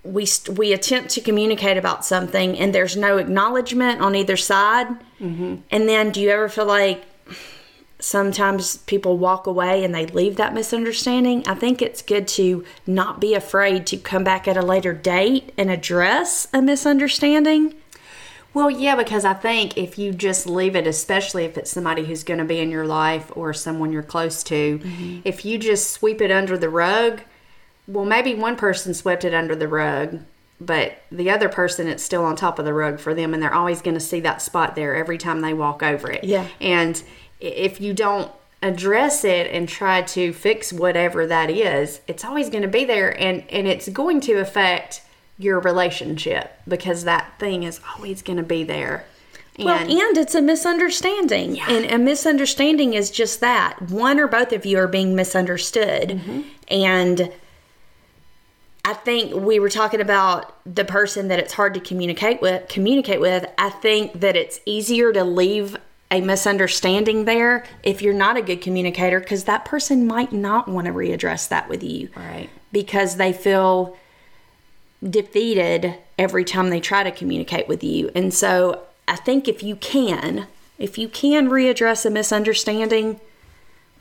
we 0.05 0.25
st- 0.25 0.57
we 0.57 0.73
attempt 0.73 1.11
to 1.11 1.21
communicate 1.21 1.77
about 1.77 2.05
something 2.05 2.57
and 2.57 2.73
there's 2.73 2.97
no 2.97 3.19
acknowledgement 3.19 4.01
on 4.01 4.15
either 4.15 4.37
side. 4.37 4.87
Mm-hmm. 5.21 5.57
And 5.73 5.89
then 5.89 6.13
do 6.13 6.21
you 6.21 6.31
ever 6.31 6.49
feel 6.49 6.67
like 6.67 7.05
sometimes 7.99 8.77
people 8.79 9.19
walk 9.19 9.49
away 9.49 9.83
and 9.85 9.93
they 9.93 10.07
leave 10.07 10.37
that 10.37 10.55
misunderstanding? 10.55 11.43
I 11.49 11.55
think 11.55 11.83
it's 11.83 12.03
good 12.03 12.29
to 12.29 12.65
not 12.87 13.21
be 13.21 13.35
afraid 13.35 13.85
to 13.89 13.97
come 13.97 14.23
back 14.23 14.47
at 14.47 14.57
a 14.57 14.63
later 14.63 14.93
date 14.93 15.53
and 15.59 15.69
address 15.69 16.47
a 16.53 16.63
misunderstanding 16.63 17.75
Well, 18.55 18.71
yeah, 18.71 18.97
because 18.97 19.25
I 19.25 19.35
think 19.35 19.79
if 19.79 19.99
you 19.99 20.13
just 20.13 20.47
leave 20.47 20.77
it, 20.77 20.87
especially 20.87 21.45
if 21.45 21.57
it's 21.57 21.71
somebody 21.71 22.05
who's 22.05 22.23
going 22.23 22.39
to 22.39 22.45
be 22.45 22.59
in 22.59 22.71
your 22.71 22.87
life 22.87 23.31
or 23.35 23.53
someone 23.53 23.93
you're 23.93 24.03
close 24.03 24.43
to, 24.45 24.79
mm-hmm. 24.79 25.21
if 25.25 25.45
you 25.45 25.59
just 25.59 25.91
sweep 25.91 26.21
it 26.21 26.31
under 26.31 26.59
the 26.59 26.69
rug, 26.69 27.23
well, 27.87 28.05
maybe 28.05 28.35
one 28.35 28.57
person 28.57 28.95
swept 28.95 29.25
it 29.25 29.35
under 29.35 29.57
the 29.57 29.69
rug, 29.69 30.21
but 30.61 30.99
the 31.11 31.31
other 31.31 31.49
person, 31.49 31.89
it's 31.89 32.03
still 32.03 32.25
on 32.25 32.37
top 32.37 32.59
of 32.59 32.65
the 32.65 32.75
rug 32.75 33.01
for 33.01 33.15
them, 33.15 33.35
and 33.35 33.43
they're 33.43 33.55
always 33.55 33.83
going 33.83 33.95
to 33.95 34.01
see 34.01 34.21
that 34.21 34.43
spot 34.43 34.77
there 34.77 34.95
every 34.95 35.19
time 35.19 35.41
they 35.41 35.55
walk 35.55 35.83
over 35.83 36.11
it. 36.11 36.23
Yeah. 36.23 36.47
And 36.61 37.03
if 37.41 37.81
you 37.81 37.95
don't 37.95 38.31
address 38.63 39.25
it 39.25 39.51
and 39.51 39.69
try 39.69 40.03
to 40.03 40.33
fix 40.33 40.73
whatever 40.73 41.27
that 41.27 41.51
is, 41.51 42.01
it's 42.07 42.25
always 42.25 42.49
going 42.49 42.63
to 42.63 42.69
be 42.69 42.85
there 42.85 43.11
and 43.21 43.43
and 43.51 43.67
it's 43.67 43.89
going 43.89 44.21
to 44.21 44.35
affect 44.35 45.03
your 45.39 45.61
relationship 45.61 46.53
because 46.69 47.05
that 47.05 47.39
thing 47.39 47.63
is 47.63 47.81
always 47.95 48.23
going 48.23 48.37
to 48.37 48.43
be 48.43 48.65
there. 48.65 49.07
And 49.57 49.67
Well, 49.67 49.79
and 49.79 50.17
it's 50.17 50.35
a 50.35 50.41
misunderstanding. 50.41 51.61
And 51.61 51.91
a 51.91 51.99
misunderstanding 51.99 52.95
is 52.95 53.11
just 53.11 53.41
that. 53.41 53.83
One 53.91 54.19
or 54.19 54.27
both 54.27 54.53
of 54.53 54.65
you 54.65 54.79
are 54.79 54.89
being 54.89 55.15
misunderstood. 55.15 56.09
Mm-hmm. 56.11 56.41
And 56.69 57.33
I 58.85 58.95
think 58.95 59.35
we 59.35 59.59
were 59.59 59.69
talking 59.69 60.01
about 60.01 60.57
the 60.65 60.85
person 60.85 61.29
that 61.29 61.39
it's 61.39 61.53
hard 61.53 61.75
to 61.75 61.81
communicate 61.81 62.41
with 62.41 62.69
communicate 62.69 63.21
with. 63.21 63.47
I 63.59 63.71
think 63.71 64.21
that 64.21 64.37
it's 64.37 64.61
easier 64.67 65.13
to 65.13 65.23
leave 65.23 65.77
a 66.11 66.21
misunderstanding 66.21 67.25
there 67.25 67.65
if 67.83 68.03
you're 68.03 68.13
not 68.13 68.37
a 68.37 68.43
good 68.43 68.61
communicator 68.61 69.21
because 69.21 69.45
that 69.45 69.65
person 69.65 70.07
might 70.07 70.33
not 70.33 70.69
want 70.69 70.87
to 70.87 70.93
readdress 70.93 71.49
that 71.49 71.69
with 71.69 71.83
you. 71.83 72.11
Right. 72.17 72.51
Because 72.71 73.17
they 73.17 73.33
feel 73.33 73.97
defeated 75.09 75.97
every 76.19 76.45
time 76.45 76.71
they 76.71 76.81
try 76.81 77.03
to 77.03 77.11
communicate 77.11 77.69
with 77.69 77.83
you. 77.83 78.11
And 78.15 78.33
so 78.33 78.83
I 79.09 79.17
think 79.17 79.49
if 79.49 79.63
you 79.63 79.77
can, 79.77 80.47
if 80.79 80.99
you 80.99 81.09
can 81.09 81.49
readdress 81.49 82.07
a 82.07 82.11
misunderstanding, 82.11 83.21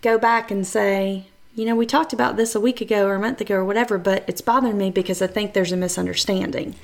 go 0.02 0.18
back 0.18 0.52
and 0.52 0.66
say, 0.66 1.26
you 1.56 1.66
know, 1.66 1.76
we 1.76 1.86
talked 1.86 2.14
about 2.14 2.38
this 2.38 2.56
a 2.56 2.60
week 2.60 2.82
ago 2.82 3.08
or 3.08 3.16
a 3.16 3.20
month 3.20 3.42
ago 3.42 3.56
or 3.56 3.66
whatever, 3.66 3.98
but 3.98 4.24
it's 4.28 4.42
bothering 4.42 4.78
me 4.78 4.90
because 4.90 5.22
I 5.22 5.28
think 5.28 5.54
there's 5.54 5.72
a 5.72 5.78
misunderstanding. 5.78 6.76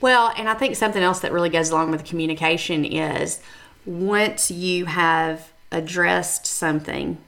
Well, 0.00 0.32
and 0.36 0.48
I 0.48 0.54
think 0.54 0.76
something 0.76 1.02
else 1.02 1.20
that 1.20 1.32
really 1.32 1.50
goes 1.50 1.70
along 1.70 1.90
with 1.90 2.04
communication 2.04 2.84
is 2.84 3.40
once 3.84 4.50
you 4.50 4.86
have 4.86 5.52
addressed 5.70 6.46
something 6.46 7.18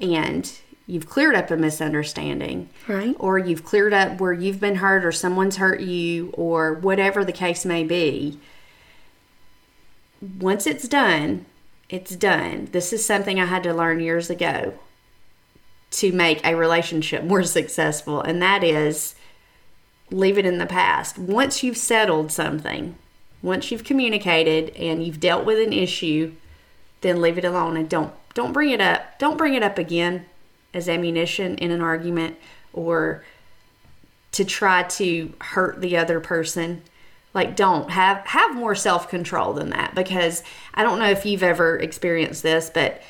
and 0.00 0.52
you've 0.92 1.08
cleared 1.08 1.34
up 1.34 1.50
a 1.50 1.56
misunderstanding, 1.56 2.68
Right. 2.86 3.16
Or 3.18 3.38
you've 3.38 3.64
cleared 3.64 3.94
up 3.94 4.20
where 4.20 4.34
you've 4.34 4.60
been 4.60 4.76
hurt 4.76 5.06
or 5.06 5.12
someone's 5.12 5.56
hurt 5.56 5.80
you 5.80 6.30
or 6.34 6.74
whatever 6.74 7.24
the 7.24 7.32
case 7.32 7.64
may 7.64 7.82
be. 7.82 8.38
Once 10.38 10.66
it's 10.66 10.86
done, 10.86 11.46
it's 11.88 12.14
done. 12.14 12.68
This 12.72 12.92
is 12.92 13.04
something 13.04 13.40
I 13.40 13.46
had 13.46 13.62
to 13.62 13.72
learn 13.72 14.00
years 14.00 14.28
ago 14.28 14.74
to 15.92 16.12
make 16.12 16.44
a 16.44 16.54
relationship 16.54 17.24
more 17.24 17.42
successful, 17.42 18.20
and 18.20 18.42
that 18.42 18.62
is 18.62 19.14
leave 20.10 20.36
it 20.36 20.44
in 20.44 20.58
the 20.58 20.66
past. 20.66 21.18
Once 21.18 21.62
you've 21.62 21.78
settled 21.78 22.30
something, 22.30 22.96
once 23.40 23.70
you've 23.70 23.84
communicated 23.84 24.70
and 24.76 25.02
you've 25.04 25.20
dealt 25.20 25.46
with 25.46 25.58
an 25.58 25.72
issue, 25.72 26.32
then 27.00 27.22
leave 27.22 27.38
it 27.38 27.44
alone 27.46 27.78
and 27.78 27.88
don't 27.88 28.12
don't 28.34 28.52
bring 28.52 28.70
it 28.70 28.80
up. 28.80 29.18
Don't 29.18 29.38
bring 29.38 29.54
it 29.54 29.62
up 29.62 29.78
again 29.78 30.26
as 30.74 30.88
ammunition 30.88 31.56
in 31.56 31.70
an 31.70 31.80
argument 31.80 32.36
or 32.72 33.24
to 34.32 34.44
try 34.44 34.82
to 34.84 35.32
hurt 35.40 35.80
the 35.80 35.96
other 35.96 36.20
person. 36.20 36.82
Like 37.34 37.56
don't 37.56 37.90
have 37.90 38.18
have 38.26 38.54
more 38.54 38.74
self-control 38.74 39.54
than 39.54 39.70
that 39.70 39.94
because 39.94 40.42
I 40.74 40.82
don't 40.82 40.98
know 40.98 41.08
if 41.08 41.24
you've 41.24 41.42
ever 41.42 41.78
experienced 41.78 42.42
this, 42.42 42.70
but 42.72 43.02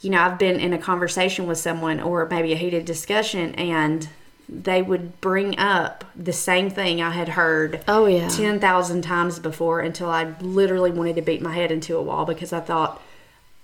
you 0.00 0.10
know, 0.10 0.20
I've 0.20 0.38
been 0.38 0.60
in 0.60 0.72
a 0.72 0.78
conversation 0.78 1.46
with 1.46 1.58
someone 1.58 2.00
or 2.00 2.26
maybe 2.26 2.52
a 2.52 2.56
heated 2.56 2.84
discussion 2.84 3.54
and 3.56 4.08
they 4.48 4.80
would 4.80 5.20
bring 5.20 5.58
up 5.58 6.04
the 6.16 6.32
same 6.32 6.70
thing 6.70 7.02
I 7.02 7.10
had 7.10 7.30
heard 7.30 7.80
Oh, 7.86 8.06
yeah. 8.06 8.28
10,000 8.28 9.02
times 9.02 9.38
before 9.38 9.80
until 9.80 10.08
I 10.08 10.34
literally 10.40 10.90
wanted 10.90 11.16
to 11.16 11.22
beat 11.22 11.42
my 11.42 11.52
head 11.54 11.70
into 11.70 11.96
a 11.96 12.02
wall 12.02 12.24
because 12.24 12.52
I 12.52 12.60
thought, 12.60 13.02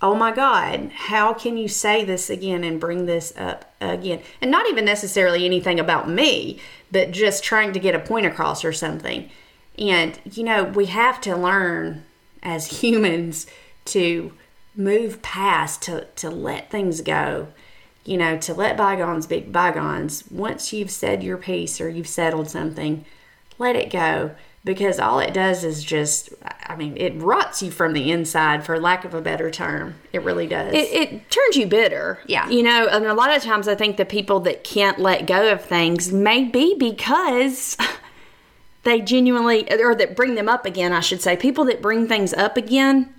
oh 0.01 0.15
my 0.15 0.31
God, 0.31 0.91
how 0.93 1.33
can 1.33 1.57
you 1.57 1.67
say 1.67 2.03
this 2.03 2.29
again 2.29 2.63
and 2.63 2.79
bring 2.79 3.05
this 3.05 3.33
up 3.37 3.73
again? 3.79 4.21
And 4.41 4.51
not 4.51 4.67
even 4.69 4.85
necessarily 4.85 5.45
anything 5.45 5.79
about 5.79 6.09
me, 6.09 6.59
but 6.91 7.11
just 7.11 7.43
trying 7.43 7.73
to 7.73 7.79
get 7.79 7.95
a 7.95 7.99
point 7.99 8.25
across 8.25 8.65
or 8.65 8.73
something. 8.73 9.29
And, 9.77 10.19
you 10.31 10.43
know, 10.43 10.63
we 10.63 10.87
have 10.87 11.21
to 11.21 11.35
learn 11.35 12.03
as 12.43 12.67
humans 12.81 13.47
to 13.85 14.33
move 14.75 15.21
past, 15.21 15.81
to, 15.83 16.05
to 16.17 16.29
let 16.29 16.69
things 16.69 17.01
go, 17.01 17.47
you 18.03 18.17
know, 18.17 18.37
to 18.37 18.53
let 18.53 18.77
bygones 18.77 19.25
be 19.25 19.39
bygones. 19.39 20.29
Once 20.29 20.73
you've 20.73 20.91
said 20.91 21.23
your 21.23 21.37
piece 21.37 21.79
or 21.79 21.89
you've 21.89 22.07
settled 22.07 22.49
something, 22.49 23.05
let 23.57 23.75
it 23.75 23.89
go 23.89 24.31
because 24.65 24.99
all 24.99 25.19
it 25.19 25.33
does 25.33 25.63
is 25.63 25.83
just 25.83 26.29
i 26.65 26.75
mean 26.75 26.97
it 26.97 27.15
rots 27.21 27.63
you 27.63 27.71
from 27.71 27.93
the 27.93 28.11
inside 28.11 28.65
for 28.65 28.77
lack 28.79 29.05
of 29.05 29.13
a 29.13 29.21
better 29.21 29.49
term 29.49 29.95
it 30.11 30.23
really 30.23 30.47
does 30.47 30.73
It, 30.73 30.91
it 30.91 31.31
turns 31.31 31.55
you 31.55 31.67
bitter. 31.67 32.19
Yeah. 32.25 32.49
You 32.49 32.63
know, 32.63 32.87
and 32.87 33.05
a 33.05 33.13
lot 33.13 33.35
of 33.35 33.43
times 33.43 33.67
I 33.67 33.75
think 33.75 33.97
the 33.97 34.05
people 34.05 34.39
that 34.41 34.63
can't 34.63 34.99
let 34.99 35.27
go 35.27 35.51
of 35.51 35.63
things 35.63 36.11
may 36.11 36.43
be 36.43 36.75
because 36.75 37.77
they 38.83 39.01
genuinely, 39.01 39.71
or 39.71 39.95
that 39.95 40.15
bring 40.15 40.35
them 40.35 40.49
up 40.49 40.65
again, 40.65 40.93
I 40.93 40.99
should 40.99 41.21
say. 41.21 41.35
People 41.35 41.65
that 41.65 41.81
bring 41.81 42.07
things 42.07 42.33
up 42.33 42.57
again 42.57 43.13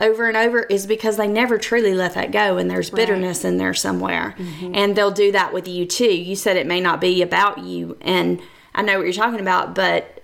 over 0.00 0.26
and 0.28 0.36
over 0.36 0.60
is 0.62 0.86
because 0.86 1.16
they 1.16 1.28
never 1.28 1.58
truly 1.58 1.94
let 1.94 2.14
that 2.14 2.32
go 2.32 2.56
and 2.56 2.70
there's 2.70 2.90
bitterness 2.90 3.44
in 3.44 3.58
there 3.58 3.74
somewhere. 3.74 4.34
Mm-hmm. 4.38 4.74
And 4.74 4.96
they'll 4.96 5.10
do 5.10 5.32
that 5.32 5.52
with 5.52 5.68
you 5.68 5.86
too. 5.86 6.12
You 6.12 6.36
said 6.36 6.56
it 6.56 6.66
may 6.66 6.80
not 6.80 7.00
be 7.00 7.22
about 7.22 7.58
you. 7.58 7.96
And 8.00 8.40
I 8.74 8.82
know 8.82 8.96
what 8.96 9.04
you're 9.04 9.12
talking 9.12 9.40
about, 9.40 9.74
but 9.74 10.19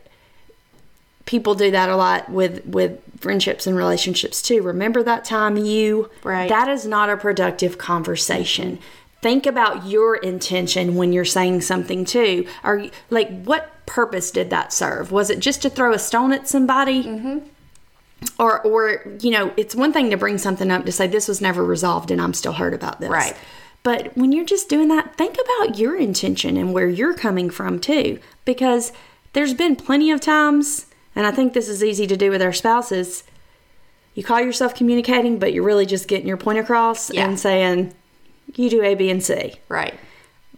people 1.27 1.55
do 1.55 1.71
that 1.71 1.89
a 1.89 1.97
lot 1.97 2.31
with 2.31 2.65
with 2.67 2.99
friendships 3.21 3.67
and 3.67 3.77
relationships 3.77 4.41
too 4.41 4.63
remember 4.63 5.03
that 5.03 5.25
time 5.25 5.57
you 5.57 6.11
Right. 6.23 6.49
that 6.49 6.69
is 6.69 6.87
not 6.87 7.11
a 7.11 7.17
productive 7.17 7.79
conversation 7.79 8.79
think 9.23 9.47
about 9.47 9.87
your 9.87 10.17
intention 10.17 10.95
when 10.95 11.13
you're 11.13 11.25
saying 11.25 11.63
something 11.63 12.05
too 12.05 12.47
are 12.63 12.79
you, 12.79 12.91
like 13.11 13.43
what 13.43 13.73
purpose 13.87 14.31
did 14.31 14.51
that 14.51 14.73
serve 14.73 15.11
was 15.13 15.31
it 15.31 15.41
just 15.41 15.63
to 15.63 15.71
throw 15.71 15.93
a 15.93 15.99
stone 15.99 16.33
at 16.33 16.47
somebody 16.49 17.03
mm-hmm. 17.05 17.39
or 18.39 18.61
or 18.63 19.03
you 19.21 19.31
know 19.31 19.53
it's 19.57 19.75
one 19.75 19.93
thing 19.93 20.11
to 20.11 20.17
bring 20.17 20.39
something 20.39 20.71
up 20.71 20.85
to 20.85 20.93
say 20.93 21.07
this 21.07 21.27
was 21.29 21.41
never 21.41 21.65
resolved 21.65 22.11
and 22.11 22.21
i'm 22.21 22.35
still 22.35 22.53
hurt 22.53 22.75
about 22.75 23.01
this 23.01 23.11
Right. 23.11 23.37
but 23.83 24.17
when 24.17 24.33
you're 24.33 24.45
just 24.45 24.69
doing 24.69 24.89
that, 24.89 25.17
think 25.17 25.37
about 25.45 25.79
your 25.79 25.97
intention 25.97 26.57
and 26.57 26.73
where 26.73 26.89
you're 26.89 27.15
coming 27.15 27.51
from 27.51 27.79
too. 27.79 28.19
Because 28.45 28.93
there's 29.33 29.55
been 29.55 29.77
plenty 29.77 30.11
of 30.11 30.21
times, 30.21 30.87
and 31.17 31.27
I 31.27 31.33
think 31.33 31.53
this 31.55 31.69
is 31.69 31.83
easy 31.83 32.07
to 32.07 32.17
do 32.17 32.31
with 32.31 32.41
our 32.43 32.53
spouses. 32.53 33.25
You 34.15 34.23
call 34.23 34.41
yourself 34.41 34.75
communicating, 34.75 35.39
but 35.41 35.53
you're 35.53 35.65
really 35.65 35.87
just 35.87 36.07
getting 36.07 36.29
your 36.29 36.37
point 36.37 36.59
across 36.59 37.11
Yeah. 37.13 37.27
and 37.27 37.39
saying, 37.41 37.93
you 38.55 38.71
do 38.71 38.83
A, 38.83 38.95
B, 38.95 39.11
and 39.11 39.23
C. 39.25 39.55
right 39.69 39.95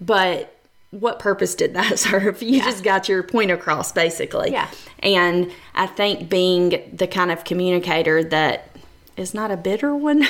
But 0.00 0.54
what 0.90 1.18
purpose 1.18 1.54
did 1.54 1.74
that 1.74 1.98
serve? 2.08 2.42
You 2.42 2.62
just 2.62 2.84
got 2.84 3.08
your 3.08 3.22
point 3.22 3.50
across, 3.50 3.92
basically. 3.92 4.50
Yeah. 4.52 4.68
And 5.00 5.50
I 5.74 5.86
think 5.86 6.28
being 6.28 6.88
the 6.92 7.06
kind 7.06 7.30
of 7.30 7.44
communicator 7.44 8.22
that 8.24 8.70
is 9.16 9.34
not 9.34 9.50
a 9.50 9.56
bitter 9.56 9.94
one. 9.96 10.24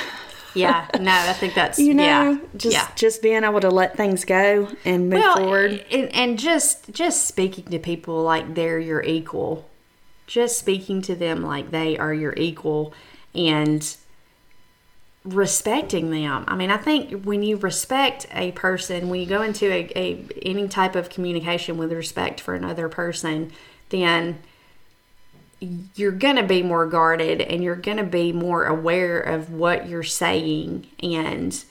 yeah 0.55 0.87
no 0.99 1.11
i 1.29 1.33
think 1.33 1.53
that's 1.53 1.77
you 1.77 1.93
know 1.93 2.03
yeah 2.03 2.37
just 2.57 2.73
yeah 2.75 2.87
just 2.95 3.21
being 3.21 3.43
able 3.43 3.59
to 3.61 3.69
let 3.69 3.95
things 3.95 4.25
go 4.25 4.67
and 4.83 5.07
move 5.07 5.19
well 5.19 5.37
forward 5.37 5.85
and, 5.91 6.11
and 6.15 6.39
just 6.39 6.91
just 6.91 7.27
speaking 7.27 7.65
to 7.65 7.77
people 7.77 8.23
like 8.23 8.55
they're 8.55 8.79
your 8.79 9.03
equal 9.03 9.68
just 10.29 10.59
speaking 10.59 11.01
to 11.01 11.15
them 11.15 11.41
like 11.41 11.71
they 11.71 11.97
are 11.97 12.13
your 12.13 12.33
equal 12.37 12.93
and 13.33 13.97
respecting 15.25 16.11
them. 16.11 16.45
I 16.47 16.55
mean 16.55 16.71
i 16.71 16.77
think 16.77 17.25
when 17.25 17.43
you 17.43 17.57
respect 17.57 18.25
a 18.31 18.53
person 18.53 19.09
when 19.09 19.19
you 19.19 19.25
go 19.25 19.41
into 19.41 19.69
a, 19.69 19.91
a 19.95 20.25
any 20.41 20.67
type 20.69 20.95
of 20.95 21.09
communication 21.09 21.77
with 21.77 21.91
respect 21.91 22.39
for 22.39 22.55
another 22.55 22.87
person 22.87 23.51
then 23.89 24.39
you're 25.95 26.11
going 26.11 26.37
to 26.37 26.43
be 26.43 26.63
more 26.63 26.85
guarded 26.85 27.41
and 27.41 27.63
you're 27.63 27.75
going 27.75 27.97
to 27.97 28.03
be 28.03 28.31
more 28.31 28.65
aware 28.65 29.19
of 29.19 29.51
what 29.51 29.89
you're 29.89 30.03
saying. 30.03 30.87
And 31.03 31.63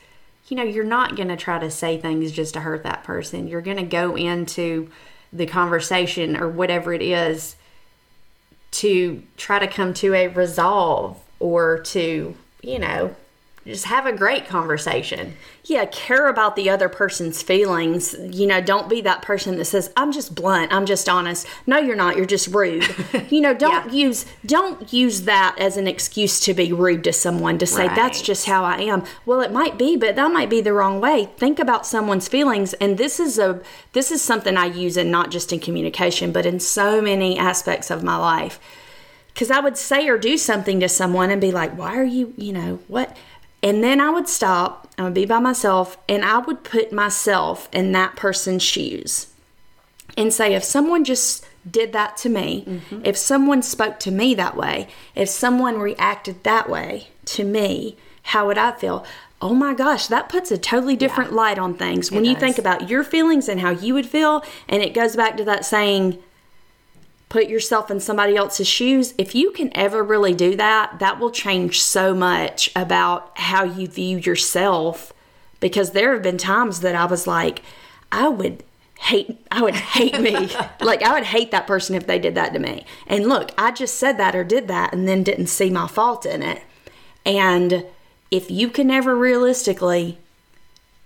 you 0.48 0.56
know 0.56 0.62
you're 0.62 0.84
not 0.84 1.16
going 1.16 1.28
to 1.28 1.36
try 1.36 1.58
to 1.58 1.70
say 1.70 1.98
things 1.98 2.32
just 2.32 2.54
to 2.54 2.60
hurt 2.60 2.82
that 2.82 3.04
person. 3.04 3.48
You're 3.48 3.60
going 3.60 3.78
to 3.78 3.82
go 3.82 4.16
into 4.16 4.90
the 5.32 5.46
conversation 5.46 6.36
or 6.36 6.48
whatever 6.48 6.92
it 6.92 7.02
is 7.02 7.56
to 8.70 9.22
try 9.36 9.58
to 9.58 9.66
come 9.66 9.94
to 9.94 10.14
a 10.14 10.28
resolve 10.28 11.18
or 11.38 11.78
to 11.78 12.34
you 12.62 12.78
know 12.78 13.14
just 13.72 13.84
have 13.86 14.06
a 14.06 14.12
great 14.12 14.46
conversation. 14.46 15.34
Yeah 15.64 15.84
care 15.86 16.28
about 16.28 16.56
the 16.56 16.70
other 16.70 16.88
person's 16.88 17.42
feelings. 17.42 18.14
You 18.18 18.46
know 18.46 18.60
don't 18.60 18.88
be 18.88 19.00
that 19.02 19.22
person 19.22 19.56
that 19.58 19.66
says 19.66 19.92
i'm 19.96 20.10
just 20.12 20.34
blunt 20.34 20.72
i'm 20.72 20.86
just 20.86 21.08
honest. 21.08 21.46
No 21.66 21.78
you're 21.78 21.96
not 21.96 22.16
you're 22.16 22.26
just 22.26 22.48
rude. 22.48 22.84
You 23.30 23.40
know 23.40 23.54
don't 23.54 23.86
Yeah. 23.92 24.06
use 24.06 24.26
don't 24.46 24.92
use 24.92 25.22
that 25.22 25.54
as 25.58 25.76
an 25.76 25.86
excuse 25.86 26.40
to 26.40 26.54
be 26.54 26.72
rude 26.72 27.04
to 27.04 27.12
someone 27.12 27.58
to 27.58 27.66
say 27.66 27.88
that's 27.88 28.22
just 28.22 28.46
how 28.46 28.64
i 28.64 28.78
am. 28.80 29.04
Well 29.26 29.40
it 29.40 29.52
might 29.52 29.76
be 29.78 29.96
but 29.96 30.16
that 30.16 30.32
might 30.32 30.50
be 30.50 30.60
the 30.60 30.72
wrong 30.72 31.00
way. 31.00 31.26
Think 31.36 31.58
about 31.58 31.86
someone's 31.86 32.28
feelings 32.28 32.72
and 32.74 32.96
this 32.98 33.20
is 33.20 33.38
a 33.38 33.60
this 33.92 34.10
is 34.10 34.22
something 34.22 34.56
i 34.56 34.66
use 34.66 34.96
in 34.96 35.10
not 35.10 35.30
just 35.30 35.52
in 35.52 35.60
communication 35.60 36.32
but 36.32 36.46
in 36.46 36.58
so 36.60 37.00
many 37.02 37.38
aspects 37.38 37.90
of 37.90 38.02
my 38.02 38.16
life. 38.16 38.58
Because 39.34 39.50
I 39.52 39.60
would 39.60 39.76
say 39.76 40.08
or 40.08 40.18
do 40.18 40.36
something 40.36 40.80
to 40.80 40.88
someone 40.88 41.30
and 41.30 41.40
be 41.40 41.52
like, 41.52 41.78
why 41.78 41.96
are 41.96 42.02
you, 42.02 42.34
you 42.36 42.52
know, 42.52 42.80
what? 42.88 43.16
And 43.62 43.82
then 43.82 44.00
I 44.00 44.10
would 44.10 44.28
stop, 44.28 44.88
I 44.96 45.04
would 45.04 45.14
be 45.14 45.26
by 45.26 45.40
myself, 45.40 45.98
and 46.08 46.24
I 46.24 46.38
would 46.38 46.62
put 46.62 46.92
myself 46.92 47.68
in 47.72 47.92
that 47.92 48.16
person's 48.16 48.62
shoes 48.62 49.28
and 50.16 50.32
say, 50.32 50.54
if 50.54 50.64
someone 50.64 51.04
just 51.04 51.44
did 51.68 51.92
that 51.92 52.16
to 52.18 52.28
me, 52.28 52.64
mm-hmm. 52.66 53.00
if 53.04 53.16
someone 53.16 53.62
spoke 53.62 53.98
to 54.00 54.10
me 54.10 54.34
that 54.34 54.56
way, 54.56 54.88
if 55.14 55.28
someone 55.28 55.78
reacted 55.78 56.44
that 56.44 56.68
way 56.68 57.08
to 57.26 57.44
me, 57.44 57.96
how 58.22 58.46
would 58.46 58.58
I 58.58 58.72
feel? 58.72 59.04
Oh 59.40 59.54
my 59.54 59.74
gosh, 59.74 60.08
that 60.08 60.28
puts 60.28 60.50
a 60.50 60.58
totally 60.58 60.96
different 60.96 61.30
yeah. 61.30 61.36
light 61.36 61.58
on 61.58 61.74
things 61.74 62.10
when 62.10 62.24
you 62.24 62.34
think 62.34 62.58
about 62.58 62.88
your 62.88 63.04
feelings 63.04 63.48
and 63.48 63.60
how 63.60 63.70
you 63.70 63.94
would 63.94 64.06
feel. 64.06 64.44
And 64.68 64.82
it 64.82 64.94
goes 64.94 65.14
back 65.14 65.36
to 65.36 65.44
that 65.44 65.64
saying, 65.64 66.20
put 67.28 67.48
yourself 67.48 67.90
in 67.90 68.00
somebody 68.00 68.36
else's 68.36 68.68
shoes. 68.68 69.14
If 69.18 69.34
you 69.34 69.50
can 69.50 69.76
ever 69.76 70.02
really 70.02 70.34
do 70.34 70.56
that, 70.56 70.98
that 70.98 71.18
will 71.18 71.30
change 71.30 71.82
so 71.82 72.14
much 72.14 72.70
about 72.74 73.36
how 73.38 73.64
you 73.64 73.86
view 73.86 74.18
yourself. 74.18 75.12
Because 75.60 75.90
there 75.90 76.12
have 76.12 76.22
been 76.22 76.38
times 76.38 76.80
that 76.80 76.94
I 76.94 77.04
was 77.04 77.26
like, 77.26 77.62
I 78.10 78.28
would 78.28 78.62
hate 79.00 79.38
I 79.50 79.62
would 79.62 79.76
hate 79.76 80.20
me. 80.20 80.50
like 80.80 81.02
I 81.02 81.12
would 81.12 81.24
hate 81.24 81.50
that 81.50 81.66
person 81.66 81.94
if 81.94 82.06
they 82.06 82.18
did 82.18 82.34
that 82.34 82.52
to 82.52 82.58
me. 82.58 82.84
And 83.06 83.26
look, 83.26 83.52
I 83.58 83.70
just 83.70 83.96
said 83.96 84.18
that 84.18 84.34
or 84.34 84.44
did 84.44 84.68
that 84.68 84.92
and 84.92 85.06
then 85.06 85.22
didn't 85.22 85.48
see 85.48 85.70
my 85.70 85.86
fault 85.86 86.26
in 86.26 86.42
it. 86.42 86.62
And 87.24 87.84
if 88.30 88.50
you 88.50 88.68
can 88.68 88.90
ever 88.90 89.16
realistically 89.16 90.18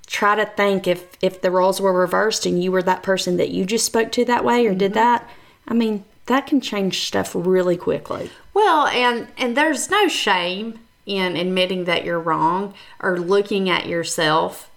try 0.06 0.34
to 0.34 0.46
think 0.46 0.86
if 0.86 1.16
if 1.20 1.40
the 1.40 1.50
roles 1.50 1.80
were 1.80 1.92
reversed 1.92 2.46
and 2.46 2.62
you 2.62 2.70
were 2.72 2.82
that 2.82 3.02
person 3.02 3.36
that 3.36 3.50
you 3.50 3.64
just 3.64 3.86
spoke 3.86 4.12
to 4.12 4.24
that 4.24 4.44
way 4.44 4.66
or 4.66 4.70
mm-hmm. 4.70 4.78
did 4.78 4.94
that, 4.94 5.28
I 5.66 5.74
mean, 5.74 6.04
that 6.26 6.46
can 6.46 6.60
change 6.60 7.06
stuff 7.06 7.32
really 7.34 7.76
quickly. 7.76 8.30
Well, 8.54 8.86
and 8.86 9.28
and 9.36 9.56
there's 9.56 9.90
no 9.90 10.08
shame 10.08 10.78
in 11.04 11.36
admitting 11.36 11.84
that 11.84 12.04
you're 12.04 12.20
wrong 12.20 12.74
or 13.00 13.18
looking 13.18 13.68
at 13.68 13.86
yourself 13.86 14.70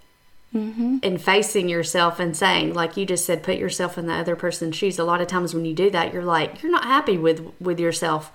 mm-hmm. 0.53 0.97
and 1.03 1.21
facing 1.21 1.69
yourself 1.69 2.19
and 2.19 2.35
saying, 2.35 2.73
like 2.73 2.97
you 2.97 3.05
just 3.05 3.25
said, 3.25 3.43
put 3.43 3.57
yourself 3.57 3.97
in 3.97 4.07
the 4.07 4.13
other 4.13 4.35
person's 4.35 4.75
shoes. 4.75 4.97
A 4.97 5.03
lot 5.03 5.21
of 5.21 5.27
times 5.27 5.53
when 5.53 5.65
you 5.65 5.73
do 5.73 5.89
that, 5.91 6.13
you're 6.13 6.23
like 6.23 6.63
you're 6.63 6.71
not 6.71 6.85
happy 6.85 7.17
with 7.17 7.51
with 7.59 7.79
yourself 7.79 8.31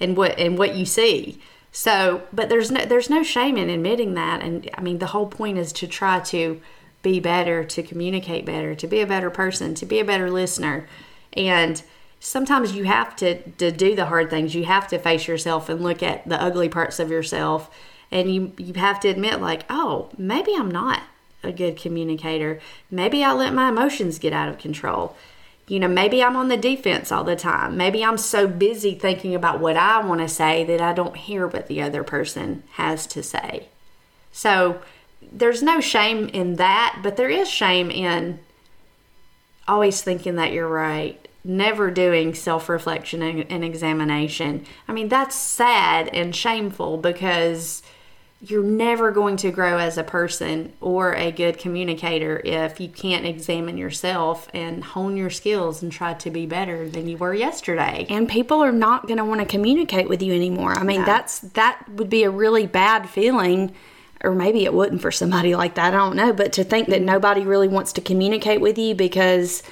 and 0.00 0.16
what 0.16 0.38
and 0.38 0.58
what 0.58 0.74
you 0.74 0.86
see. 0.86 1.40
So, 1.72 2.22
but 2.32 2.48
there's 2.48 2.70
no 2.70 2.84
there's 2.84 3.10
no 3.10 3.22
shame 3.22 3.56
in 3.56 3.68
admitting 3.68 4.14
that, 4.14 4.42
and 4.42 4.70
I 4.74 4.80
mean 4.80 4.98
the 4.98 5.08
whole 5.08 5.26
point 5.26 5.58
is 5.58 5.72
to 5.74 5.86
try 5.86 6.20
to 6.20 6.60
be 7.02 7.20
better, 7.20 7.64
to 7.64 7.82
communicate 7.82 8.46
better, 8.46 8.74
to 8.74 8.86
be 8.86 9.00
a 9.00 9.06
better 9.06 9.28
person, 9.28 9.74
to 9.74 9.84
be 9.84 9.98
a 10.00 10.04
better 10.04 10.30
listener, 10.30 10.88
and 11.34 11.82
sometimes 12.24 12.74
you 12.74 12.84
have 12.84 13.14
to 13.16 13.42
to 13.52 13.70
do 13.70 13.94
the 13.94 14.06
hard 14.06 14.30
things. 14.30 14.54
You 14.54 14.64
have 14.64 14.88
to 14.88 14.98
face 14.98 15.28
yourself 15.28 15.68
and 15.68 15.82
look 15.82 16.02
at 16.02 16.28
the 16.28 16.40
ugly 16.40 16.68
parts 16.68 16.98
of 16.98 17.10
yourself, 17.10 17.70
and 18.10 18.34
you 18.34 18.52
you 18.56 18.74
have 18.74 19.00
to 19.00 19.08
admit 19.08 19.40
like, 19.40 19.64
oh, 19.68 20.10
maybe 20.16 20.54
I'm 20.56 20.70
not 20.70 21.02
a 21.42 21.52
good 21.52 21.76
communicator. 21.76 22.60
Maybe 22.90 23.22
I 23.22 23.32
let 23.32 23.52
my 23.52 23.68
emotions 23.68 24.18
get 24.18 24.32
out 24.32 24.48
of 24.48 24.58
control 24.58 25.14
you 25.66 25.80
know, 25.80 25.88
maybe 25.88 26.22
I'm 26.22 26.36
on 26.36 26.48
the 26.48 26.56
defense 26.56 27.10
all 27.10 27.24
the 27.24 27.36
time. 27.36 27.76
Maybe 27.76 28.04
I'm 28.04 28.18
so 28.18 28.46
busy 28.46 28.94
thinking 28.94 29.34
about 29.34 29.60
what 29.60 29.76
I 29.76 30.04
want 30.04 30.20
to 30.20 30.28
say 30.28 30.64
that 30.64 30.80
I 30.80 30.92
don't 30.92 31.16
hear 31.16 31.46
what 31.46 31.68
the 31.68 31.80
other 31.80 32.04
person 32.04 32.62
has 32.72 33.06
to 33.08 33.22
say. 33.22 33.68
So 34.30 34.82
there's 35.32 35.62
no 35.62 35.80
shame 35.80 36.28
in 36.28 36.56
that, 36.56 37.00
but 37.02 37.16
there 37.16 37.30
is 37.30 37.48
shame 37.48 37.90
in 37.90 38.40
always 39.66 40.02
thinking 40.02 40.34
that 40.36 40.52
you're 40.52 40.68
right, 40.68 41.26
never 41.44 41.90
doing 41.90 42.34
self 42.34 42.68
reflection 42.68 43.22
and, 43.22 43.46
and, 43.50 43.64
examination. 43.64 44.64
I 44.88 44.92
mean, 44.92 45.08
that's 45.08 45.36
sad 45.36 46.08
and 46.08 46.34
shameful 46.34 46.96
because 46.96 47.82
you're 48.40 48.62
never 48.62 49.10
going 49.10 49.36
to 49.36 49.50
grow 49.50 49.78
as 49.78 49.96
a 49.96 50.04
person 50.04 50.72
or 50.80 51.14
a 51.14 51.30
good 51.30 51.58
communicator 51.58 52.40
if 52.44 52.78
you 52.78 52.88
can't 52.88 53.24
examine 53.24 53.78
yourself 53.78 54.48
and 54.52 54.84
hone 54.84 55.16
your 55.16 55.30
skills 55.30 55.82
and 55.82 55.90
try 55.90 56.12
to 56.12 56.30
be 56.30 56.44
better 56.44 56.88
than 56.88 57.08
you 57.08 57.16
were 57.16 57.32
yesterday. 57.32 58.06
And 58.10 58.28
people 58.28 58.62
are 58.62 58.72
not 58.72 59.06
going 59.06 59.16
to 59.18 59.24
want 59.24 59.40
to 59.40 59.46
communicate 59.46 60.08
with 60.08 60.22
you 60.22 60.34
anymore. 60.34 60.72
I 60.72 60.82
mean, 60.82 61.00
no. 61.00 61.06
that's 61.06 61.40
that 61.40 61.88
would 61.90 62.10
be 62.10 62.24
a 62.24 62.30
really 62.30 62.66
bad 62.66 63.08
feeling 63.08 63.74
or 64.22 64.34
maybe 64.34 64.64
it 64.64 64.72
wouldn't 64.72 65.02
for 65.02 65.12
somebody 65.12 65.54
like 65.54 65.74
that. 65.74 65.92
I 65.92 65.96
don't 65.96 66.16
know, 66.16 66.32
but 66.32 66.54
to 66.54 66.64
think 66.64 66.88
that 66.88 67.02
nobody 67.02 67.42
really 67.42 67.68
wants 67.68 67.92
to 67.94 68.00
communicate 68.00 68.60
with 68.60 68.78
you 68.78 68.94
because 68.94 69.62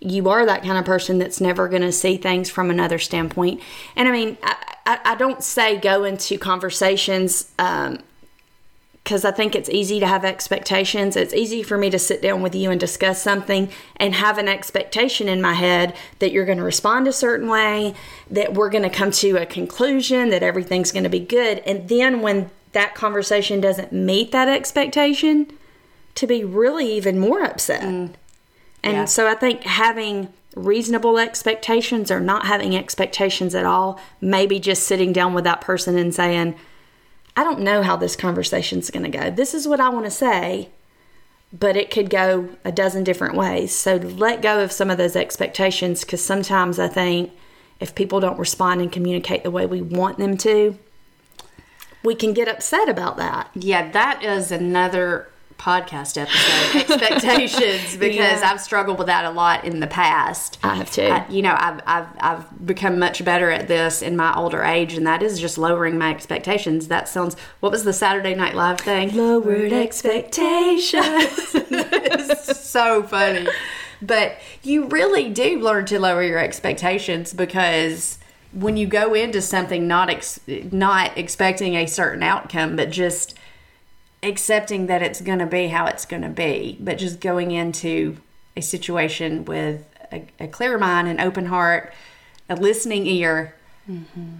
you 0.00 0.28
are 0.28 0.44
that 0.46 0.62
kind 0.62 0.78
of 0.78 0.84
person 0.84 1.18
that's 1.18 1.40
never 1.40 1.68
going 1.68 1.82
to 1.82 1.92
see 1.92 2.16
things 2.16 2.50
from 2.50 2.70
another 2.70 2.98
standpoint. 2.98 3.60
And 3.94 4.08
I 4.08 4.12
mean, 4.12 4.36
I, 4.42 4.56
I, 4.84 5.00
I 5.04 5.14
don't 5.14 5.42
say 5.42 5.78
go 5.78 6.04
into 6.04 6.38
conversations 6.38 7.50
um, 7.58 7.98
because 9.02 9.24
I 9.24 9.30
think 9.30 9.54
it's 9.54 9.70
easy 9.70 10.00
to 10.00 10.06
have 10.06 10.24
expectations. 10.24 11.14
It's 11.14 11.32
easy 11.32 11.62
for 11.62 11.78
me 11.78 11.90
to 11.90 11.98
sit 11.98 12.20
down 12.20 12.42
with 12.42 12.56
you 12.56 12.72
and 12.72 12.80
discuss 12.80 13.22
something 13.22 13.70
and 13.96 14.14
have 14.16 14.36
an 14.36 14.48
expectation 14.48 15.28
in 15.28 15.40
my 15.40 15.54
head 15.54 15.94
that 16.18 16.32
you're 16.32 16.44
going 16.44 16.58
to 16.58 16.64
respond 16.64 17.06
a 17.06 17.12
certain 17.12 17.48
way, 17.48 17.94
that 18.28 18.54
we're 18.54 18.68
going 18.68 18.82
to 18.82 18.90
come 18.90 19.12
to 19.12 19.36
a 19.36 19.46
conclusion, 19.46 20.30
that 20.30 20.42
everything's 20.42 20.90
going 20.90 21.04
to 21.04 21.08
be 21.08 21.20
good. 21.20 21.60
And 21.60 21.88
then 21.88 22.20
when 22.20 22.50
that 22.72 22.96
conversation 22.96 23.60
doesn't 23.60 23.92
meet 23.92 24.32
that 24.32 24.48
expectation, 24.48 25.52
to 26.16 26.26
be 26.26 26.42
really 26.42 26.92
even 26.92 27.18
more 27.18 27.44
upset. 27.44 27.82
Mm. 27.82 28.14
And 28.86 28.94
yeah. 28.98 29.04
so 29.06 29.26
I 29.26 29.34
think 29.34 29.64
having 29.64 30.32
reasonable 30.54 31.18
expectations 31.18 32.08
or 32.08 32.20
not 32.20 32.46
having 32.46 32.76
expectations 32.76 33.52
at 33.52 33.66
all, 33.66 33.98
maybe 34.20 34.60
just 34.60 34.84
sitting 34.84 35.12
down 35.12 35.34
with 35.34 35.42
that 35.42 35.60
person 35.60 35.98
and 35.98 36.14
saying, 36.14 36.54
I 37.36 37.42
don't 37.42 37.60
know 37.60 37.82
how 37.82 37.96
this 37.96 38.14
conversation's 38.14 38.90
going 38.90 39.10
to 39.10 39.18
go. 39.18 39.28
This 39.28 39.54
is 39.54 39.66
what 39.66 39.80
I 39.80 39.88
want 39.88 40.04
to 40.04 40.10
say, 40.10 40.68
but 41.52 41.76
it 41.76 41.90
could 41.90 42.08
go 42.10 42.48
a 42.64 42.70
dozen 42.70 43.02
different 43.02 43.34
ways. 43.34 43.74
So 43.74 43.96
let 43.96 44.40
go 44.40 44.62
of 44.62 44.70
some 44.70 44.88
of 44.88 44.98
those 44.98 45.16
expectations 45.16 46.04
because 46.04 46.24
sometimes 46.24 46.78
I 46.78 46.86
think 46.86 47.32
if 47.80 47.92
people 47.96 48.20
don't 48.20 48.38
respond 48.38 48.80
and 48.82 48.92
communicate 48.92 49.42
the 49.42 49.50
way 49.50 49.66
we 49.66 49.82
want 49.82 50.18
them 50.18 50.36
to, 50.38 50.78
we 52.04 52.14
can 52.14 52.32
get 52.32 52.46
upset 52.46 52.88
about 52.88 53.16
that. 53.16 53.50
Yeah, 53.56 53.90
that 53.90 54.22
is 54.22 54.52
another 54.52 55.28
podcast 55.58 56.16
episode 56.16 56.76
expectations 56.80 57.96
because 57.98 58.40
yeah. 58.40 58.50
I've 58.50 58.60
struggled 58.60 58.98
with 58.98 59.06
that 59.06 59.24
a 59.24 59.30
lot 59.30 59.64
in 59.64 59.80
the 59.80 59.86
past. 59.86 60.58
I 60.62 60.74
have 60.76 60.90
too. 60.90 61.02
I, 61.02 61.28
you 61.28 61.42
know, 61.42 61.56
I've, 61.58 61.80
I've 61.86 62.06
I've 62.20 62.66
become 62.66 62.98
much 62.98 63.24
better 63.24 63.50
at 63.50 63.68
this 63.68 64.02
in 64.02 64.16
my 64.16 64.34
older 64.34 64.62
age, 64.62 64.94
and 64.94 65.06
that 65.06 65.22
is 65.22 65.40
just 65.40 65.58
lowering 65.58 65.98
my 65.98 66.10
expectations. 66.10 66.88
That 66.88 67.08
sounds. 67.08 67.36
What 67.60 67.72
was 67.72 67.84
the 67.84 67.92
Saturday 67.92 68.34
Night 68.34 68.54
Live 68.54 68.80
thing? 68.80 69.16
Lowered 69.16 69.72
expectations. 69.72 71.54
so 72.56 73.02
funny, 73.02 73.46
but 74.02 74.38
you 74.62 74.86
really 74.86 75.30
do 75.30 75.60
learn 75.60 75.86
to 75.86 75.98
lower 75.98 76.22
your 76.22 76.38
expectations 76.38 77.32
because 77.32 78.18
when 78.52 78.76
you 78.76 78.86
go 78.86 79.14
into 79.14 79.42
something 79.42 79.86
not 79.86 80.08
ex- 80.10 80.40
not 80.46 81.16
expecting 81.16 81.74
a 81.74 81.86
certain 81.86 82.22
outcome, 82.22 82.76
but 82.76 82.90
just 82.90 83.38
accepting 84.26 84.86
that 84.86 85.02
it's 85.02 85.20
going 85.20 85.38
to 85.38 85.46
be 85.46 85.68
how 85.68 85.86
it's 85.86 86.04
going 86.04 86.22
to 86.22 86.28
be, 86.28 86.76
but 86.80 86.98
just 86.98 87.20
going 87.20 87.50
into 87.50 88.18
a 88.56 88.60
situation 88.60 89.44
with 89.44 89.84
a, 90.12 90.24
a 90.40 90.48
clear 90.48 90.78
mind, 90.78 91.08
an 91.08 91.20
open 91.20 91.46
heart, 91.46 91.92
a 92.48 92.56
listening 92.56 93.06
ear, 93.06 93.54
mm-hmm. 93.88 94.36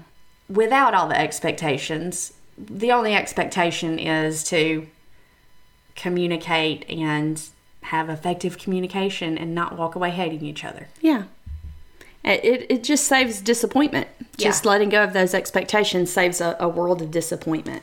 without 0.49 0.95
all 0.95 1.09
the 1.09 1.19
expectations. 1.19 2.33
The 2.59 2.93
only 2.93 3.15
expectation 3.15 3.99
is 3.99 4.43
to 4.45 4.87
communicate 5.95 6.89
and 6.89 7.43
have 7.83 8.09
effective 8.09 8.59
communication 8.59 9.39
and 9.39 9.55
not 9.55 9.77
walk 9.77 9.95
away 9.95 10.11
hating 10.11 10.45
each 10.45 10.65
other. 10.65 10.89
Yeah. 11.01 11.25
It, 12.25 12.67
it 12.69 12.85
just 12.85 13.05
saves 13.05 13.41
disappointment. 13.41 14.09
Yeah. 14.37 14.49
Just 14.49 14.65
letting 14.65 14.89
go 14.89 15.05
of 15.05 15.13
those 15.13 15.33
expectations 15.33 16.13
saves 16.13 16.41
a, 16.41 16.57
a 16.59 16.69
world 16.69 17.01
of 17.01 17.13
disappointment. 17.13 17.83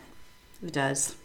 It 0.65 0.73
does. 0.73 1.15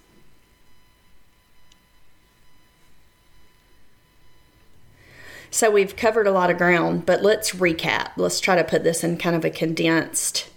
So 5.51 5.71
we've 5.71 5.97
covered 5.97 6.27
a 6.27 6.33
lot 6.33 6.51
of 6.51 6.59
ground, 6.59 7.07
but 7.07 7.23
let's 7.23 7.53
recap. 7.53 8.11
Let's 8.17 8.41
try 8.41 8.57
to 8.57 8.65
put 8.65 8.85
this 8.85 9.03
in 9.03 9.17
kind 9.17 9.35
of 9.35 9.45
a 9.45 9.51
condensed 9.51 10.49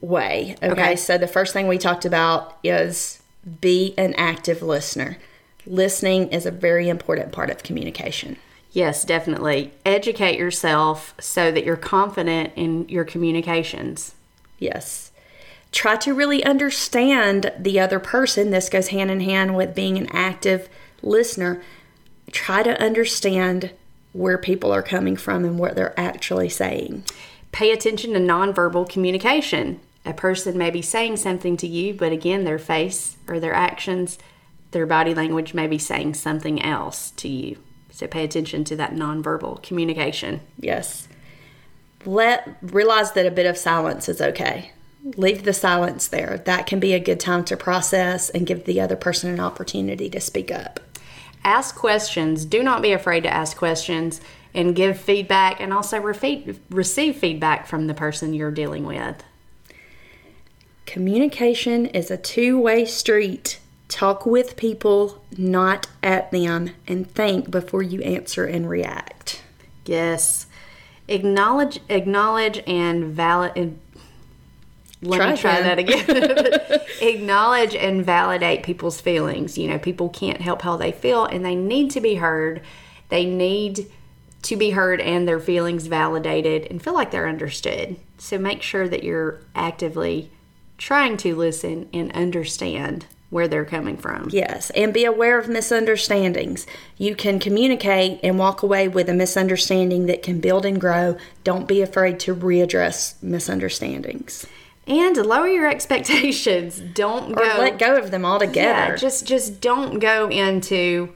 way. 0.00 0.56
Okay? 0.62 0.72
okay. 0.72 0.96
So 0.96 1.18
the 1.18 1.26
first 1.26 1.52
thing 1.52 1.68
we 1.68 1.78
talked 1.78 2.04
about 2.04 2.58
is 2.62 3.22
be 3.60 3.94
an 3.98 4.14
active 4.14 4.62
listener. 4.62 5.18
Listening 5.66 6.28
is 6.28 6.46
a 6.46 6.50
very 6.50 6.88
important 6.88 7.32
part 7.32 7.50
of 7.50 7.62
communication. 7.62 8.36
Yes, 8.72 9.04
definitely. 9.04 9.72
Educate 9.84 10.38
yourself 10.38 11.14
so 11.18 11.50
that 11.50 11.64
you're 11.64 11.76
confident 11.76 12.52
in 12.54 12.88
your 12.88 13.04
communications. 13.04 14.14
Yes. 14.58 15.10
Try 15.72 15.96
to 15.96 16.14
really 16.14 16.44
understand 16.44 17.52
the 17.58 17.80
other 17.80 17.98
person. 17.98 18.50
This 18.50 18.68
goes 18.68 18.88
hand 18.88 19.10
in 19.10 19.20
hand 19.20 19.56
with 19.56 19.74
being 19.74 19.98
an 19.98 20.08
active 20.12 20.68
listener. 21.02 21.62
Try 22.30 22.62
to 22.62 22.80
understand 22.80 23.72
where 24.12 24.38
people 24.38 24.72
are 24.72 24.82
coming 24.82 25.16
from 25.16 25.44
and 25.44 25.58
what 25.58 25.74
they're 25.74 25.98
actually 25.98 26.48
saying. 26.48 27.04
Pay 27.52 27.72
attention 27.72 28.12
to 28.12 28.20
nonverbal 28.20 28.88
communication. 28.88 29.80
A 30.04 30.12
person 30.12 30.56
may 30.56 30.70
be 30.70 30.82
saying 30.82 31.16
something 31.18 31.56
to 31.58 31.66
you, 31.66 31.94
but 31.94 32.12
again, 32.12 32.44
their 32.44 32.58
face 32.58 33.16
or 33.28 33.38
their 33.38 33.54
actions, 33.54 34.18
their 34.70 34.86
body 34.86 35.14
language 35.14 35.52
may 35.52 35.66
be 35.66 35.78
saying 35.78 36.14
something 36.14 36.62
else 36.62 37.10
to 37.12 37.28
you. 37.28 37.58
So 37.90 38.06
pay 38.06 38.24
attention 38.24 38.64
to 38.64 38.76
that 38.76 38.94
nonverbal 38.94 39.62
communication. 39.62 40.40
Yes. 40.58 41.06
Let 42.06 42.56
realize 42.62 43.12
that 43.12 43.26
a 43.26 43.30
bit 43.30 43.46
of 43.46 43.58
silence 43.58 44.08
is 44.08 44.22
okay. 44.22 44.72
Leave 45.16 45.44
the 45.44 45.52
silence 45.52 46.08
there. 46.08 46.38
That 46.44 46.66
can 46.66 46.80
be 46.80 46.94
a 46.94 47.00
good 47.00 47.20
time 47.20 47.44
to 47.44 47.56
process 47.56 48.30
and 48.30 48.46
give 48.46 48.64
the 48.64 48.80
other 48.80 48.96
person 48.96 49.30
an 49.30 49.40
opportunity 49.40 50.08
to 50.10 50.20
speak 50.20 50.50
up. 50.50 50.80
Ask 51.44 51.74
questions. 51.74 52.44
Do 52.44 52.62
not 52.62 52.82
be 52.82 52.92
afraid 52.92 53.22
to 53.22 53.32
ask 53.32 53.56
questions 53.56 54.20
and 54.54 54.74
give 54.74 55.00
feedback 55.00 55.60
and 55.60 55.72
also 55.72 56.00
refe- 56.00 56.58
receive 56.70 57.16
feedback 57.16 57.66
from 57.66 57.86
the 57.86 57.94
person 57.94 58.34
you're 58.34 58.50
dealing 58.50 58.84
with. 58.84 59.22
Communication 60.86 61.86
is 61.86 62.10
a 62.10 62.16
two 62.16 62.60
way 62.60 62.84
street. 62.84 63.60
Talk 63.88 64.26
with 64.26 64.56
people, 64.56 65.24
not 65.36 65.86
at 66.02 66.30
them, 66.30 66.70
and 66.86 67.10
think 67.10 67.50
before 67.50 67.82
you 67.82 68.00
answer 68.02 68.44
and 68.44 68.68
react. 68.68 69.42
Yes. 69.86 70.46
Acknowledge 71.08 71.80
acknowledge 71.88 72.62
and 72.66 73.04
valid 73.04 73.78
let 75.02 75.16
Try 75.16 75.30
me 75.32 75.36
try 75.38 75.60
that 75.62 75.78
again. 75.78 76.80
acknowledge 77.00 77.74
and 77.74 78.04
validate 78.04 78.62
people's 78.62 79.00
feelings. 79.00 79.56
You 79.56 79.68
know, 79.68 79.78
people 79.78 80.10
can't 80.10 80.40
help 80.40 80.62
how 80.62 80.76
they 80.76 80.92
feel 80.92 81.24
and 81.24 81.44
they 81.44 81.54
need 81.54 81.90
to 81.92 82.00
be 82.00 82.16
heard. 82.16 82.60
They 83.08 83.24
need 83.24 83.90
to 84.42 84.56
be 84.56 84.70
heard 84.70 85.00
and 85.00 85.26
their 85.26 85.40
feelings 85.40 85.86
validated 85.86 86.66
and 86.70 86.82
feel 86.82 86.94
like 86.94 87.10
they're 87.10 87.28
understood. 87.28 87.96
So 88.18 88.38
make 88.38 88.62
sure 88.62 88.88
that 88.88 89.02
you're 89.02 89.40
actively 89.54 90.30
trying 90.76 91.16
to 91.18 91.34
listen 91.34 91.88
and 91.92 92.12
understand 92.12 93.06
where 93.30 93.48
they're 93.48 93.64
coming 93.64 93.96
from. 93.96 94.28
Yes, 94.32 94.70
and 94.70 94.92
be 94.92 95.04
aware 95.04 95.38
of 95.38 95.48
misunderstandings. 95.48 96.66
You 96.96 97.14
can 97.14 97.38
communicate 97.38 98.18
and 98.24 98.38
walk 98.38 98.62
away 98.62 98.88
with 98.88 99.08
a 99.08 99.14
misunderstanding 99.14 100.06
that 100.06 100.22
can 100.22 100.40
build 100.40 100.66
and 100.66 100.80
grow. 100.80 101.16
Don't 101.44 101.68
be 101.68 101.80
afraid 101.80 102.18
to 102.20 102.34
readdress 102.34 103.22
misunderstandings 103.22 104.46
And 104.86 105.16
lower 105.16 105.46
your 105.48 105.68
expectations. 105.68 106.80
Don't 106.94 107.38
or 107.38 107.44
let 107.44 107.78
go 107.78 107.96
of 107.96 108.10
them 108.10 108.24
altogether. 108.24 108.92
Yeah, 108.92 108.96
just 108.96 109.26
just 109.26 109.60
don't 109.60 109.98
go 109.98 110.28
into 110.28 111.14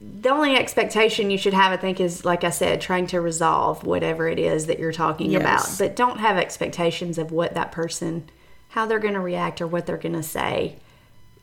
the 0.00 0.28
only 0.28 0.56
expectation 0.56 1.30
you 1.30 1.38
should 1.38 1.54
have, 1.54 1.72
I 1.72 1.76
think, 1.76 2.00
is 2.00 2.24
like 2.24 2.44
I 2.44 2.50
said, 2.50 2.80
trying 2.80 3.06
to 3.08 3.20
resolve 3.20 3.84
whatever 3.84 4.28
it 4.28 4.38
is 4.38 4.66
that 4.66 4.78
you're 4.78 4.92
talking 4.92 5.30
Yes. 5.30 5.40
about. 5.40 5.78
But 5.78 5.96
don't 5.96 6.18
have 6.18 6.36
expectations 6.36 7.18
of 7.18 7.32
what 7.32 7.54
that 7.54 7.72
person, 7.72 8.28
how 8.70 8.86
they're 8.86 8.98
going 8.98 9.14
to 9.14 9.20
react 9.20 9.60
or 9.60 9.66
what 9.66 9.86
they're 9.86 9.96
going 9.96 10.14
to 10.14 10.22
say. 10.22 10.76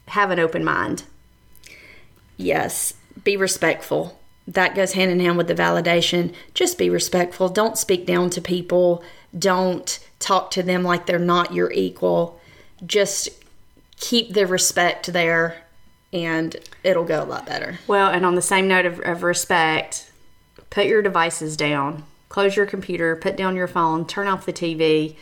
Have 0.10 0.32
an 0.32 0.40
open 0.40 0.64
mind. 0.64 1.04
Yes, 2.38 2.94
be 3.24 3.36
respectful. 3.38 4.19
That 4.50 4.74
goes 4.74 4.94
hand 4.94 5.12
in 5.12 5.20
hand 5.20 5.38
with 5.38 5.48
the 5.48 5.54
validation. 5.56 6.34
Just 6.56 6.80
be 6.80 6.90
respectful. 6.90 7.50
Don't 7.50 7.78
speak 7.78 8.08
down 8.08 8.32
to 8.32 8.42
people. 8.42 9.04
Don't 9.38 10.00
talk 10.18 10.50
to 10.52 10.64
them 10.64 10.84
like 10.84 11.06
they're 11.06 11.20
not 11.20 11.54
your 11.54 11.72
equal. 11.72 12.42
Just 12.84 13.30
keep 13.98 14.34
the 14.34 14.48
respect 14.48 15.14
there 15.14 15.64
and 16.12 16.56
it'll 16.84 17.04
go 17.04 17.24
a 17.24 17.26
lot 17.26 17.46
better. 17.46 17.78
Well, 17.86 18.10
and 18.10 18.26
on 18.26 18.34
the 18.34 18.42
same 18.42 18.68
note 18.68 18.88
of, 18.88 19.00
of 19.02 19.22
respect, 19.22 20.12
put 20.72 20.88
your 20.88 21.04
devices 21.04 21.56
down, 21.56 22.04
close 22.30 22.56
your 22.56 22.66
computer, 22.66 23.16
put 23.16 23.38
down 23.38 23.56
your 23.56 23.68
phone, 23.68 24.06
turn 24.06 24.28
off 24.28 24.48
the 24.48 24.54
TV, 24.54 25.16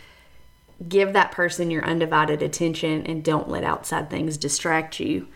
give 0.87 1.11
that 1.11 1.33
person 1.33 1.69
your 1.69 1.83
undivided 1.83 2.41
attention, 2.41 3.05
and 3.05 3.25
don't 3.25 3.49
let 3.49 3.65
outside 3.65 4.09
things 4.09 4.37
distract 4.37 5.01
you. 5.01 5.27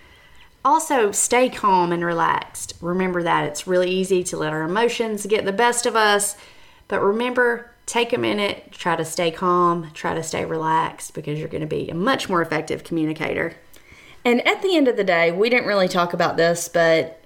Also, 0.63 1.11
stay 1.11 1.49
calm 1.49 1.91
and 1.91 2.05
relaxed. 2.05 2.73
Remember 2.81 3.23
that 3.23 3.45
it's 3.45 3.65
really 3.65 3.89
easy 3.89 4.23
to 4.25 4.37
let 4.37 4.53
our 4.53 4.61
emotions 4.61 5.25
get 5.25 5.45
the 5.45 5.51
best 5.51 5.85
of 5.85 5.95
us, 5.95 6.35
but 6.87 7.01
remember, 7.01 7.71
take 7.87 8.13
a 8.13 8.17
minute, 8.17 8.71
try 8.71 8.95
to 8.95 9.03
stay 9.03 9.31
calm, 9.31 9.89
try 9.93 10.13
to 10.13 10.21
stay 10.21 10.45
relaxed 10.45 11.13
because 11.13 11.39
you're 11.39 11.47
going 11.47 11.61
to 11.61 11.67
be 11.67 11.89
a 11.89 11.95
much 11.95 12.29
more 12.29 12.41
effective 12.41 12.83
communicator. 12.83 13.55
And 14.23 14.45
at 14.47 14.61
the 14.61 14.77
end 14.77 14.87
of 14.87 14.97
the 14.97 15.03
day, 15.03 15.31
we 15.31 15.49
didn't 15.49 15.67
really 15.67 15.87
talk 15.87 16.13
about 16.13 16.37
this, 16.37 16.69
but 16.69 17.21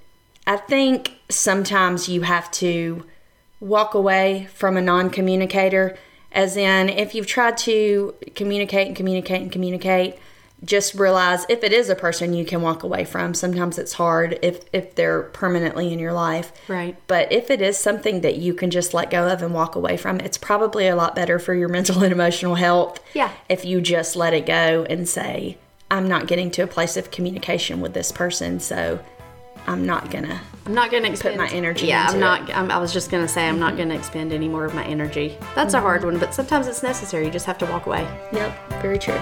I 0.48 0.58
think 0.58 1.20
sometimes 1.30 2.08
you 2.08 2.22
have 2.22 2.50
to 2.52 3.04
walk 3.60 3.94
away 3.94 4.48
from 4.54 4.78
a 4.78 4.82
non 4.82 5.10
communicator. 5.10 5.98
As 6.32 6.56
in, 6.58 6.90
if 6.90 7.16
you've 7.16 7.28
tried 7.28 7.58
to 7.60 8.14
communicate 8.36 8.88
and 8.88 8.96
communicate 8.96 9.42
and 9.42 9.52
communicate, 9.52 10.18
just 10.66 10.96
realize 10.96 11.46
if 11.48 11.64
it 11.64 11.72
is 11.72 11.90
a 11.90 11.96
person 11.96 12.34
you 12.34 12.46
can 12.46 12.62
walk 12.62 12.84
away 12.84 13.06
from. 13.06 13.34
Sometimes 13.34 13.78
it's 13.78 13.94
hard 13.94 14.40
if, 14.42 14.66
if 14.74 14.96
they're 14.96 15.24
permanently 15.24 15.94
in 15.94 16.00
your 16.00 16.14
life. 16.14 16.52
Right. 16.68 16.98
But 17.08 17.32
if 17.32 17.52
it 17.52 17.62
is 17.62 17.78
something 17.78 18.22
that 18.22 18.38
you 18.38 18.54
can 18.54 18.72
just 18.72 18.94
let 18.94 19.10
go 19.10 19.28
of 19.28 19.42
and 19.42 19.54
walk 19.54 19.76
away 19.76 19.98
from, 19.98 20.20
it's 20.20 20.38
probably 20.38 20.88
a 20.88 20.96
lot 20.96 21.16
better 21.16 21.40
for 21.40 21.54
your 21.54 21.70
mental 21.76 22.04
and 22.04 22.12
emotional 22.12 22.56
health. 22.56 23.00
Yeah. 23.14 23.32
If 23.50 23.66
you 23.66 23.82
just 23.82 24.16
let 24.16 24.34
it 24.34 24.46
go 24.46 24.86
and 24.90 25.08
say, 25.08 25.58
I'm 25.92 26.08
not 26.08 26.28
getting 26.28 26.50
to 26.52 26.64
a 26.64 26.68
place 26.68 26.98
of 26.98 27.12
communication 27.12 27.80
with 27.80 27.94
this 27.94 28.12
person, 28.12 28.60
so 28.60 29.00
I'm 29.68 29.86
not 29.86 30.10
gonna. 30.10 30.42
I'm 30.66 30.74
not 30.74 30.90
going 30.90 31.04
to 31.04 31.10
expend 31.10 31.38
my 31.38 31.48
energy 31.50 31.86
Yeah, 31.88 32.08
I'm 32.10 32.20
not. 32.20 32.50
I'm, 32.54 32.72
I 32.72 32.80
was 32.80 32.92
just 32.92 33.12
going 33.12 33.24
to 33.24 33.32
say 33.32 33.48
I'm 33.48 33.60
not 33.60 33.70
mm-hmm. 33.70 33.78
going 33.78 33.90
to 33.90 33.96
expend 33.96 34.34
any 34.34 34.48
more 34.48 34.66
of 34.66 34.74
my 34.74 34.84
energy. 34.84 35.38
That's 35.54 35.76
a 35.76 35.80
hard 35.80 36.02
mm-hmm. 36.02 36.12
one, 36.12 36.20
but 36.20 36.34
sometimes 36.34 36.68
it's 36.68 36.82
necessary. 36.82 37.26
You 37.26 37.32
just 37.32 37.46
have 37.46 37.60
to 37.60 37.66
walk 37.68 37.86
away. 37.86 38.02
Yep, 38.34 38.82
very 38.82 38.98
true. 38.98 39.22